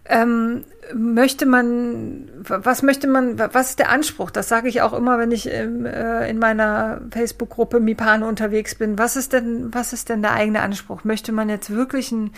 Ähm, 0.05 0.63
möchte 0.93 1.45
man, 1.45 2.29
was 2.37 2.81
möchte 2.81 3.07
man, 3.07 3.39
was 3.39 3.71
ist 3.71 3.79
der 3.79 3.89
Anspruch? 3.89 4.29
Das 4.29 4.47
sage 4.47 4.67
ich 4.67 4.81
auch 4.81 4.93
immer, 4.93 5.17
wenn 5.17 5.31
ich 5.31 5.49
im, 5.49 5.85
äh, 5.85 6.29
in 6.29 6.39
meiner 6.39 7.01
Facebook-Gruppe 7.11 7.79
Mipane 7.79 8.25
unterwegs 8.25 8.75
bin. 8.75 8.97
Was 8.99 9.15
ist 9.15 9.33
denn, 9.33 9.73
was 9.73 9.93
ist 9.93 10.09
denn 10.09 10.21
der 10.21 10.33
eigene 10.33 10.61
Anspruch? 10.61 11.03
Möchte 11.03 11.31
man 11.31 11.49
jetzt 11.49 11.69
wirklich 11.69 12.11
ein, 12.11 12.31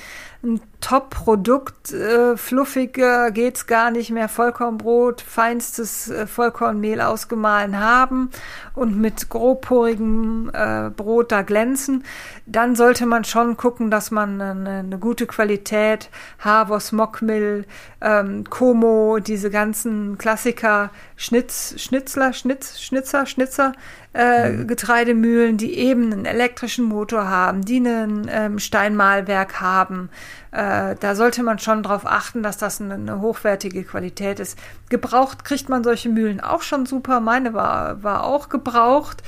ein 0.43 0.61
Top-Produkt, 0.79 1.91
äh, 1.91 2.37
fluffiger 2.37 3.31
geht's 3.31 3.65
gar 3.65 3.91
nicht 3.91 4.11
mehr, 4.11 4.29
Vollkornbrot, 4.29 5.21
feinstes 5.21 6.09
äh, 6.09 6.27
Vollkornmehl 6.27 7.01
ausgemahlen 7.01 7.79
haben 7.79 8.29
und 8.75 8.95
mit 8.95 9.29
grobporigem 9.29 10.51
äh, 10.53 10.89
Brot 10.91 11.31
da 11.31 11.41
glänzen, 11.41 12.03
dann 12.45 12.75
sollte 12.75 13.07
man 13.07 13.23
schon 13.23 13.57
gucken, 13.57 13.89
dass 13.89 14.11
man 14.11 14.39
eine, 14.39 14.69
eine 14.79 14.99
gute 14.99 15.25
Qualität, 15.25 16.09
Havos, 16.39 16.91
Mockmill, 16.91 17.65
ähm, 18.01 18.36
Como, 18.43 19.19
diese 19.19 19.49
ganzen 19.49 20.17
Klassiker, 20.17 20.91
Schnitz, 21.15 21.75
Schnitzler, 21.77 22.33
Schnitz, 22.33 22.79
Schnitzer, 22.79 23.25
Schnitzer, 23.25 23.73
äh, 24.13 24.49
mhm. 24.49 24.67
Getreidemühlen, 24.67 25.57
die 25.57 25.77
eben 25.77 26.11
einen 26.11 26.25
elektrischen 26.25 26.85
Motor 26.85 27.29
haben, 27.29 27.63
die 27.63 27.77
einen 27.77 28.27
ähm, 28.31 28.59
Steinmahlwerk 28.59 29.61
haben. 29.61 30.09
Äh, 30.51 30.95
da 30.99 31.15
sollte 31.15 31.43
man 31.43 31.59
schon 31.59 31.83
darauf 31.83 32.05
achten, 32.05 32.41
dass 32.41 32.57
das 32.57 32.81
eine, 32.81 32.95
eine, 32.95 33.21
hochwertige 33.21 33.83
Qualität 33.83 34.39
ist. 34.39 34.57
Gebraucht 34.89 35.45
kriegt 35.45 35.69
man 35.69 35.83
solche 35.83 36.09
Mühlen 36.09 36.41
auch 36.41 36.61
schon 36.61 36.85
super. 36.85 37.19
Meine 37.19 37.53
war, 37.53 38.01
war 38.03 38.23
auch 38.23 38.49
gebraucht. 38.49 39.21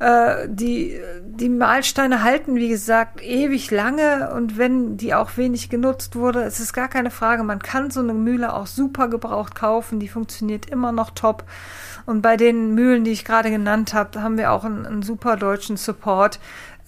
Äh, 0.00 0.48
die, 0.48 1.00
die 1.24 1.48
Mahlsteine 1.48 2.22
halten, 2.22 2.54
wie 2.54 2.68
gesagt, 2.68 3.20
ewig 3.20 3.72
lange 3.72 4.32
und 4.32 4.56
wenn 4.56 4.96
die 4.96 5.12
auch 5.12 5.36
wenig 5.36 5.70
genutzt 5.70 6.14
wurde, 6.14 6.42
es 6.42 6.60
ist 6.60 6.72
gar 6.72 6.86
keine 6.86 7.10
Frage, 7.10 7.42
man 7.42 7.58
kann 7.58 7.90
so 7.90 7.98
eine 7.98 8.14
Mühle 8.14 8.54
auch 8.54 8.68
super 8.68 9.08
gebraucht 9.08 9.56
kaufen, 9.56 9.98
die 9.98 10.06
funktioniert 10.06 10.66
immer 10.66 10.92
noch 10.92 11.10
top. 11.10 11.44
Und 12.06 12.22
bei 12.22 12.36
den 12.36 12.74
Mühlen, 12.74 13.02
die 13.02 13.10
ich 13.10 13.24
gerade 13.24 13.50
genannt 13.50 13.92
habe, 13.92 14.22
haben 14.22 14.38
wir 14.38 14.52
auch 14.52 14.64
einen, 14.64 14.86
einen 14.86 15.02
super 15.02 15.36
deutschen 15.36 15.76
Support. 15.76 16.38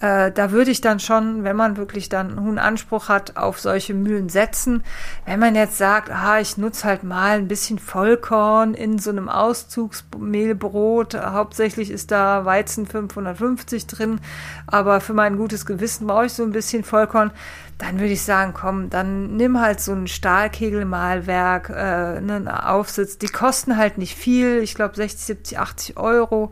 Äh, 0.01 0.31
da 0.31 0.51
würde 0.51 0.71
ich 0.71 0.81
dann 0.81 0.99
schon, 0.99 1.43
wenn 1.43 1.55
man 1.55 1.77
wirklich 1.77 2.09
dann 2.09 2.37
einen 2.37 2.57
Anspruch 2.57 3.07
hat, 3.07 3.37
auf 3.37 3.59
solche 3.59 3.93
Mühlen 3.93 4.29
setzen. 4.29 4.83
Wenn 5.25 5.39
man 5.39 5.53
jetzt 5.53 5.77
sagt, 5.77 6.09
ah, 6.09 6.39
ich 6.39 6.57
nutze 6.57 6.85
halt 6.85 7.03
mal 7.03 7.37
ein 7.37 7.47
bisschen 7.47 7.77
Vollkorn 7.77 8.73
in 8.73 8.97
so 8.97 9.11
einem 9.11 9.29
Auszugsmehlbrot, 9.29 11.15
hauptsächlich 11.15 11.91
ist 11.91 12.09
da 12.09 12.45
Weizen 12.45 12.87
550 12.87 13.85
drin, 13.85 14.19
aber 14.65 15.01
für 15.01 15.13
mein 15.13 15.37
gutes 15.37 15.67
Gewissen 15.67 16.07
brauche 16.07 16.25
ich 16.25 16.33
so 16.33 16.43
ein 16.43 16.51
bisschen 16.51 16.83
Vollkorn, 16.83 17.31
dann 17.77 17.99
würde 17.99 18.13
ich 18.13 18.23
sagen, 18.23 18.53
komm, 18.55 18.89
dann 18.89 19.35
nimm 19.37 19.59
halt 19.59 19.81
so 19.81 19.91
ein 19.91 20.07
Stahlkegelmalwerk, 20.07 21.69
äh, 21.69 22.17
einen 22.17 22.47
Aufsitz. 22.47 23.17
Die 23.17 23.27
kosten 23.27 23.77
halt 23.77 23.97
nicht 23.97 24.15
viel, 24.15 24.59
ich 24.59 24.73
glaube 24.73 24.95
60, 24.95 25.25
70, 25.25 25.59
80 25.59 25.97
Euro 25.97 26.51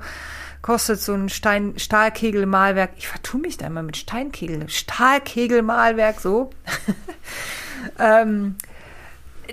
kostet 0.62 1.00
so 1.00 1.14
ein 1.14 1.30
Stein, 1.30 1.74
Stahlkegelmalwerk. 1.78 2.92
Ich 2.98 3.08
vertue 3.08 3.42
mich 3.42 3.58
da 3.58 3.68
immer 3.68 3.84
mit 3.84 3.98
Steinkegel. 3.98 4.70
Stahlkegelmalwerk, 4.70 6.20
so. 6.20 6.50
ähm, 8.00 8.56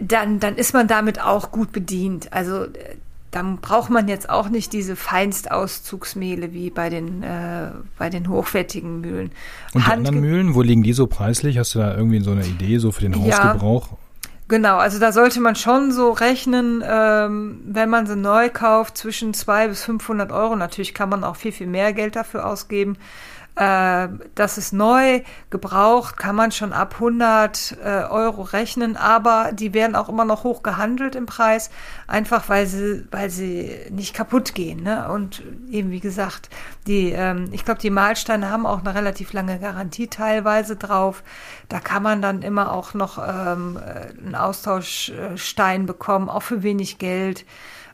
dann, 0.00 0.40
dann 0.40 0.56
ist 0.56 0.74
man 0.74 0.88
damit 0.88 1.20
auch 1.20 1.52
gut 1.52 1.72
bedient. 1.72 2.32
Also 2.32 2.66
dann 3.30 3.58
braucht 3.58 3.90
man 3.90 4.08
jetzt 4.08 4.30
auch 4.30 4.48
nicht 4.48 4.72
diese 4.72 4.96
Feinstauszugsmehle 4.96 6.52
wie 6.52 6.70
bei 6.70 6.88
den, 6.88 7.22
äh, 7.22 7.70
bei 7.98 8.08
den 8.08 8.28
hochwertigen 8.28 9.00
Mühlen. 9.00 9.30
Und 9.74 9.86
die 9.86 9.90
anderen 9.90 10.20
Mühlen, 10.20 10.54
wo 10.54 10.62
liegen 10.62 10.82
die 10.82 10.92
so 10.92 11.06
preislich? 11.06 11.58
Hast 11.58 11.74
du 11.74 11.80
da 11.80 11.94
irgendwie 11.94 12.20
so 12.20 12.30
eine 12.30 12.46
Idee, 12.46 12.78
so 12.78 12.92
für 12.92 13.02
den 13.02 13.14
Hausgebrauch? 13.14 13.92
Ja. 13.92 13.98
Genau, 14.48 14.76
also 14.76 15.00
da 15.00 15.10
sollte 15.10 15.40
man 15.40 15.56
schon 15.56 15.90
so 15.90 16.12
rechnen, 16.12 16.82
ähm, 16.86 17.60
wenn 17.66 17.90
man 17.90 18.06
sie 18.06 18.14
neu 18.14 18.48
kauft, 18.48 18.96
zwischen 18.96 19.34
200 19.34 19.70
bis 19.70 19.84
500 19.84 20.30
Euro. 20.30 20.54
Natürlich 20.54 20.94
kann 20.94 21.08
man 21.08 21.24
auch 21.24 21.34
viel, 21.34 21.50
viel 21.50 21.66
mehr 21.66 21.92
Geld 21.92 22.14
dafür 22.14 22.46
ausgeben. 22.46 22.96
Äh, 23.56 24.08
das 24.34 24.58
ist 24.58 24.74
neu, 24.74 25.22
gebraucht, 25.48 26.18
kann 26.18 26.36
man 26.36 26.52
schon 26.52 26.74
ab 26.74 26.94
100 26.94 27.78
äh, 27.82 28.02
Euro 28.04 28.42
rechnen, 28.42 28.98
aber 28.98 29.50
die 29.52 29.72
werden 29.72 29.96
auch 29.96 30.10
immer 30.10 30.26
noch 30.26 30.44
hoch 30.44 30.62
gehandelt 30.62 31.14
im 31.14 31.24
Preis, 31.24 31.70
einfach 32.06 32.50
weil 32.50 32.66
sie, 32.66 33.06
weil 33.10 33.30
sie 33.30 33.74
nicht 33.90 34.12
kaputt 34.14 34.54
gehen. 34.54 34.82
Ne? 34.82 35.08
Und 35.10 35.42
eben 35.70 35.90
wie 35.90 36.00
gesagt, 36.00 36.50
die, 36.86 37.12
ähm, 37.12 37.48
ich 37.52 37.64
glaube, 37.64 37.80
die 37.80 37.88
Mahlsteine 37.88 38.50
haben 38.50 38.66
auch 38.66 38.80
eine 38.80 38.94
relativ 38.94 39.32
lange 39.32 39.58
Garantie 39.58 40.08
teilweise 40.08 40.76
drauf. 40.76 41.22
Da 41.70 41.80
kann 41.80 42.02
man 42.02 42.20
dann 42.20 42.42
immer 42.42 42.72
auch 42.72 42.92
noch 42.92 43.16
ähm, 43.16 43.78
einen 44.22 44.34
Austauschstein 44.34 45.86
bekommen, 45.86 46.28
auch 46.28 46.42
für 46.42 46.62
wenig 46.62 46.98
Geld. 46.98 47.46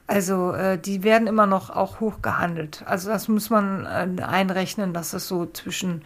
Also 0.07 0.53
äh, 0.53 0.78
die 0.78 1.05
werden 1.05 1.26
immer 1.26 1.46
noch 1.46 1.70
auch 1.70 2.00
hoch 2.00 2.22
gehandelt. 2.22 2.82
Also 2.86 3.11
das 3.11 3.28
muss 3.28 3.50
man 3.50 3.86
äh, 3.86 4.22
einrechnen, 4.22 4.92
dass 4.92 5.12
es 5.12 5.28
so 5.28 5.46
zwischen 5.46 6.03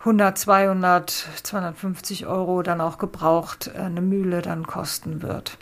100, 0.00 0.36
200, 0.36 1.10
250 1.42 2.26
Euro 2.26 2.62
dann 2.62 2.80
auch 2.80 2.98
gebraucht 2.98 3.70
äh, 3.74 3.78
eine 3.78 4.00
Mühle 4.00 4.42
dann 4.42 4.66
kosten 4.66 5.22
wird. 5.22 5.58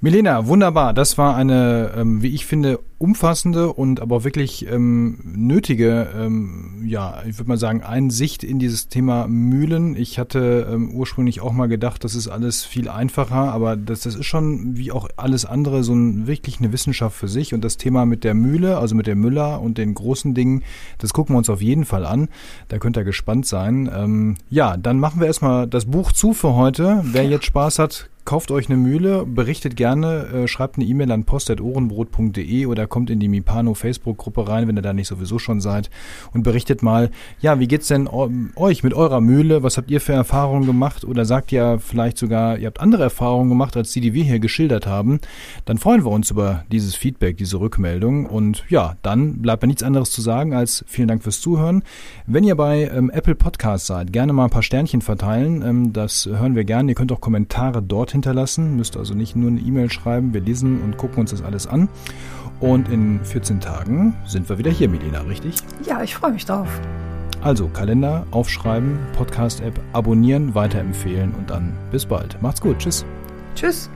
Milena, 0.00 0.46
wunderbar. 0.46 0.94
Das 0.94 1.18
war 1.18 1.34
eine, 1.34 1.90
ähm, 1.96 2.22
wie 2.22 2.28
ich 2.28 2.46
finde, 2.46 2.78
umfassende 2.98 3.72
und 3.72 4.00
aber 4.00 4.22
wirklich 4.22 4.64
ähm, 4.70 5.18
nötige, 5.24 6.06
ähm, 6.16 6.82
ja, 6.84 7.20
ich 7.28 7.36
würde 7.36 7.48
mal 7.48 7.58
sagen, 7.58 7.82
Einsicht 7.82 8.44
in 8.44 8.60
dieses 8.60 8.86
Thema 8.86 9.26
Mühlen. 9.26 9.96
Ich 9.96 10.20
hatte 10.20 10.68
ähm, 10.72 10.92
ursprünglich 10.92 11.40
auch 11.40 11.50
mal 11.50 11.66
gedacht, 11.66 12.04
das 12.04 12.14
ist 12.14 12.28
alles 12.28 12.64
viel 12.64 12.88
einfacher, 12.88 13.52
aber 13.52 13.76
das, 13.76 14.02
das 14.02 14.14
ist 14.14 14.26
schon 14.26 14.76
wie 14.76 14.92
auch 14.92 15.08
alles 15.16 15.44
andere 15.44 15.82
so 15.82 15.94
ein, 15.94 16.28
wirklich 16.28 16.60
eine 16.60 16.72
Wissenschaft 16.72 17.16
für 17.16 17.28
sich. 17.28 17.52
Und 17.52 17.64
das 17.64 17.76
Thema 17.76 18.06
mit 18.06 18.22
der 18.22 18.34
Mühle, 18.34 18.78
also 18.78 18.94
mit 18.94 19.08
der 19.08 19.16
Müller 19.16 19.60
und 19.60 19.78
den 19.78 19.94
großen 19.94 20.32
Dingen, 20.32 20.62
das 20.98 21.12
gucken 21.12 21.34
wir 21.34 21.38
uns 21.38 21.50
auf 21.50 21.60
jeden 21.60 21.84
Fall 21.84 22.06
an. 22.06 22.28
Da 22.68 22.78
könnt 22.78 22.96
ihr 22.96 23.04
gespannt 23.04 23.46
sein. 23.46 23.90
Ähm, 23.92 24.36
ja, 24.48 24.76
dann 24.76 25.00
machen 25.00 25.18
wir 25.18 25.26
erstmal 25.26 25.66
das 25.66 25.86
Buch 25.86 26.12
zu 26.12 26.34
für 26.34 26.54
heute. 26.54 27.02
Wer 27.02 27.24
jetzt 27.24 27.46
Spaß 27.46 27.80
hat, 27.80 28.08
kauft 28.28 28.50
euch 28.50 28.68
eine 28.68 28.76
Mühle, 28.76 29.24
berichtet 29.24 29.74
gerne, 29.74 30.26
äh, 30.26 30.48
schreibt 30.48 30.76
eine 30.76 30.84
E-Mail 30.84 31.10
an 31.12 31.24
post.ohrenbrot.de 31.24 32.66
oder 32.66 32.86
kommt 32.86 33.08
in 33.08 33.20
die 33.20 33.28
Mipano 33.28 33.72
Facebook-Gruppe 33.72 34.46
rein, 34.46 34.68
wenn 34.68 34.76
ihr 34.76 34.82
da 34.82 34.92
nicht 34.92 35.08
sowieso 35.08 35.38
schon 35.38 35.62
seid 35.62 35.88
und 36.34 36.42
berichtet 36.42 36.82
mal, 36.82 37.10
ja, 37.40 37.58
wie 37.58 37.66
geht's 37.66 37.88
denn 37.88 38.06
euch 38.06 38.82
mit 38.82 38.92
eurer 38.92 39.22
Mühle? 39.22 39.62
Was 39.62 39.78
habt 39.78 39.90
ihr 39.90 40.02
für 40.02 40.12
Erfahrungen 40.12 40.66
gemacht? 40.66 41.06
Oder 41.06 41.24
sagt 41.24 41.52
ihr 41.52 41.78
vielleicht 41.78 42.18
sogar, 42.18 42.58
ihr 42.58 42.66
habt 42.66 42.80
andere 42.80 43.04
Erfahrungen 43.04 43.48
gemacht, 43.48 43.78
als 43.78 43.92
die, 43.92 44.02
die 44.02 44.12
wir 44.12 44.24
hier 44.24 44.40
geschildert 44.40 44.86
haben? 44.86 45.20
Dann 45.64 45.78
freuen 45.78 46.04
wir 46.04 46.10
uns 46.10 46.30
über 46.30 46.64
dieses 46.70 46.96
Feedback, 46.96 47.38
diese 47.38 47.58
Rückmeldung. 47.60 48.26
Und 48.26 48.62
ja, 48.68 48.96
dann 49.00 49.40
bleibt 49.40 49.62
mir 49.62 49.68
nichts 49.68 49.82
anderes 49.82 50.10
zu 50.10 50.20
sagen 50.20 50.52
als 50.52 50.84
vielen 50.86 51.08
Dank 51.08 51.22
fürs 51.22 51.40
Zuhören. 51.40 51.82
Wenn 52.26 52.44
ihr 52.44 52.56
bei 52.56 52.90
ähm, 52.94 53.08
Apple 53.08 53.36
Podcast 53.36 53.86
seid, 53.86 54.12
gerne 54.12 54.34
mal 54.34 54.44
ein 54.44 54.50
paar 54.50 54.62
Sternchen 54.62 55.00
verteilen. 55.00 55.62
Ähm, 55.62 55.92
das 55.94 56.26
hören 56.26 56.54
wir 56.54 56.64
gerne. 56.64 56.90
Ihr 56.92 56.94
könnt 56.94 57.10
auch 57.10 57.22
Kommentare 57.22 57.80
dorthin 57.80 58.17
hinterlassen. 58.18 58.76
Müsst 58.76 58.96
also 58.96 59.14
nicht 59.14 59.36
nur 59.36 59.50
eine 59.50 59.60
E-Mail 59.60 59.90
schreiben. 59.90 60.34
Wir 60.34 60.40
lesen 60.40 60.80
und 60.82 60.96
gucken 60.96 61.20
uns 61.20 61.30
das 61.30 61.42
alles 61.42 61.66
an. 61.66 61.88
Und 62.60 62.88
in 62.88 63.20
14 63.24 63.60
Tagen 63.60 64.16
sind 64.26 64.48
wir 64.48 64.58
wieder 64.58 64.70
hier, 64.70 64.88
Milena, 64.88 65.20
richtig? 65.22 65.56
Ja, 65.86 66.02
ich 66.02 66.14
freue 66.14 66.32
mich 66.32 66.44
drauf. 66.44 66.68
Also 67.40 67.68
Kalender 67.68 68.26
aufschreiben, 68.32 68.98
Podcast-App 69.16 69.80
abonnieren, 69.92 70.54
weiterempfehlen 70.54 71.32
und 71.34 71.50
dann 71.50 71.72
bis 71.92 72.04
bald. 72.04 72.40
Macht's 72.42 72.60
gut. 72.60 72.78
Tschüss. 72.78 73.04
Tschüss. 73.54 73.88